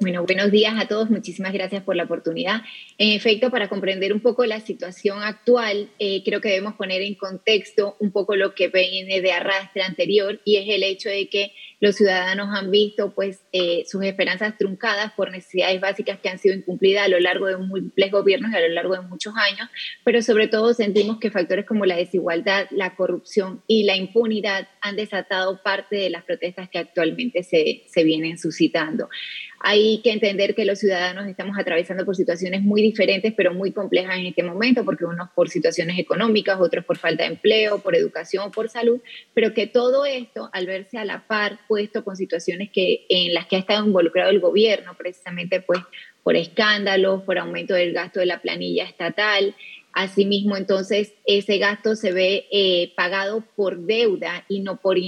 Bueno, 0.00 0.24
buenos 0.24 0.50
días 0.50 0.74
a 0.76 0.86
todos. 0.86 1.08
Muchísimas 1.10 1.52
gracias 1.52 1.82
por 1.82 1.96
la 1.96 2.04
oportunidad. 2.04 2.62
En 2.98 3.12
efecto, 3.12 3.50
para 3.50 3.68
comprender 3.68 4.12
un 4.12 4.20
poco 4.20 4.44
la 4.44 4.60
situación 4.60 5.22
actual, 5.22 5.88
eh, 5.98 6.22
creo 6.24 6.40
que 6.40 6.50
debemos 6.50 6.74
poner 6.74 7.00
en 7.02 7.14
contexto 7.14 7.96
un 7.98 8.12
poco 8.12 8.36
lo 8.36 8.54
que 8.54 8.68
viene 8.68 9.20
de 9.20 9.32
arrastre 9.32 9.82
anterior 9.82 10.40
y 10.44 10.56
es 10.56 10.68
el 10.68 10.82
hecho 10.82 11.08
de 11.08 11.28
que 11.28 11.52
los 11.80 11.96
ciudadanos 11.96 12.48
han 12.52 12.70
visto 12.70 13.14
pues 13.14 13.42
eh, 13.52 13.84
sus 13.86 14.02
esperanzas 14.02 14.56
truncadas 14.56 15.12
por 15.12 15.30
necesidades 15.30 15.80
básicas 15.80 16.18
que 16.20 16.28
han 16.28 16.38
sido 16.38 16.54
incumplidas 16.54 17.04
a 17.04 17.08
lo 17.08 17.20
largo 17.20 17.46
de 17.46 17.56
múltiples 17.58 18.10
gobiernos 18.10 18.52
y 18.52 18.56
a 18.56 18.60
lo 18.60 18.68
largo 18.68 18.94
de 18.94 19.02
muchos 19.02 19.34
años, 19.36 19.68
pero 20.04 20.22
sobre 20.22 20.48
todo 20.48 20.72
sentimos 20.72 21.18
que 21.18 21.30
factores 21.30 21.66
como 21.66 21.84
la 21.84 21.96
desigualdad, 21.96 22.66
la 22.70 22.96
corrupción 22.96 23.62
y 23.66 23.84
la 23.84 23.96
impunidad 23.96 24.68
han 24.80 24.96
desatado 24.96 25.62
parte 25.62 25.96
de 25.96 26.10
las 26.10 26.24
protestas 26.24 26.68
que 26.70 26.78
actualmente 26.78 27.42
se, 27.42 27.84
se 27.88 28.04
vienen 28.04 28.38
suscitando. 28.38 29.08
Hay 29.60 30.00
que 30.02 30.12
entender 30.12 30.54
que 30.54 30.64
los 30.64 30.78
ciudadanos 30.78 31.26
estamos 31.26 31.58
atravesando 31.58 32.04
por 32.04 32.16
situaciones 32.16 32.62
muy 32.62 32.82
diferentes, 32.82 33.32
pero 33.36 33.54
muy 33.54 33.72
complejas 33.72 34.18
en 34.18 34.26
este 34.26 34.42
momento, 34.42 34.84
porque 34.84 35.04
unos 35.04 35.30
por 35.34 35.48
situaciones 35.48 35.98
económicas, 35.98 36.60
otros 36.60 36.84
por 36.84 36.98
falta 36.98 37.24
de 37.24 37.30
empleo, 37.30 37.78
por 37.80 37.96
educación, 37.96 38.50
por 38.50 38.68
salud, 38.68 39.00
pero 39.34 39.54
que 39.54 39.66
todo 39.66 40.04
esto, 40.04 40.50
al 40.52 40.66
verse 40.66 40.98
a 40.98 41.04
la 41.04 41.26
par, 41.26 41.58
puesto 41.68 42.04
con 42.04 42.16
situaciones 42.16 42.70
que, 42.72 43.06
en 43.08 43.34
las 43.34 43.46
que 43.46 43.56
ha 43.56 43.60
estado 43.60 43.86
involucrado 43.86 44.30
el 44.30 44.40
gobierno, 44.40 44.94
precisamente 44.96 45.60
pues 45.60 45.80
por 46.22 46.36
escándalos, 46.36 47.22
por 47.22 47.38
aumento 47.38 47.74
del 47.74 47.92
gasto 47.92 48.20
de 48.20 48.26
la 48.26 48.40
planilla 48.40 48.84
estatal, 48.84 49.54
Asimismo, 49.98 50.58
entonces, 50.58 51.14
ese 51.24 51.56
gasto 51.56 51.96
se 51.96 52.12
ve 52.12 52.48
eh, 52.52 52.92
pagado 52.96 53.42
por 53.56 53.78
deuda 53.78 54.44
y 54.46 54.60
no 54.60 54.76
por, 54.76 54.98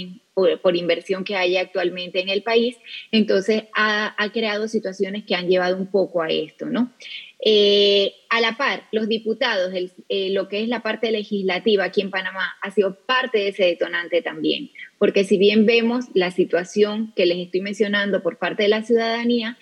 por, 0.62 0.76
inversión 0.76 1.24
que 1.24 1.36
hay 1.36 1.56
actualmente 1.56 2.20
en 2.20 2.28
el 2.28 2.42
país. 2.42 2.76
Entonces, 3.10 3.64
ha, 3.74 4.14
creado 4.32 4.68
situaciones 4.68 5.24
que 5.24 5.34
han 5.34 5.48
llevado 5.48 5.76
un 5.76 5.86
poco 5.86 6.22
a 6.22 6.28
esto, 6.28 6.66
¿no? 6.66 6.92
Eh, 7.40 8.14
a 8.30 8.40
la 8.40 8.56
par, 8.56 8.84
los 8.92 9.08
diputados, 9.08 9.72
eh, 10.08 10.30
lo 10.30 10.48
que 10.48 10.62
es 10.62 10.68
la 10.68 10.82
parte 10.82 11.10
legislativa 11.12 11.84
aquí 11.84 12.00
en 12.00 12.10
Panamá, 12.10 12.56
ha 12.62 12.70
sido 12.70 12.98
parte 13.06 13.38
de 13.38 13.48
ese 13.48 13.64
detonante 13.64 14.22
también, 14.22 14.70
porque 14.98 15.22
si 15.22 15.38
bien 15.38 15.64
vemos 15.64 16.06
la 16.14 16.32
situación 16.32 17.12
que 17.14 17.26
les 17.26 17.38
estoy 17.38 17.60
mencionando 17.60 18.22
por 18.22 18.38
parte 18.38 18.64
de 18.64 18.68
la 18.68 18.82
ciudadanía, 18.82 19.56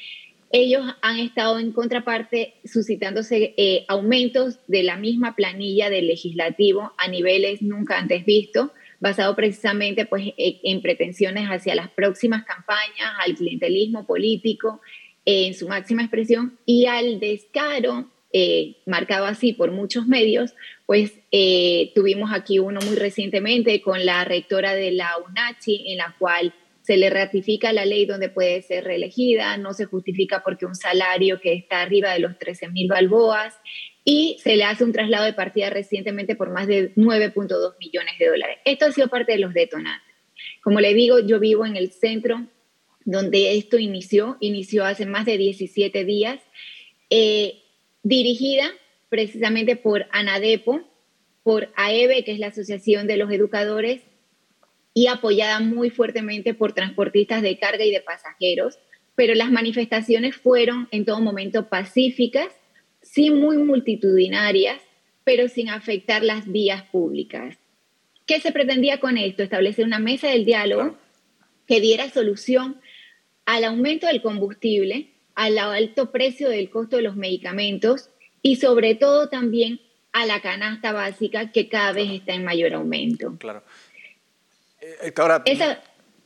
ellos 0.51 0.85
han 1.03 1.19
estado 1.19 1.59
en 1.59 1.73
contraparte 1.73 2.55
suscitándose 2.65 3.55
eh, 3.57 3.85
aumentos 3.89 4.59
de 4.69 4.83
la 4.83 4.97
misma 4.97 5.35
planilla 5.37 5.91
del 5.91 6.07
legislativo 6.07 6.93
a 6.97 7.09
niveles 7.09 7.61
nunca 7.61 7.99
antes 7.99 8.25
vistos, 8.25 8.71
basado 9.01 9.35
precisamente 9.37 10.07
pues, 10.07 10.29
e, 10.37 10.61
en 10.65 10.83
pretensiones 10.83 11.49
hacia 11.49 11.75
las 11.75 11.91
próximas 11.91 12.45
campañas, 12.45 13.13
al 13.25 13.35
clientelismo 13.35 14.07
político 14.07 14.81
en 15.25 15.55
su 15.55 15.69
máxima 15.69 16.03
expresión 16.03 16.59
y 16.65 16.87
al 16.87 17.19
descaro 17.21 18.11
eh, 18.33 18.77
marcado 18.87 19.27
así 19.27 19.53
por 19.53 19.73
muchos 19.73 20.07
medios, 20.07 20.55
pues 20.85 21.15
eh, 21.33 21.93
tuvimos 21.95 22.33
aquí 22.33 22.59
uno 22.59 22.81
muy 22.81 22.97
recientemente 22.97 23.81
con 23.81 24.05
la 24.05 24.25
rectora 24.25 24.75
de 24.75 24.93
la 24.93 25.11
UNACHI, 25.27 25.93
en 25.93 25.99
la 25.99 26.15
cual 26.19 26.53
se 26.83 26.97
le 26.97 27.11
ratifica 27.11 27.73
la 27.73 27.85
ley 27.85 28.07
donde 28.07 28.29
puede 28.29 28.63
ser 28.63 28.85
reelegida, 28.85 29.57
no 29.57 29.73
se 29.73 29.87
justifica 29.87 30.43
porque 30.45 30.67
un 30.67 30.75
salario 30.75 31.41
que 31.41 31.53
está 31.53 31.83
arriba 31.83 32.13
de 32.13 32.21
los 32.21 32.39
13 32.39 32.69
mil 32.69 32.89
balboas 32.89 33.55
y 34.09 34.39
se 34.41 34.55
le 34.57 34.63
hace 34.63 34.85
un 34.85 34.93
traslado 34.93 35.25
de 35.25 35.33
partida 35.33 35.69
recientemente 35.69 36.37
por 36.37 36.51
más 36.51 36.69
de 36.69 36.95
9.2 36.95 37.75
millones 37.81 38.15
de 38.21 38.29
dólares. 38.29 38.59
Esto 38.65 38.87
ha 38.87 38.93
sido 38.93 39.09
parte 39.09 39.33
de 39.33 39.39
los 39.39 39.53
detonantes. 39.53 40.15
Como 40.63 40.81
le 40.81 40.95
digo, 40.95 41.19
yo 41.19 41.41
vivo 41.41 41.67
en 41.67 41.75
el 41.75 41.91
centro 41.91 42.47
donde 43.05 43.57
esto 43.57 43.79
inició, 43.79 44.37
inició 44.39 44.85
hace 44.85 45.07
más 45.07 45.27
de 45.27 45.39
17 45.39 46.05
días, 46.05 46.41
eh, 47.11 47.63
dirigida 48.05 48.71
precisamente 49.09 49.75
por 49.75 50.07
ANADEPO, 50.13 50.83
por 51.43 51.73
AEBE, 51.75 52.25
que 52.25 52.33
es 52.33 52.39
la 52.39 52.49
Asociación 52.49 53.09
de 53.09 53.17
los 53.17 53.33
Educadores, 53.33 54.03
y 54.95 55.09
apoyada 55.09 55.59
muy 55.59 55.91
fuertemente 55.91 56.55
por 56.55 56.75
transportistas 56.75 57.43
de 57.43 57.59
carga 57.59 57.85
y 57.85 57.91
de 57.91 58.01
pasajeros, 58.03 58.79
pero 59.17 59.35
las 59.35 59.51
manifestaciones 59.51 60.37
fueron 60.37 60.87
en 60.93 61.05
todo 61.05 61.21
momento 61.21 61.69
pacíficas, 61.69 62.49
sí 63.17 63.31
muy 63.31 63.57
multitudinarias, 63.57 64.83
pero 65.25 65.49
sin 65.49 65.71
afectar 65.71 66.23
las 66.23 66.47
vías 66.47 66.83
públicas. 66.83 67.57
¿Qué 68.27 68.43
se 68.43 68.53
pretendía 68.53 69.01
con 69.01 69.17
esto? 69.17 69.43
Establecer 69.43 69.87
una 69.87 69.99
mesa 69.99 70.29
del 70.29 70.45
diálogo 70.45 70.99
que 71.67 71.81
diera 71.81 72.11
solución 72.11 72.79
al 73.47 73.65
aumento 73.65 74.07
del 74.07 74.21
combustible, 74.21 75.15
al 75.35 75.57
alto 75.57 76.13
precio 76.13 76.51
del 76.51 76.69
costo 76.69 76.97
de 76.97 77.03
los 77.03 77.17
medicamentos 77.17 78.11
y 78.43 78.57
sobre 78.57 78.95
todo 78.95 79.31
también 79.31 79.81
a 80.13 80.27
la 80.27 80.43
canasta 80.43 80.93
básica 80.93 81.53
que 81.53 81.71
cada 81.71 81.93
vez 81.93 82.11
está 82.11 82.35
en 82.35 82.45
mayor 82.45 82.75
aumento. 82.75 83.35
Claro. 83.39 83.63
Eh, 84.83 85.15
ahora, 85.17 85.43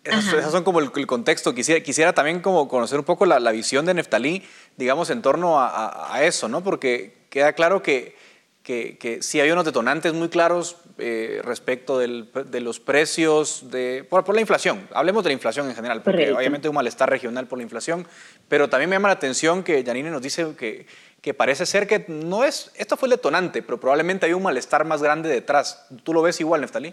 esas, 0.05 0.51
son 0.51 0.65
como 0.65 0.81
el, 0.81 1.07
contexto. 1.07 1.55
Quisiera, 1.55 1.83
quisiera 1.83 2.13
también 2.13 2.41
como 2.41 2.69
conocer 2.69 2.99
un 2.99 3.05
poco 3.05 3.27
la, 3.27 3.53
visión 3.53 3.85
de 3.85 3.95
Neftalí, 3.95 4.43
digamos, 4.81 5.11
en 5.11 5.23
torno 5.23 5.61
a, 5.61 6.19
eso, 6.23 6.49
¿no? 6.49 6.65
Porque 6.65 7.15
queda 7.31 7.53
claro 7.53 7.83
que, 7.83 8.17
que, 8.65 8.99
que 8.99 9.23
sí 9.23 9.41
hay 9.41 9.51
unos 9.53 9.65
detonantes 9.65 10.13
muy 10.13 10.29
claros 10.29 10.77
eh, 10.99 11.41
respecto 11.45 11.99
de 11.99 12.61
los 12.61 12.81
precios, 12.81 13.71
de, 13.71 14.05
por, 14.09 14.35
la 14.35 14.41
inflación. 14.41 14.89
Hablemos 14.93 15.23
de 15.25 15.31
la 15.31 15.35
inflación 15.35 15.69
en 15.69 15.75
general, 15.75 16.03
porque 16.03 16.33
obviamente 16.33 16.67
hay 16.67 16.71
un 16.71 16.75
malestar 16.75 17.09
regional 17.09 17.47
por 17.47 17.59
la 17.59 17.63
inflación, 17.63 18.07
pero 18.49 18.69
también 18.69 18.91
me 18.91 18.97
llama 18.97 19.09
la 19.09 19.15
atención 19.15 19.63
que 19.63 19.85
Janine 19.85 20.11
nos 20.11 20.21
dice 20.21 20.55
que, 20.59 20.87
que 21.23 21.33
parece 21.33 21.65
ser 21.65 21.87
que 21.87 22.05
no 22.09 22.45
es, 22.45 22.71
esto 22.77 22.97
fue 22.97 23.07
el 23.07 23.11
detonante, 23.11 23.63
pero 23.63 23.79
probablemente 23.79 24.27
hay 24.27 24.33
un 24.33 24.43
malestar 24.43 24.85
más 24.85 25.03
grande 25.03 25.29
detrás. 25.29 25.87
¿Tú 26.03 26.13
lo 26.13 26.23
ves 26.23 26.41
igual, 26.41 26.61
Neftalí? 26.61 26.93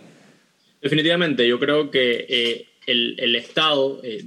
Definitivamente, 0.81 1.47
yo 1.47 1.59
creo 1.59 1.91
que 1.91 2.25
eh, 2.29 2.67
el, 2.85 3.35
Estado 3.35 3.99
eh, 4.03 4.23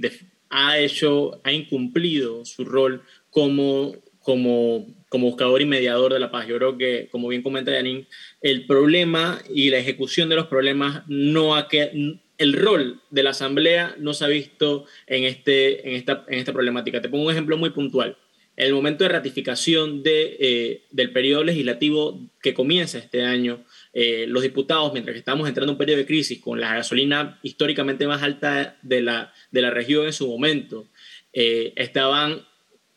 ha 0.49 0.77
hecho, 0.77 1.41
ha 1.43 1.51
incumplido 1.51 2.45
su 2.45 2.65
rol 2.65 3.03
como, 3.31 3.95
como, 4.19 4.85
como 5.09 5.27
buscador 5.27 5.61
y 5.61 5.65
mediador 5.65 6.13
de 6.13 6.19
la 6.19 6.29
paz. 6.29 6.47
Yo 6.47 6.57
creo 6.57 6.77
que, 6.77 7.09
como 7.11 7.29
bien 7.29 7.41
comenta 7.41 7.71
Yanin, 7.71 8.07
el 8.41 8.67
problema 8.67 9.41
y 9.49 9.71
la 9.71 9.79
ejecución 9.79 10.29
de 10.29 10.35
los 10.35 10.47
problemas 10.47 11.03
no 11.07 11.55
ha 11.55 11.67
que 11.67 12.19
el 12.37 12.53
rol 12.53 13.01
de 13.09 13.23
la 13.23 13.31
Asamblea 13.31 13.95
no 13.99 14.13
se 14.13 14.25
ha 14.25 14.27
visto 14.27 14.85
en, 15.07 15.23
este, 15.23 15.89
en, 15.89 15.95
esta, 15.95 16.25
en 16.27 16.39
esta 16.39 16.53
problemática. 16.53 17.01
Te 17.01 17.09
pongo 17.09 17.25
un 17.25 17.31
ejemplo 17.31 17.57
muy 17.57 17.69
puntual. 17.71 18.17
En 18.57 18.67
el 18.67 18.73
momento 18.73 19.03
de 19.03 19.09
ratificación 19.09 20.03
de, 20.03 20.37
eh, 20.39 20.83
del 20.91 21.11
periodo 21.13 21.43
legislativo 21.43 22.19
que 22.41 22.53
comienza 22.53 22.97
este 22.97 23.23
año, 23.23 23.63
eh, 23.93 24.25
los 24.27 24.43
diputados, 24.43 24.91
mientras 24.91 25.13
que 25.13 25.19
estamos 25.19 25.47
entrando 25.47 25.71
en 25.71 25.75
un 25.75 25.77
periodo 25.77 25.99
de 25.99 26.05
crisis 26.05 26.39
con 26.39 26.59
la 26.59 26.75
gasolina 26.75 27.39
históricamente 27.43 28.07
más 28.07 28.21
alta 28.23 28.77
de 28.81 29.01
la, 29.01 29.33
de 29.51 29.61
la 29.61 29.69
región 29.69 30.05
en 30.05 30.13
su 30.13 30.27
momento, 30.27 30.87
eh, 31.33 31.73
estaban 31.75 32.41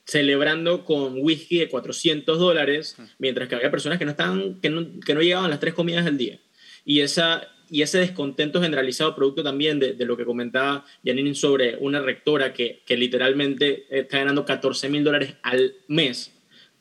celebrando 0.04 0.84
con 0.84 1.14
whisky 1.18 1.58
de 1.58 1.68
400 1.68 2.38
dólares, 2.38 2.96
mientras 3.18 3.48
que 3.48 3.54
había 3.54 3.70
personas 3.70 3.98
que 3.98 4.04
no, 4.04 4.10
estaban, 4.10 4.60
que 4.60 4.70
no, 4.70 4.86
que 5.04 5.14
no 5.14 5.22
llegaban 5.22 5.50
las 5.50 5.60
tres 5.60 5.74
comidas 5.74 6.04
del 6.04 6.18
día. 6.18 6.38
Y, 6.84 7.00
esa, 7.00 7.48
y 7.70 7.82
ese 7.82 7.98
descontento 7.98 8.60
generalizado, 8.60 9.14
producto 9.16 9.42
también 9.42 9.80
de, 9.80 9.94
de 9.94 10.04
lo 10.04 10.16
que 10.16 10.26
comentaba 10.26 10.84
Janine 11.04 11.34
sobre 11.34 11.76
una 11.76 12.00
rectora 12.00 12.52
que, 12.52 12.82
que 12.84 12.96
literalmente 12.96 13.86
está 13.88 14.18
ganando 14.18 14.44
14 14.44 14.88
mil 14.90 15.04
dólares 15.04 15.34
al 15.42 15.74
mes, 15.88 16.32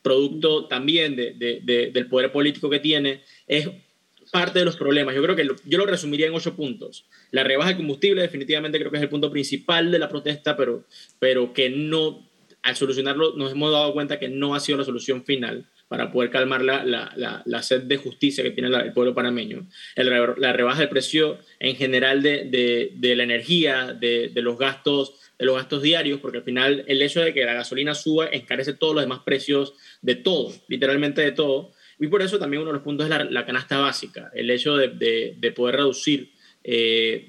producto 0.02 0.66
también 0.66 1.16
de, 1.16 1.32
de, 1.32 1.90
del 1.90 2.06
poder 2.08 2.30
político 2.30 2.68
que 2.68 2.78
tiene, 2.78 3.22
es 3.46 3.70
parte 4.30 4.58
de 4.58 4.64
los 4.64 4.76
problemas. 4.76 5.14
Yo 5.14 5.22
creo 5.22 5.36
que 5.36 5.48
yo 5.64 5.78
lo 5.78 5.86
resumiría 5.86 6.26
en 6.26 6.34
ocho 6.34 6.56
puntos. 6.56 7.06
La 7.30 7.44
rebaja 7.44 7.70
de 7.70 7.76
combustible 7.76 8.20
definitivamente 8.20 8.78
creo 8.78 8.90
que 8.90 8.96
es 8.96 9.02
el 9.02 9.08
punto 9.08 9.30
principal 9.30 9.90
de 9.90 9.98
la 9.98 10.08
protesta, 10.08 10.56
pero, 10.56 10.84
pero 11.18 11.52
que 11.52 11.70
no, 11.70 12.23
al 12.64 12.76
solucionarlo 12.76 13.36
nos 13.36 13.52
hemos 13.52 13.70
dado 13.70 13.92
cuenta 13.92 14.18
que 14.18 14.28
no 14.28 14.54
ha 14.54 14.60
sido 14.60 14.78
la 14.78 14.84
solución 14.84 15.22
final 15.24 15.66
para 15.86 16.10
poder 16.10 16.30
calmar 16.30 16.62
la, 16.62 16.82
la, 16.82 17.42
la, 17.44 17.62
sed 17.62 17.82
de 17.82 17.98
justicia 17.98 18.42
que 18.42 18.50
tiene 18.50 18.74
el 18.74 18.92
pueblo 18.94 19.14
panameño. 19.14 19.68
la 19.96 20.52
rebaja 20.52 20.80
del 20.80 20.88
precio 20.88 21.38
en 21.60 21.76
general 21.76 22.22
de, 22.22 22.44
de, 22.44 22.92
de 22.94 23.16
la 23.16 23.22
energía, 23.22 23.92
de, 23.92 24.30
de, 24.32 24.42
los 24.42 24.58
gastos 24.58 25.20
de 25.38 25.44
los 25.44 25.56
gastos 25.56 25.82
diarios, 25.82 26.20
porque 26.20 26.38
al 26.38 26.44
final 26.44 26.84
el 26.88 27.02
hecho 27.02 27.20
de 27.20 27.34
que 27.34 27.44
la 27.44 27.52
gasolina 27.52 27.94
suba 27.94 28.28
encarece 28.32 28.72
todos 28.72 28.94
los 28.94 29.04
demás 29.04 29.20
precios 29.24 29.74
de 30.00 30.14
todo, 30.14 30.54
literalmente 30.68 31.20
de 31.20 31.32
todo. 31.32 31.72
Y 32.00 32.06
por 32.06 32.22
eso 32.22 32.38
también 32.38 32.62
uno 32.62 32.70
de 32.70 32.76
los 32.78 32.82
puntos 32.82 33.08
es 33.08 33.30
la, 33.30 33.46
canasta 33.46 33.78
básica, 33.78 34.30
el 34.34 34.50
hecho 34.50 34.76
de, 34.76 35.34
de, 35.38 35.52
poder 35.52 35.76
reducir 35.76 36.32
eh, 36.64 37.28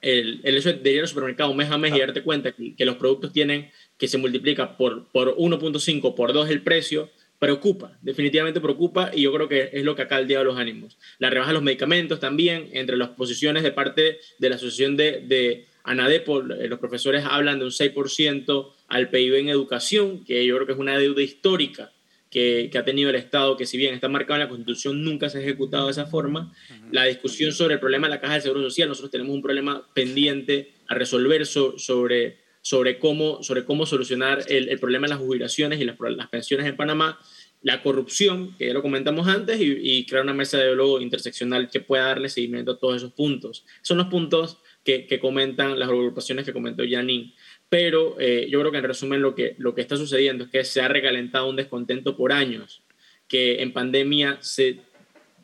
el, 0.00 0.40
el, 0.44 0.56
hecho 0.56 0.72
de 0.72 0.92
ir 0.92 1.00
al 1.00 1.08
supermercado 1.08 1.52
mes 1.52 1.70
a 1.70 1.76
mes 1.76 1.94
y 1.94 2.00
darte 2.00 2.22
cuenta 2.22 2.52
que, 2.52 2.74
que, 2.74 2.84
los 2.84 2.96
productos 2.96 3.32
tienen 3.32 3.70
que 4.00 4.08
se 4.08 4.18
multiplica 4.18 4.78
por, 4.78 5.06
por 5.08 5.36
1.5, 5.36 6.14
por 6.14 6.32
2 6.32 6.48
el 6.48 6.62
precio, 6.62 7.10
preocupa, 7.38 7.96
definitivamente 8.02 8.60
preocupa 8.60 9.10
y 9.14 9.22
yo 9.22 9.32
creo 9.32 9.48
que 9.48 9.70
es 9.72 9.84
lo 9.84 9.94
que 9.94 10.02
acá 10.02 10.16
al 10.16 10.26
día 10.26 10.38
de 10.38 10.44
los 10.44 10.58
ánimos. 10.58 10.98
La 11.18 11.30
rebaja 11.30 11.50
de 11.50 11.54
los 11.54 11.62
medicamentos 11.62 12.18
también, 12.18 12.70
entre 12.72 12.96
las 12.96 13.10
posiciones 13.10 13.62
de 13.62 13.72
parte 13.72 14.18
de 14.38 14.48
la 14.48 14.56
Asociación 14.56 14.96
de, 14.96 15.20
de 15.20 15.66
ANADEPO, 15.84 16.52
eh, 16.54 16.68
los 16.68 16.78
profesores 16.78 17.24
hablan 17.28 17.58
de 17.58 17.66
un 17.66 17.70
6% 17.70 18.72
al 18.88 19.10
PIB 19.10 19.34
en 19.34 19.48
educación, 19.50 20.24
que 20.24 20.44
yo 20.44 20.54
creo 20.56 20.66
que 20.66 20.72
es 20.72 20.78
una 20.78 20.98
deuda 20.98 21.22
histórica 21.22 21.92
que, 22.30 22.70
ha 22.78 22.84
tenido 22.84 23.10
el 23.10 23.16
Estado, 23.16 23.56
que 23.56 23.66
si 23.66 23.76
bien 23.76 23.92
está 23.92 24.08
marcado 24.08 24.34
en 24.34 24.40
la 24.40 24.48
Constitución, 24.48 25.02
nunca 25.04 25.28
se 25.28 25.38
ha 25.38 25.40
ejecutado 25.40 25.86
de 25.86 25.92
esa 25.92 26.06
forma. 26.06 26.52
La 26.92 27.04
discusión 27.04 27.52
sobre 27.52 27.74
el 27.74 27.80
problema 27.80 28.06
de 28.06 28.14
la 28.14 28.20
Caja 28.20 28.34
del 28.34 28.42
Seguro 28.42 28.62
Social, 28.62 28.88
nosotros 28.88 29.10
tenemos 29.10 29.34
un 29.34 29.42
problema 29.42 29.84
pendiente 29.92 30.72
a 30.86 30.94
resolver 30.94 31.44
sobre, 31.44 32.38
sobre, 32.62 32.98
cómo, 32.98 33.42
sobre 33.42 33.64
cómo 33.64 33.86
solucionar 33.86 34.44
el, 34.48 34.78
problema 34.78 35.06
de 35.06 35.14
las 35.14 35.18
jubilaciones 35.18 35.80
y 35.80 35.84
las, 35.84 35.96
las, 35.98 36.28
pensiones 36.28 36.66
en 36.66 36.76
Panamá, 36.76 37.18
la 37.62 37.82
corrupción, 37.82 38.56
que 38.56 38.66
ya 38.68 38.72
lo 38.72 38.82
comentamos 38.82 39.28
antes, 39.28 39.58
y, 39.60 40.06
crear 40.06 40.24
una 40.24 40.34
mesa 40.34 40.58
de 40.58 40.66
diálogo 40.66 41.00
interseccional 41.00 41.70
que 41.70 41.80
pueda 41.80 42.06
darle 42.06 42.28
seguimiento 42.28 42.72
a 42.72 42.78
todos 42.78 42.96
esos 42.96 43.12
puntos. 43.12 43.64
Son 43.82 43.98
los 43.98 44.06
puntos 44.06 44.58
que, 44.84 45.06
que 45.06 45.20
comentan 45.20 45.78
las 45.78 45.88
agrupaciones 45.88 46.44
que 46.44 46.52
comentó 46.52 46.82
Janine 46.88 47.34
pero 47.70 48.16
eh, 48.18 48.48
yo 48.50 48.58
creo 48.60 48.72
que 48.72 48.78
en 48.78 48.84
resumen 48.84 49.22
lo 49.22 49.34
que, 49.34 49.54
lo 49.58 49.74
que 49.74 49.80
está 49.80 49.96
sucediendo 49.96 50.44
es 50.44 50.50
que 50.50 50.64
se 50.64 50.82
ha 50.82 50.88
recalentado 50.88 51.48
un 51.48 51.54
descontento 51.54 52.16
por 52.16 52.32
años, 52.32 52.82
que 53.28 53.62
en 53.62 53.72
pandemia 53.72 54.38
se, 54.40 54.80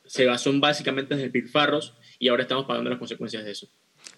se 0.05 0.27
basó 0.27 0.53
básicamente 0.59 1.15
en 1.15 1.31
pilfarros 1.31 1.95
y 2.19 2.27
ahora 2.27 2.43
estamos 2.43 2.67
pagando 2.67 2.91
las 2.91 2.99
consecuencias 2.99 3.45
de 3.45 3.53
eso. 3.53 3.69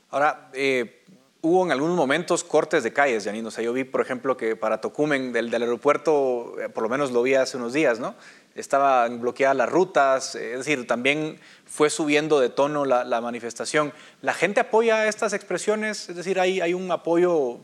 Ahora, 0.08 0.50
eh, 0.54 1.04
hubo 1.40 1.64
en 1.64 1.72
algunos 1.72 1.96
momentos 1.96 2.44
cortes 2.44 2.82
de 2.82 2.92
calles, 2.92 3.24
Janine. 3.24 3.48
O 3.48 3.50
sea, 3.50 3.64
yo 3.64 3.72
vi, 3.72 3.84
por 3.84 4.00
ejemplo, 4.00 4.36
que 4.36 4.56
para 4.56 4.80
Tocumen, 4.80 5.32
del, 5.32 5.52
aeropuerto, 5.54 6.54
eh, 6.60 6.68
por 6.68 6.82
lo 6.82 6.88
menos 6.88 7.10
lo 7.12 7.22
vi 7.22 7.34
hace 7.34 7.56
unos 7.56 7.72
días, 7.72 7.98
¿no? 7.98 8.14
Estaban 8.54 9.20
bloqueadas 9.20 9.56
las 9.56 9.68
rutas, 9.68 10.34
es 10.34 10.58
decir, 10.58 10.86
también 10.86 11.38
fue 11.64 11.90
subiendo 11.90 12.40
de 12.40 12.48
tono 12.48 12.84
la, 12.84 13.04
la 13.04 13.20
manifestación. 13.20 13.92
¿La 14.20 14.34
gente 14.34 14.60
apoya 14.60 15.06
estas 15.06 15.32
expresiones? 15.32 16.08
Es 16.08 16.16
decir, 16.16 16.40
¿hay, 16.40 16.60
hay 16.60 16.74
un 16.74 16.90
apoyo 16.90 17.60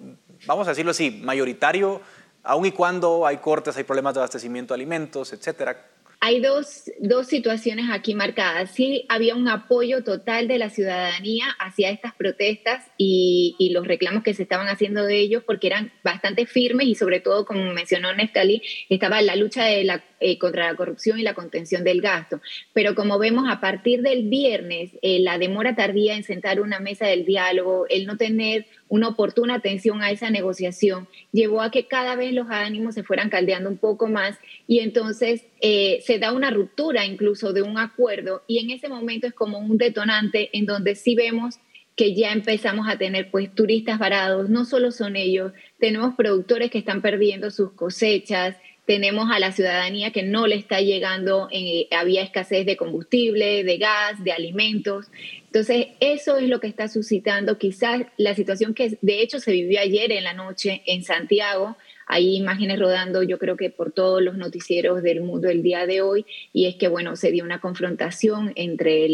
vamos 0.46 0.66
a 0.66 0.70
decirlo 0.70 0.90
así, 0.90 1.10
mayoritario, 1.10 2.00
aun 2.42 2.66
y 2.66 2.72
cuando 2.72 3.26
hay 3.26 3.38
cortes, 3.38 3.76
hay 3.76 3.84
problemas 3.84 4.14
de 4.14 4.20
abastecimiento 4.20 4.74
de 4.74 4.76
alimentos, 4.76 5.32
etcétera. 5.32 5.86
Hay 6.26 6.40
dos, 6.40 6.90
dos, 7.00 7.26
situaciones 7.26 7.90
aquí 7.92 8.14
marcadas. 8.14 8.70
Sí, 8.70 9.04
había 9.10 9.34
un 9.34 9.46
apoyo 9.46 10.02
total 10.04 10.48
de 10.48 10.56
la 10.56 10.70
ciudadanía 10.70 11.44
hacia 11.58 11.90
estas 11.90 12.14
protestas 12.14 12.82
y, 12.96 13.70
los 13.74 13.86
reclamos 13.86 14.22
que 14.22 14.32
se 14.32 14.44
estaban 14.44 14.68
haciendo 14.68 15.04
de 15.04 15.18
ellos 15.18 15.42
porque 15.44 15.66
eran 15.66 15.92
bastante 16.02 16.46
firmes 16.46 16.86
y 16.86 16.94
sobre 16.94 17.20
todo, 17.20 17.44
como 17.44 17.74
mencionó 17.74 18.14
Neftali, 18.14 18.62
estaba 18.88 19.20
la 19.20 19.36
lucha 19.36 19.64
de 19.66 19.84
la, 19.84 20.02
eh, 20.18 20.38
contra 20.38 20.68
la 20.68 20.76
corrupción 20.76 21.18
y 21.18 21.22
la 21.22 21.34
contención 21.34 21.84
del 21.84 22.00
gasto. 22.00 22.40
Pero 22.72 22.94
como 22.94 23.18
vemos, 23.18 23.44
a 23.50 23.60
partir 23.60 24.00
del 24.00 24.22
viernes, 24.30 24.92
eh, 25.02 25.18
la 25.18 25.36
demora 25.36 25.76
tardía 25.76 26.16
en 26.16 26.22
sentar 26.22 26.58
una 26.62 26.80
mesa 26.80 27.06
del 27.06 27.26
diálogo, 27.26 27.84
el 27.90 28.06
no 28.06 28.16
tener 28.16 28.64
una 28.88 29.08
oportuna 29.08 29.54
atención 29.54 30.02
a 30.02 30.10
esa 30.10 30.30
negociación, 30.30 31.08
llevó 31.32 31.62
a 31.62 31.70
que 31.70 31.86
cada 31.86 32.16
vez 32.16 32.32
los 32.32 32.48
ánimos 32.50 32.94
se 32.94 33.02
fueran 33.02 33.30
caldeando 33.30 33.70
un 33.70 33.78
poco 33.78 34.08
más 34.08 34.38
y 34.66 34.80
entonces 34.80 35.44
eh, 35.60 36.00
se 36.04 36.18
da 36.18 36.32
una 36.32 36.50
ruptura 36.50 37.04
incluso 37.04 37.52
de 37.52 37.62
un 37.62 37.78
acuerdo 37.78 38.42
y 38.46 38.58
en 38.58 38.70
ese 38.70 38.88
momento 38.88 39.26
es 39.26 39.32
como 39.32 39.58
un 39.58 39.78
detonante 39.78 40.50
en 40.52 40.66
donde 40.66 40.94
sí 40.94 41.14
vemos 41.14 41.56
que 41.96 42.14
ya 42.14 42.32
empezamos 42.32 42.88
a 42.88 42.98
tener 42.98 43.30
pues 43.30 43.54
turistas 43.54 43.98
varados, 43.98 44.50
no 44.50 44.64
solo 44.64 44.90
son 44.90 45.16
ellos, 45.16 45.52
tenemos 45.78 46.14
productores 46.16 46.70
que 46.70 46.78
están 46.78 47.02
perdiendo 47.02 47.50
sus 47.50 47.72
cosechas, 47.72 48.56
tenemos 48.86 49.30
a 49.30 49.38
la 49.38 49.52
ciudadanía 49.52 50.10
que 50.10 50.22
no 50.22 50.46
le 50.46 50.56
está 50.56 50.80
llegando, 50.80 51.48
eh, 51.50 51.88
había 51.90 52.22
escasez 52.22 52.66
de 52.66 52.76
combustible, 52.76 53.64
de 53.64 53.78
gas, 53.78 54.22
de 54.22 54.32
alimentos. 54.32 55.06
Entonces, 55.46 55.88
eso 56.00 56.36
es 56.36 56.48
lo 56.48 56.60
que 56.60 56.66
está 56.66 56.88
suscitando 56.88 57.58
quizás 57.58 58.02
la 58.18 58.34
situación 58.34 58.74
que 58.74 58.98
de 59.00 59.22
hecho 59.22 59.38
se 59.40 59.52
vivió 59.52 59.80
ayer 59.80 60.12
en 60.12 60.24
la 60.24 60.34
noche 60.34 60.82
en 60.86 61.02
Santiago. 61.02 61.76
Hay 62.06 62.36
imágenes 62.36 62.78
rodando, 62.78 63.22
yo 63.22 63.38
creo 63.38 63.56
que 63.56 63.70
por 63.70 63.90
todos 63.90 64.20
los 64.20 64.36
noticieros 64.36 65.02
del 65.02 65.22
mundo 65.22 65.48
el 65.48 65.62
día 65.62 65.86
de 65.86 66.02
hoy, 66.02 66.26
y 66.52 66.66
es 66.66 66.74
que, 66.74 66.88
bueno, 66.88 67.16
se 67.16 67.30
dio 67.30 67.44
una 67.44 67.62
confrontación 67.62 68.52
entre 68.56 69.08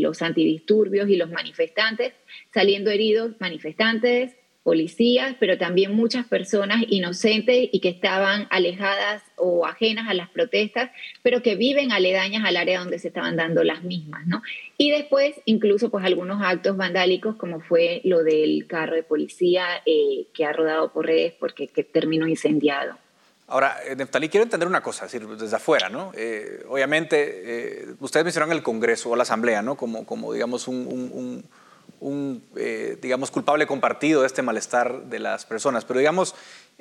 los 0.00 0.22
antidisturbios 0.22 1.08
y 1.08 1.16
los 1.16 1.30
manifestantes, 1.30 2.12
saliendo 2.54 2.90
heridos 2.90 3.32
manifestantes, 3.40 4.36
policías, 4.70 5.34
pero 5.40 5.58
también 5.58 5.96
muchas 5.96 6.24
personas 6.28 6.84
inocentes 6.86 7.68
y 7.72 7.80
que 7.80 7.88
estaban 7.88 8.46
alejadas 8.50 9.20
o 9.34 9.66
ajenas 9.66 10.08
a 10.08 10.14
las 10.14 10.30
protestas, 10.30 10.92
pero 11.24 11.42
que 11.42 11.56
viven 11.56 11.90
aledañas 11.90 12.44
al 12.44 12.56
área 12.56 12.78
donde 12.78 13.00
se 13.00 13.08
estaban 13.08 13.34
dando 13.34 13.64
las 13.64 13.82
mismas, 13.82 14.28
¿no? 14.28 14.44
Y 14.78 14.92
después 14.92 15.34
incluso 15.44 15.90
pues 15.90 16.04
algunos 16.04 16.40
actos 16.40 16.76
vandálicos 16.76 17.34
como 17.34 17.58
fue 17.60 18.00
lo 18.04 18.22
del 18.22 18.68
carro 18.68 18.94
de 18.94 19.02
policía 19.02 19.64
eh, 19.86 20.26
que 20.32 20.44
ha 20.44 20.52
rodado 20.52 20.92
por 20.92 21.06
redes 21.06 21.34
porque 21.40 21.66
que 21.66 21.82
terminó 21.82 22.28
incendiado. 22.28 22.96
Ahora, 23.48 23.78
eh, 23.84 23.96
Neftalí, 23.96 24.28
quiero 24.28 24.44
entender 24.44 24.68
una 24.68 24.82
cosa, 24.84 25.06
decir, 25.06 25.26
desde 25.26 25.56
afuera, 25.56 25.88
¿no? 25.88 26.12
Eh, 26.14 26.64
obviamente, 26.68 27.16
eh, 27.16 27.86
ustedes 27.98 28.22
mencionaron 28.22 28.54
el 28.54 28.62
Congreso 28.62 29.10
o 29.10 29.16
la 29.16 29.24
Asamblea, 29.24 29.62
¿no? 29.62 29.74
Como, 29.74 30.06
como 30.06 30.32
digamos, 30.32 30.68
un, 30.68 31.44
digamos, 32.00 33.30
culpable 33.30 33.66
compartido 33.66 34.22
de 34.22 34.26
este 34.26 34.42
malestar 34.42 35.04
de 35.04 35.18
las 35.18 35.46
personas. 35.46 35.84
Pero, 35.84 36.00
digamos, 36.00 36.34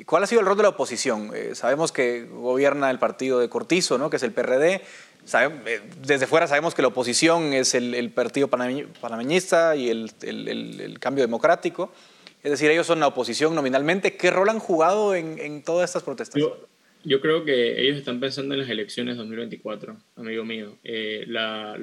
¿cuál 0.05 0.23
ha 0.23 0.27
sido 0.27 0.41
el 0.41 0.47
rol 0.47 0.57
de 0.57 0.63
la 0.63 0.69
oposición? 0.69 1.31
sabemos 1.53 1.91
que 1.91 2.23
gobierna 2.23 2.89
el 2.89 2.99
partido 2.99 3.39
de 3.39 3.49
Cortizo, 3.49 3.97
¿no? 3.97 4.09
Que 4.09 4.17
es 4.17 4.23
el 4.23 4.31
PRD. 4.31 4.81
desde 6.01 6.27
fuera 6.27 6.47
sabemos 6.47 6.73
que 6.73 6.81
la 6.81 6.87
oposición 6.87 7.53
es 7.53 7.75
el, 7.75 8.11
partido 8.11 8.47
panameñista 8.47 9.75
y 9.75 9.89
el, 9.89 10.11
el 10.21 10.99
cambio 10.99 11.23
democrático. 11.23 11.91
Es 12.43 12.51
decir, 12.51 12.71
ellos 12.71 12.87
son 12.87 12.99
la 12.99 13.07
oposición 13.07 13.53
nominalmente. 13.53 14.15
¿Qué 14.15 14.31
rol 14.31 14.49
han 14.49 14.59
jugado 14.59 15.13
en, 15.13 15.63
todas 15.63 15.89
estas 15.89 16.03
protestas? 16.03 16.41
Yo, 17.03 17.21
creo 17.21 17.43
que 17.43 17.81
ellos 17.81 17.97
están 17.97 18.19
pensando 18.19 18.53
en 18.53 18.61
las 18.61 18.69
elecciones 18.69 19.17
2024, 19.17 19.97
amigo 20.15 20.45
mío. 20.45 20.77
Eh, 20.83 21.25
la, 21.27 21.77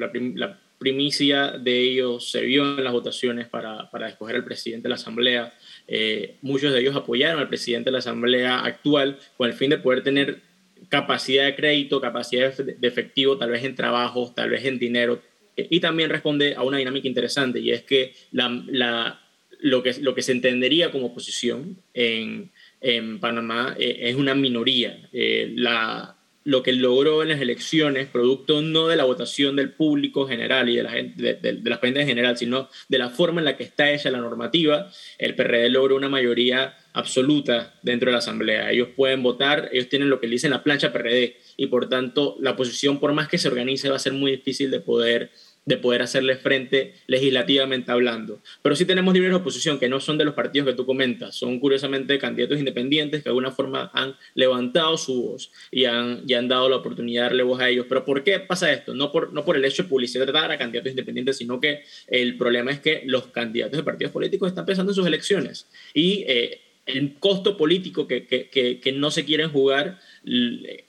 primicia 0.78 1.52
de 1.52 1.78
ellos 1.80 2.30
se 2.30 2.42
vio 2.42 2.78
en 2.78 2.84
las 2.84 2.92
votaciones 2.92 3.48
para, 3.48 3.88
escoger 4.08 4.36
al 4.36 4.44
presidente 4.44 4.84
de 4.84 4.88
la 4.90 4.94
Asamblea. 4.96 5.54
Eh, 5.88 6.36
muchos 6.42 6.72
de 6.72 6.80
ellos 6.80 6.96
apoyaron 6.96 7.40
al 7.40 7.48
presidente 7.48 7.88
de 7.88 7.92
la 7.92 7.98
Asamblea 7.98 8.60
actual 8.60 9.18
con 9.36 9.48
el 9.48 9.54
fin 9.54 9.70
de 9.70 9.78
poder 9.78 10.02
tener 10.02 10.40
capacidad 10.88 11.44
de 11.44 11.56
crédito, 11.56 12.00
capacidad 12.00 12.54
de 12.56 12.88
efectivo, 12.88 13.38
tal 13.38 13.50
vez 13.50 13.64
en 13.64 13.74
trabajo, 13.74 14.32
tal 14.34 14.50
vez 14.50 14.64
en 14.64 14.78
dinero. 14.78 15.20
Y 15.56 15.80
también 15.80 16.10
responde 16.10 16.54
a 16.54 16.62
una 16.62 16.78
dinámica 16.78 17.08
interesante 17.08 17.60
y 17.60 17.70
es 17.70 17.82
que 17.82 18.14
la 18.30 19.20
lo 19.60 19.82
que, 19.82 19.94
lo 20.00 20.14
que 20.14 20.22
se 20.22 20.32
entendería 20.32 20.90
como 20.90 21.06
oposición 21.06 21.78
en, 21.94 22.50
en 22.80 23.18
Panamá 23.20 23.74
eh, 23.78 23.98
es 24.02 24.16
una 24.16 24.34
minoría. 24.34 25.08
Eh, 25.12 25.52
la, 25.56 26.15
lo 26.46 26.62
que 26.62 26.72
logró 26.72 27.24
en 27.24 27.30
las 27.30 27.40
elecciones, 27.40 28.06
producto 28.06 28.62
no 28.62 28.86
de 28.86 28.94
la 28.94 29.02
votación 29.02 29.56
del 29.56 29.72
público 29.72 30.28
general 30.28 30.68
y 30.68 30.76
de 30.76 30.82
la 30.84 30.90
gente, 30.90 31.34
de, 31.34 31.50
en 31.82 32.06
general, 32.06 32.38
sino 32.38 32.68
de 32.88 32.98
la 32.98 33.10
forma 33.10 33.40
en 33.40 33.46
la 33.46 33.56
que 33.56 33.64
está 33.64 33.90
hecha 33.90 34.12
la 34.12 34.20
normativa, 34.20 34.88
el 35.18 35.34
PRD 35.34 35.68
logró 35.70 35.96
una 35.96 36.08
mayoría 36.08 36.76
absoluta 36.92 37.74
dentro 37.82 38.06
de 38.06 38.12
la 38.12 38.18
Asamblea. 38.18 38.70
Ellos 38.70 38.90
pueden 38.94 39.24
votar, 39.24 39.70
ellos 39.72 39.88
tienen 39.88 40.08
lo 40.08 40.20
que 40.20 40.28
dicen 40.28 40.52
la 40.52 40.62
plancha 40.62 40.92
PRD 40.92 41.36
y 41.56 41.66
por 41.66 41.88
tanto 41.88 42.36
la 42.38 42.52
oposición, 42.52 43.00
por 43.00 43.12
más 43.12 43.26
que 43.26 43.38
se 43.38 43.48
organice, 43.48 43.90
va 43.90 43.96
a 43.96 43.98
ser 43.98 44.12
muy 44.12 44.30
difícil 44.30 44.70
de 44.70 44.78
poder 44.78 45.32
de 45.66 45.76
poder 45.76 46.00
hacerle 46.00 46.36
frente 46.36 46.94
legislativamente 47.08 47.90
hablando. 47.90 48.40
Pero 48.62 48.76
sí 48.76 48.84
tenemos 48.84 49.12
líderes 49.12 49.32
de 49.32 49.40
oposición 49.40 49.78
que 49.78 49.88
no 49.88 49.98
son 49.98 50.16
de 50.16 50.24
los 50.24 50.34
partidos 50.34 50.68
que 50.68 50.74
tú 50.74 50.86
comentas, 50.86 51.34
son 51.34 51.58
curiosamente 51.58 52.18
candidatos 52.18 52.58
independientes 52.58 53.20
que 53.20 53.24
de 53.24 53.30
alguna 53.30 53.50
forma 53.50 53.90
han 53.92 54.14
levantado 54.34 54.96
su 54.96 55.22
voz 55.22 55.50
y 55.72 55.84
han, 55.84 56.22
han 56.32 56.48
dado 56.48 56.68
la 56.68 56.76
oportunidad 56.76 57.22
de 57.22 57.28
darle 57.30 57.42
voz 57.42 57.60
a 57.60 57.68
ellos. 57.68 57.86
Pero 57.88 58.04
¿por 58.04 58.22
qué 58.22 58.38
pasa 58.38 58.72
esto? 58.72 58.94
No 58.94 59.10
por, 59.10 59.32
no 59.32 59.44
por 59.44 59.56
el 59.56 59.64
hecho 59.64 59.82
de 59.82 59.88
publicitar 59.88 60.36
a 60.36 60.58
candidatos 60.58 60.90
independientes, 60.90 61.36
sino 61.36 61.60
que 61.60 61.82
el 62.06 62.36
problema 62.38 62.70
es 62.70 62.78
que 62.78 63.02
los 63.04 63.26
candidatos 63.26 63.76
de 63.76 63.82
partidos 63.82 64.12
políticos 64.12 64.48
están 64.48 64.66
pensando 64.66 64.92
en 64.92 64.96
sus 64.96 65.06
elecciones 65.06 65.66
y 65.92 66.24
eh, 66.28 66.60
el 66.86 67.14
costo 67.18 67.56
político 67.56 68.06
que, 68.06 68.26
que, 68.26 68.48
que 68.80 68.92
no 68.92 69.10
se 69.10 69.24
quieren 69.24 69.50
jugar 69.50 69.98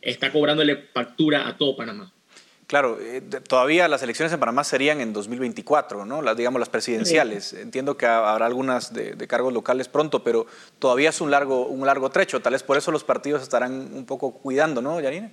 está 0.01 0.31
cobrándole 0.31 0.75
factura 0.93 1.47
a 1.47 1.57
todo 1.57 1.75
Panamá. 1.75 2.13
Claro, 2.67 2.99
eh, 3.01 3.21
todavía 3.21 3.87
las 3.87 4.03
elecciones 4.03 4.33
en 4.33 4.41
Panamá 4.41 4.65
serían 4.65 4.99
en 4.99 5.13
2024, 5.13 6.05
¿no? 6.05 6.21
Las, 6.21 6.35
digamos, 6.35 6.59
las 6.59 6.67
presidenciales. 6.67 7.53
Entiendo 7.53 7.95
que 7.95 8.05
habrá 8.05 8.45
algunas 8.45 8.93
de, 8.93 9.15
cargos 9.25 9.53
locales 9.53 9.87
pronto, 9.87 10.21
pero 10.21 10.47
todavía 10.77 11.09
es 11.09 11.21
un 11.21 11.31
largo, 11.31 11.65
un 11.65 11.85
largo 11.85 12.09
trecho. 12.09 12.41
Tal 12.41 12.51
vez 12.51 12.63
por 12.63 12.75
eso 12.77 12.91
los 12.91 13.05
partidos 13.05 13.41
estarán 13.41 13.93
un 13.93 14.05
poco 14.05 14.33
cuidando, 14.33 14.81
¿no, 14.81 14.99
Yanine? 14.99 15.31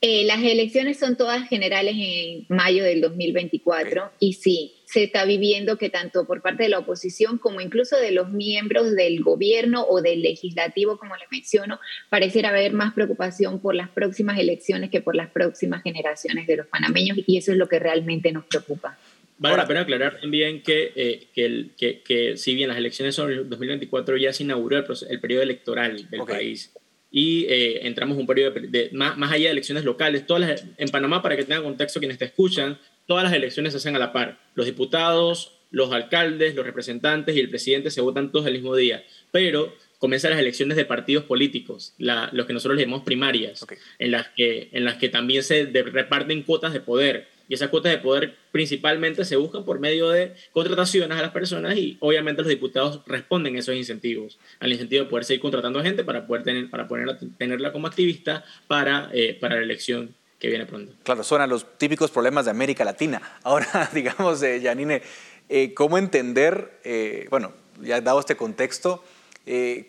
Eh, 0.00 0.24
las 0.24 0.42
elecciones 0.42 0.98
son 0.98 1.16
todas 1.16 1.48
generales 1.48 1.94
en 1.96 2.46
mayo 2.48 2.82
del 2.82 3.00
2024 3.00 4.10
y 4.18 4.32
sí, 4.32 4.81
se 4.92 5.04
está 5.04 5.24
viviendo 5.24 5.78
que 5.78 5.88
tanto 5.88 6.26
por 6.26 6.42
parte 6.42 6.64
de 6.64 6.68
la 6.68 6.80
oposición 6.80 7.38
como 7.38 7.62
incluso 7.62 7.96
de 7.96 8.10
los 8.10 8.28
miembros 8.28 8.94
del 8.94 9.22
gobierno 9.22 9.86
o 9.88 10.02
del 10.02 10.20
legislativo, 10.20 10.98
como 10.98 11.16
le 11.16 11.24
menciono, 11.30 11.80
pareciera 12.10 12.50
haber 12.50 12.74
más 12.74 12.92
preocupación 12.92 13.58
por 13.58 13.74
las 13.74 13.88
próximas 13.88 14.38
elecciones 14.38 14.90
que 14.90 15.00
por 15.00 15.16
las 15.16 15.30
próximas 15.30 15.82
generaciones 15.82 16.46
de 16.46 16.58
los 16.58 16.66
panameños 16.66 17.18
y 17.26 17.38
eso 17.38 17.52
es 17.52 17.58
lo 17.58 17.68
que 17.68 17.78
realmente 17.78 18.32
nos 18.32 18.44
preocupa. 18.44 18.98
Vale 19.38 19.56
la 19.56 19.66
pena 19.66 19.80
aclarar 19.80 20.20
también 20.20 20.62
que, 20.62 20.92
eh, 20.94 21.26
que, 21.34 22.02
que, 22.04 22.36
si 22.36 22.54
bien 22.54 22.68
las 22.68 22.76
elecciones 22.76 23.14
son 23.14 23.32
el 23.32 23.48
2024, 23.48 24.18
ya 24.18 24.32
se 24.32 24.42
inauguró 24.42 24.84
el, 25.08 25.20
periodo 25.20 25.42
electoral 25.42 26.08
del 26.10 26.20
país 26.20 26.70
y 27.10 27.46
eh, 27.48 27.86
entramos 27.86 28.14
en 28.14 28.20
un 28.20 28.26
periodo 28.26 28.52
de, 28.52 28.90
más, 28.92 29.16
más, 29.16 29.32
allá 29.32 29.46
de 29.46 29.52
elecciones 29.52 29.84
locales. 29.84 30.26
Todas 30.26 30.64
en 30.76 30.88
Panamá, 30.90 31.22
para 31.22 31.36
que 31.36 31.44
tengan 31.44 31.62
contexto 31.62 31.98
quienes 31.98 32.18
te 32.18 32.26
escuchan, 32.26 32.78
todas 33.06 33.24
las 33.24 33.32
elecciones 33.32 33.72
se 33.72 33.78
hacen 33.78 33.96
a 33.96 33.98
la 33.98 34.12
par. 34.12 34.38
Los 34.54 34.66
diputados, 34.66 35.58
los 35.70 35.92
alcaldes, 35.92 36.54
los 36.54 36.64
representantes 36.64 37.36
y 37.36 37.40
el 37.40 37.50
presidente 37.50 37.90
se 37.90 38.00
votan 38.00 38.30
todos 38.30 38.46
el 38.46 38.54
mismo 38.54 38.76
día. 38.76 39.04
Pero 39.30 39.74
comienzan 39.98 40.32
las 40.32 40.40
elecciones 40.40 40.76
de 40.76 40.84
partidos 40.84 41.24
políticos, 41.24 41.94
la, 41.98 42.28
los 42.32 42.46
que 42.46 42.52
nosotros 42.52 42.76
le 42.76 42.82
llamamos 42.82 43.04
primarias, 43.04 43.64
en, 43.98 44.10
las 44.10 44.28
que, 44.28 44.68
en 44.72 44.84
las 44.84 44.96
que 44.96 45.08
también 45.08 45.42
se 45.42 45.64
reparten 45.66 46.42
cuotas 46.42 46.72
de 46.72 46.80
poder 46.80 47.28
y 47.48 47.54
esas 47.54 47.68
cuotas 47.68 47.92
de 47.92 47.98
poder 47.98 48.34
principalmente 48.50 49.24
se 49.24 49.36
buscan 49.36 49.64
por 49.64 49.78
medio 49.78 50.08
de 50.08 50.32
contrataciones 50.52 51.18
a 51.18 51.22
las 51.22 51.32
personas 51.32 51.76
y 51.76 51.98
obviamente 52.00 52.42
los 52.42 52.48
diputados 52.48 53.00
responden 53.06 53.56
a 53.56 53.58
esos 53.58 53.76
incentivos, 53.76 54.38
al 54.58 54.72
incentivo 54.72 55.04
de 55.04 55.10
poder 55.10 55.24
seguir 55.24 55.42
contratando 55.42 55.82
gente 55.82 56.02
para 56.02 56.26
poder 56.26 56.44
tener, 56.44 56.70
para 56.70 56.88
poner, 56.88 57.18
tenerla 57.38 57.72
como 57.72 57.86
activista 57.86 58.44
para, 58.68 59.10
eh, 59.12 59.36
para 59.40 59.56
la 59.56 59.62
elección 59.62 60.14
que 60.42 60.48
viene 60.48 60.66
pronto. 60.66 60.92
Claro, 61.04 61.22
suenan 61.22 61.48
los 61.48 61.78
típicos 61.78 62.10
problemas 62.10 62.44
de 62.44 62.50
América 62.50 62.84
Latina. 62.84 63.22
Ahora, 63.44 63.88
digamos, 63.94 64.42
eh, 64.42 64.60
Janine, 64.62 65.00
eh, 65.48 65.72
¿cómo 65.72 65.96
entender, 65.96 66.80
eh, 66.84 67.28
bueno, 67.30 67.52
ya 67.80 68.00
dado 68.00 68.20
este 68.20 68.36
contexto, 68.36 69.02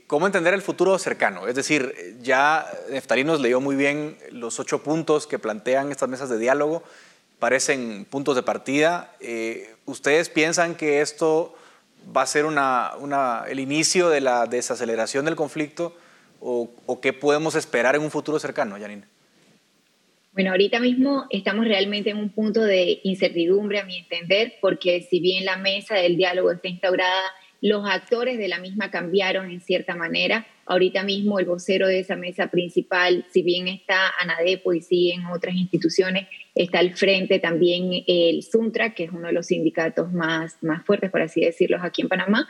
¿cómo 0.07 0.25
entender 0.25 0.53
el 0.53 0.61
futuro 0.61 0.97
cercano? 0.97 1.47
Es 1.47 1.55
decir, 1.55 2.17
ya 2.21 2.65
Neftalí 2.89 3.23
nos 3.23 3.39
leyó 3.39 3.61
muy 3.61 3.75
bien 3.75 4.17
los 4.31 4.59
ocho 4.59 4.81
puntos 4.81 5.27
que 5.27 5.37
plantean 5.37 5.91
estas 5.91 6.09
mesas 6.09 6.29
de 6.29 6.39
diálogo 6.39 6.83
parecen 7.43 8.05
puntos 8.09 8.37
de 8.37 8.41
partida. 8.41 9.11
Eh, 9.19 9.75
¿Ustedes 9.85 10.29
piensan 10.29 10.75
que 10.75 11.01
esto 11.01 11.53
va 12.15 12.21
a 12.21 12.25
ser 12.25 12.45
el 12.45 13.59
inicio 13.59 14.07
de 14.07 14.21
la 14.21 14.45
desaceleración 14.45 15.25
del 15.25 15.35
conflicto 15.35 15.93
o, 16.39 16.69
qué 17.01 17.11
podemos 17.11 17.55
esperar 17.55 17.97
en 17.97 18.01
un 18.01 18.11
futuro 18.11 18.39
cercano, 18.39 18.77
Janine? 18.79 19.12
Bueno, 20.33 20.49
ahorita 20.49 20.79
mismo 20.79 21.27
estamos 21.29 21.65
realmente 21.67 22.09
en 22.09 22.17
un 22.17 22.29
punto 22.29 22.63
de 22.63 23.01
incertidumbre, 23.03 23.77
a 23.79 23.85
mi 23.85 23.97
entender, 23.97 24.55
porque 24.61 25.01
si 25.01 25.19
bien 25.19 25.45
la 25.45 25.57
mesa 25.57 25.93
del 25.93 26.17
diálogo 26.17 26.51
está 26.51 26.69
instaurada, 26.69 27.21
los 27.61 27.87
actores 27.87 28.39
de 28.39 28.47
la 28.47 28.57
misma 28.57 28.89
cambiaron 28.89 29.51
en 29.51 29.61
cierta 29.61 29.95
manera. 29.95 30.47
Ahorita 30.65 31.03
mismo 31.03 31.37
el 31.37 31.45
vocero 31.45 31.87
de 31.87 31.99
esa 31.99 32.15
mesa 32.15 32.47
principal, 32.47 33.27
si 33.31 33.43
bien 33.43 33.67
está 33.67 34.11
Anadepo 34.19 34.73
y 34.73 34.81
sigue 34.81 35.13
en 35.13 35.27
otras 35.27 35.55
instituciones, 35.55 36.27
está 36.55 36.79
al 36.79 36.95
frente 36.95 37.37
también 37.37 38.03
el 38.07 38.41
Suntra, 38.41 38.95
que 38.95 39.03
es 39.03 39.11
uno 39.11 39.27
de 39.27 39.33
los 39.33 39.45
sindicatos 39.45 40.11
más, 40.11 40.57
más 40.63 40.83
fuertes, 40.83 41.11
por 41.11 41.21
así 41.21 41.41
decirlo, 41.41 41.77
aquí 41.79 42.01
en 42.01 42.09
Panamá. 42.09 42.49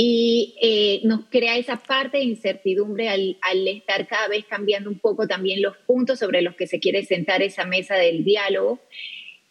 Y 0.00 0.54
eh, 0.62 1.00
nos 1.02 1.24
crea 1.28 1.56
esa 1.56 1.76
parte 1.76 2.18
de 2.18 2.24
incertidumbre 2.24 3.08
al, 3.08 3.36
al, 3.42 3.66
estar 3.66 4.06
cada 4.06 4.28
vez 4.28 4.44
cambiando 4.44 4.88
un 4.88 5.00
poco 5.00 5.26
también 5.26 5.60
los 5.60 5.76
puntos 5.78 6.20
sobre 6.20 6.40
los 6.40 6.54
que 6.54 6.68
se 6.68 6.78
quiere 6.78 7.04
sentar 7.04 7.42
esa 7.42 7.64
mesa 7.64 7.96
del 7.96 8.22
diálogo. 8.22 8.78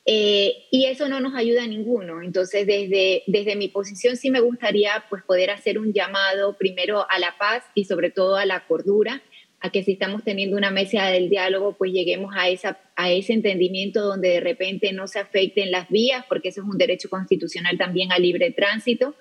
Eh, 0.10 0.64
y 0.72 0.86
eso 0.86 1.10
no 1.10 1.20
nos 1.20 1.36
ayuda 1.36 1.64
a 1.64 1.68
ninguno. 1.68 2.22
Entonces, 2.22 2.66
desde, 2.66 3.24
desde 3.28 3.58
mi 3.58 3.68
posición 3.68 4.16
sí 4.16 4.32
me 4.32 4.40
gustaría 4.40 5.04
pues, 5.10 5.22
poder 5.24 5.50
hacer 5.50 5.78
un 5.78 5.92
llamado 5.92 6.58
primero 6.58 7.06
a 7.10 7.20
la 7.20 7.36
paz 7.38 7.66
y 7.76 7.84
sobre 7.84 8.10
todo 8.10 8.38
a 8.38 8.46
la 8.46 8.66
cordura, 8.68 9.22
a 9.60 9.70
que 9.70 9.84
si 9.84 9.92
estamos 9.92 10.24
teniendo 10.24 10.56
una 10.56 10.72
mesa 10.72 11.08
del 11.08 11.30
diálogo, 11.30 11.76
pues 11.78 11.92
lleguemos 11.92 12.34
a, 12.38 12.48
esa, 12.48 12.80
a 12.96 13.12
ese 13.12 13.34
entendimiento 13.34 14.02
donde 14.02 14.30
de 14.30 14.40
repente 14.40 14.94
no 14.94 15.08
se 15.08 15.20
afecten 15.20 15.72
las 15.72 15.90
vías, 15.90 16.24
porque 16.30 16.50
eso 16.50 16.62
es 16.62 16.68
un 16.68 16.78
derecho 16.78 17.10
constitucional 17.10 17.78
también 17.78 18.14
a 18.14 18.18
libre 18.18 18.52
tránsito. 18.52 19.14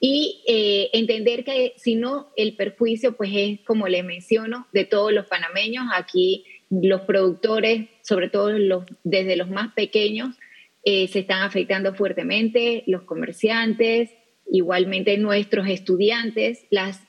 Y 0.00 0.44
eh, 0.46 0.90
entender 0.92 1.44
que 1.44 1.74
si 1.76 1.96
no, 1.96 2.28
el 2.36 2.54
perjuicio 2.54 3.16
pues 3.16 3.30
es, 3.34 3.60
como 3.66 3.88
le 3.88 4.02
menciono, 4.02 4.66
de 4.72 4.84
todos 4.84 5.12
los 5.12 5.26
panameños. 5.26 5.86
Aquí 5.94 6.44
los 6.70 7.02
productores, 7.02 7.88
sobre 8.02 8.28
todo 8.28 8.50
los, 8.50 8.84
desde 9.02 9.36
los 9.36 9.50
más 9.50 9.72
pequeños, 9.74 10.36
eh, 10.84 11.08
se 11.08 11.20
están 11.20 11.42
afectando 11.42 11.94
fuertemente, 11.94 12.84
los 12.86 13.02
comerciantes, 13.02 14.10
igualmente 14.50 15.18
nuestros 15.18 15.68
estudiantes. 15.68 16.66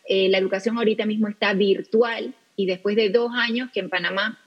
Eh, 0.07 0.29
la 0.29 0.37
educación 0.37 0.77
ahorita 0.77 1.05
mismo 1.05 1.27
está 1.27 1.53
virtual 1.53 2.33
y 2.55 2.65
después 2.65 2.95
de 2.95 3.09
dos 3.09 3.31
años 3.33 3.69
que 3.71 3.79
en 3.79 3.89
Panamá 3.89 4.39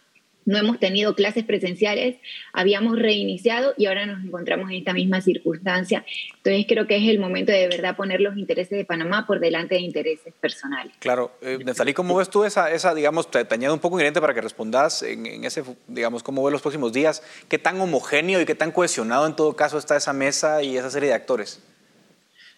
no 0.44 0.58
hemos 0.58 0.78
tenido 0.78 1.14
clases 1.14 1.44
presenciales, 1.44 2.16
habíamos 2.52 2.98
reiniciado 2.98 3.74
y 3.76 3.86
ahora 3.86 4.06
nos 4.06 4.24
encontramos 4.24 4.70
en 4.70 4.76
esta 4.76 4.92
misma 4.92 5.20
circunstancia. 5.20 6.04
Entonces 6.36 6.66
creo 6.68 6.86
que 6.86 6.96
es 6.96 7.08
el 7.08 7.18
momento 7.18 7.52
de, 7.52 7.58
de 7.58 7.68
verdad 7.68 7.96
poner 7.96 8.20
los 8.20 8.36
intereses 8.36 8.76
de 8.76 8.84
Panamá 8.84 9.26
por 9.26 9.40
delante 9.40 9.76
de 9.76 9.82
intereses 9.82 10.34
personales. 10.40 10.92
Claro, 10.98 11.32
eh, 11.42 11.58
¿cómo 11.94 12.16
ves 12.16 12.30
tú 12.30 12.44
esa, 12.44 12.72
esa 12.72 12.94
digamos, 12.94 13.30
te, 13.30 13.46
añado 13.50 13.74
un 13.74 13.80
poco 13.80 13.96
ingrediente 13.96 14.20
para 14.20 14.34
que 14.34 14.40
respondas 14.40 15.02
en, 15.02 15.26
en, 15.26 15.44
ese, 15.44 15.62
digamos, 15.86 16.22
cómo 16.22 16.42
ves 16.44 16.52
los 16.52 16.62
próximos 16.62 16.92
días? 16.92 17.22
¿Qué 17.48 17.58
tan 17.58 17.80
homogéneo 17.80 18.40
y 18.40 18.44
qué 18.44 18.54
tan 18.54 18.72
cohesionado 18.72 19.26
en 19.26 19.36
todo 19.36 19.54
caso 19.54 19.78
está 19.78 19.96
esa 19.96 20.12
mesa 20.12 20.62
y 20.62 20.76
esa 20.76 20.90
serie 20.90 21.10
de 21.10 21.14
actores? 21.14 21.62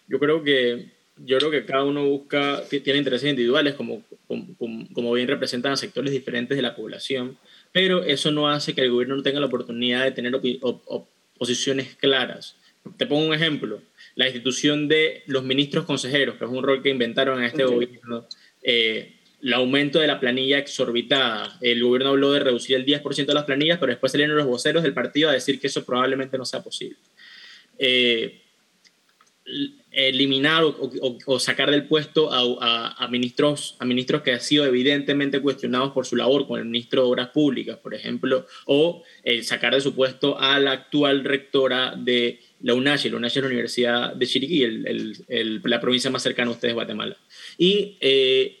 Yo 0.07 0.19
creo 0.19 0.43
que 0.43 0.95
yo 1.17 1.37
creo 1.37 1.49
que 1.49 1.65
cada 1.65 1.85
uno 1.85 2.05
busca, 2.05 2.61
tiene 2.67 2.99
intereses 2.99 3.29
individuales, 3.29 3.75
como, 3.75 4.03
como, 4.27 4.87
como 4.93 5.13
bien 5.13 5.29
representan 5.29 5.71
a 5.71 5.77
sectores 5.77 6.11
diferentes 6.11 6.57
de 6.57 6.61
la 6.61 6.75
población 6.75 7.37
pero 7.75 8.05
eso 8.05 8.31
no 8.31 8.47
hace 8.47 8.73
que 8.73 8.79
el 8.79 8.89
gobierno 8.89 9.17
no 9.17 9.21
tenga 9.21 9.41
la 9.41 9.47
oportunidad 9.47 10.05
de 10.05 10.11
tener 10.13 10.33
posiciones 11.37 11.93
claras. 11.97 12.55
Te 12.95 13.05
pongo 13.05 13.27
un 13.27 13.33
ejemplo, 13.33 13.81
la 14.15 14.27
institución 14.27 14.87
de 14.87 15.23
los 15.25 15.43
ministros 15.43 15.83
consejeros, 15.83 16.37
que 16.37 16.45
es 16.45 16.49
un 16.49 16.63
rol 16.63 16.81
que 16.81 16.87
inventaron 16.87 17.39
en 17.39 17.43
este 17.43 17.65
gobierno, 17.65 18.29
eh, 18.63 19.17
el 19.41 19.53
aumento 19.53 19.99
de 19.99 20.07
la 20.07 20.21
planilla 20.21 20.57
exorbitada. 20.57 21.57
El 21.59 21.83
gobierno 21.83 22.11
habló 22.11 22.31
de 22.31 22.39
reducir 22.39 22.77
el 22.77 22.85
10% 22.85 23.25
de 23.25 23.33
las 23.33 23.43
planillas, 23.43 23.77
pero 23.77 23.89
después 23.89 24.09
salieron 24.09 24.37
los 24.37 24.47
voceros 24.47 24.81
del 24.81 24.93
partido 24.93 25.27
a 25.29 25.33
decir 25.33 25.59
que 25.59 25.67
eso 25.67 25.85
probablemente 25.85 26.37
no 26.37 26.45
sea 26.45 26.63
posible. 26.63 26.95
Eh, 27.77 28.41
eliminar 29.91 30.63
o, 30.63 31.39
sacar 31.39 31.69
del 31.69 31.87
puesto 31.87 32.29
a, 32.31 33.07
ministros, 33.09 33.77
ministros 33.85 34.23
que 34.23 34.33
han 34.33 34.41
sido 34.41 34.65
evidentemente 34.65 35.39
cuestionados 35.39 35.91
por 35.91 36.05
su 36.05 36.15
labor, 36.15 36.47
con 36.47 36.59
el 36.59 36.65
ministro 36.65 37.03
de 37.03 37.09
Obras 37.09 37.29
Públicas, 37.29 37.77
por 37.77 37.93
ejemplo, 37.93 38.47
o 38.65 39.03
sacar 39.43 39.75
de 39.75 39.81
su 39.81 39.93
puesto 39.93 40.39
a 40.39 40.59
la 40.59 40.71
actual 40.71 41.23
rectora 41.23 41.95
de 41.95 42.39
la 42.61 42.73
UNACHI. 42.73 43.09
La 43.09 43.17
UNACHI 43.17 43.39
es 43.39 43.43
la 43.43 43.49
Universidad 43.49 44.15
de 44.15 44.25
Chiriquí, 44.25 44.65
la 45.63 45.79
provincia 45.79 46.09
más 46.09 46.23
cercana 46.23 46.49
a 46.49 46.53
ustedes, 46.53 46.73
Guatemala. 46.73 47.15
Y 47.57 47.97
eh, 48.01 48.57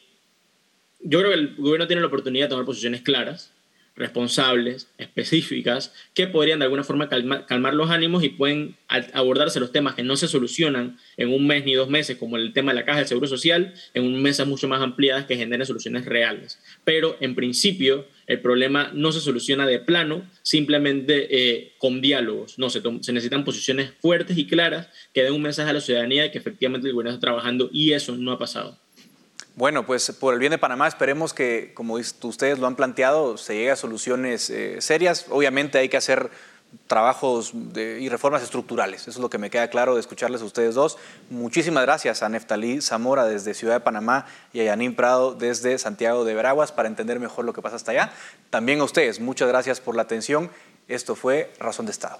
yo 0.99 1.19
creo 1.19 1.31
que 1.31 1.39
el 1.39 1.55
gobierno 1.55 1.87
tiene 1.87 2.01
la 2.01 2.07
oportunidad 2.07 2.45
de 2.45 2.49
tomar 2.49 2.65
posiciones 2.65 3.01
claras, 3.01 3.54
responsables, 3.95 4.89
específicas, 4.97 5.93
que 6.13 6.27
podrían 6.27 6.59
de 6.59 6.65
alguna 6.65 6.83
forma 6.83 7.07
calmar, 7.09 7.73
los 7.73 7.89
ánimos 7.89 8.23
y 8.23 8.29
pueden 8.29 8.75
abordarse 9.13 9.59
los 9.59 9.71
temas 9.71 9.95
que 9.95 10.03
no 10.03 10.17
se 10.17 10.27
solucionan 10.27 10.97
en 11.17 11.33
un 11.33 11.47
mes 11.47 11.63
ni 11.65 11.73
dos 11.73 11.89
meses, 11.89 12.17
como 12.17 12.37
el 12.37 12.53
tema 12.53 12.71
de 12.71 12.79
la 12.79 12.85
caja 12.85 12.99
del 12.99 13.07
Seguro 13.07 13.27
Social, 13.27 13.73
en 13.93 14.03
un 14.03 14.21
mesas 14.21 14.47
mucho 14.47 14.67
más 14.67 14.81
ampliadas 14.81 15.25
que 15.25 15.37
generen 15.37 15.65
soluciones 15.65 16.05
reales. 16.05 16.59
Pero 16.83 17.15
en 17.21 17.35
principio 17.35 18.05
el 18.27 18.41
problema 18.41 18.91
no 18.93 19.11
se 19.11 19.21
soluciona 19.21 19.65
de 19.65 19.79
plano, 19.79 20.29
simplemente 20.41 21.27
eh, 21.29 21.73
con 21.77 22.01
diálogos. 22.01 22.59
No, 22.59 22.69
se, 22.69 22.81
se, 23.01 23.13
necesitan 23.13 23.45
posiciones 23.45 23.91
fuertes 23.99 24.37
y 24.37 24.47
claras 24.47 24.89
que 25.13 25.23
den 25.23 25.33
un 25.33 25.41
mensaje 25.41 25.69
a 25.69 25.73
la 25.73 25.81
ciudadanía 25.81 26.23
de 26.23 26.31
que 26.31 26.37
efectivamente 26.37 26.87
el 26.87 26.93
gobierno 26.93 27.11
está 27.11 27.21
trabajando 27.21 27.69
y 27.71 27.93
eso 27.93 28.17
no 28.17 28.31
ha 28.31 28.39
pasado. 28.39 28.79
Bueno, 29.55 29.85
pues 29.85 30.11
por 30.11 30.33
el 30.33 30.39
bien 30.39 30.51
de 30.51 30.57
Panamá 30.57 30.85
esperemos 30.85 31.33
que, 31.33 31.71
como 31.73 31.93
ustedes 31.93 32.59
lo 32.59 32.67
han 32.67 32.75
planteado, 32.75 33.37
se 33.37 33.55
llegue 33.55 33.71
a 33.71 33.77
soluciones 33.77 34.49
eh, 34.49 34.81
serias. 34.81 35.27
Obviamente 35.29 35.77
hay 35.77 35.87
que 35.87 35.95
hacer 35.95 36.29
trabajos 36.87 37.53
y 37.53 38.09
reformas 38.09 38.43
estructurales. 38.43 39.03
Eso 39.03 39.11
es 39.11 39.17
lo 39.17 39.29
que 39.29 39.37
me 39.37 39.49
queda 39.49 39.69
claro 39.69 39.95
de 39.95 40.01
escucharles 40.01 40.41
a 40.41 40.45
ustedes 40.45 40.75
dos. 40.75 40.97
Muchísimas 41.29 41.83
gracias 41.83 42.21
a 42.21 42.27
Neftalí 42.27 42.81
Zamora 42.81 43.25
desde 43.25 43.53
Ciudad 43.53 43.75
de 43.75 43.79
Panamá 43.79 44.25
y 44.51 44.59
a 44.59 44.65
Yanín 44.65 44.93
Prado 44.93 45.33
desde 45.33 45.77
Santiago 45.77 46.25
de 46.25 46.33
Veraguas 46.33 46.73
para 46.73 46.89
entender 46.89 47.19
mejor 47.21 47.45
lo 47.45 47.53
que 47.53 47.61
pasa 47.61 47.77
hasta 47.77 47.91
allá. 47.91 48.11
También 48.49 48.81
a 48.81 48.83
ustedes, 48.83 49.21
muchas 49.21 49.47
gracias 49.47 49.79
por 49.79 49.95
la 49.95 50.01
atención. 50.01 50.51
Esto 50.89 51.15
fue 51.15 51.53
Razón 51.59 51.85
de 51.85 51.93
Estado. 51.93 52.19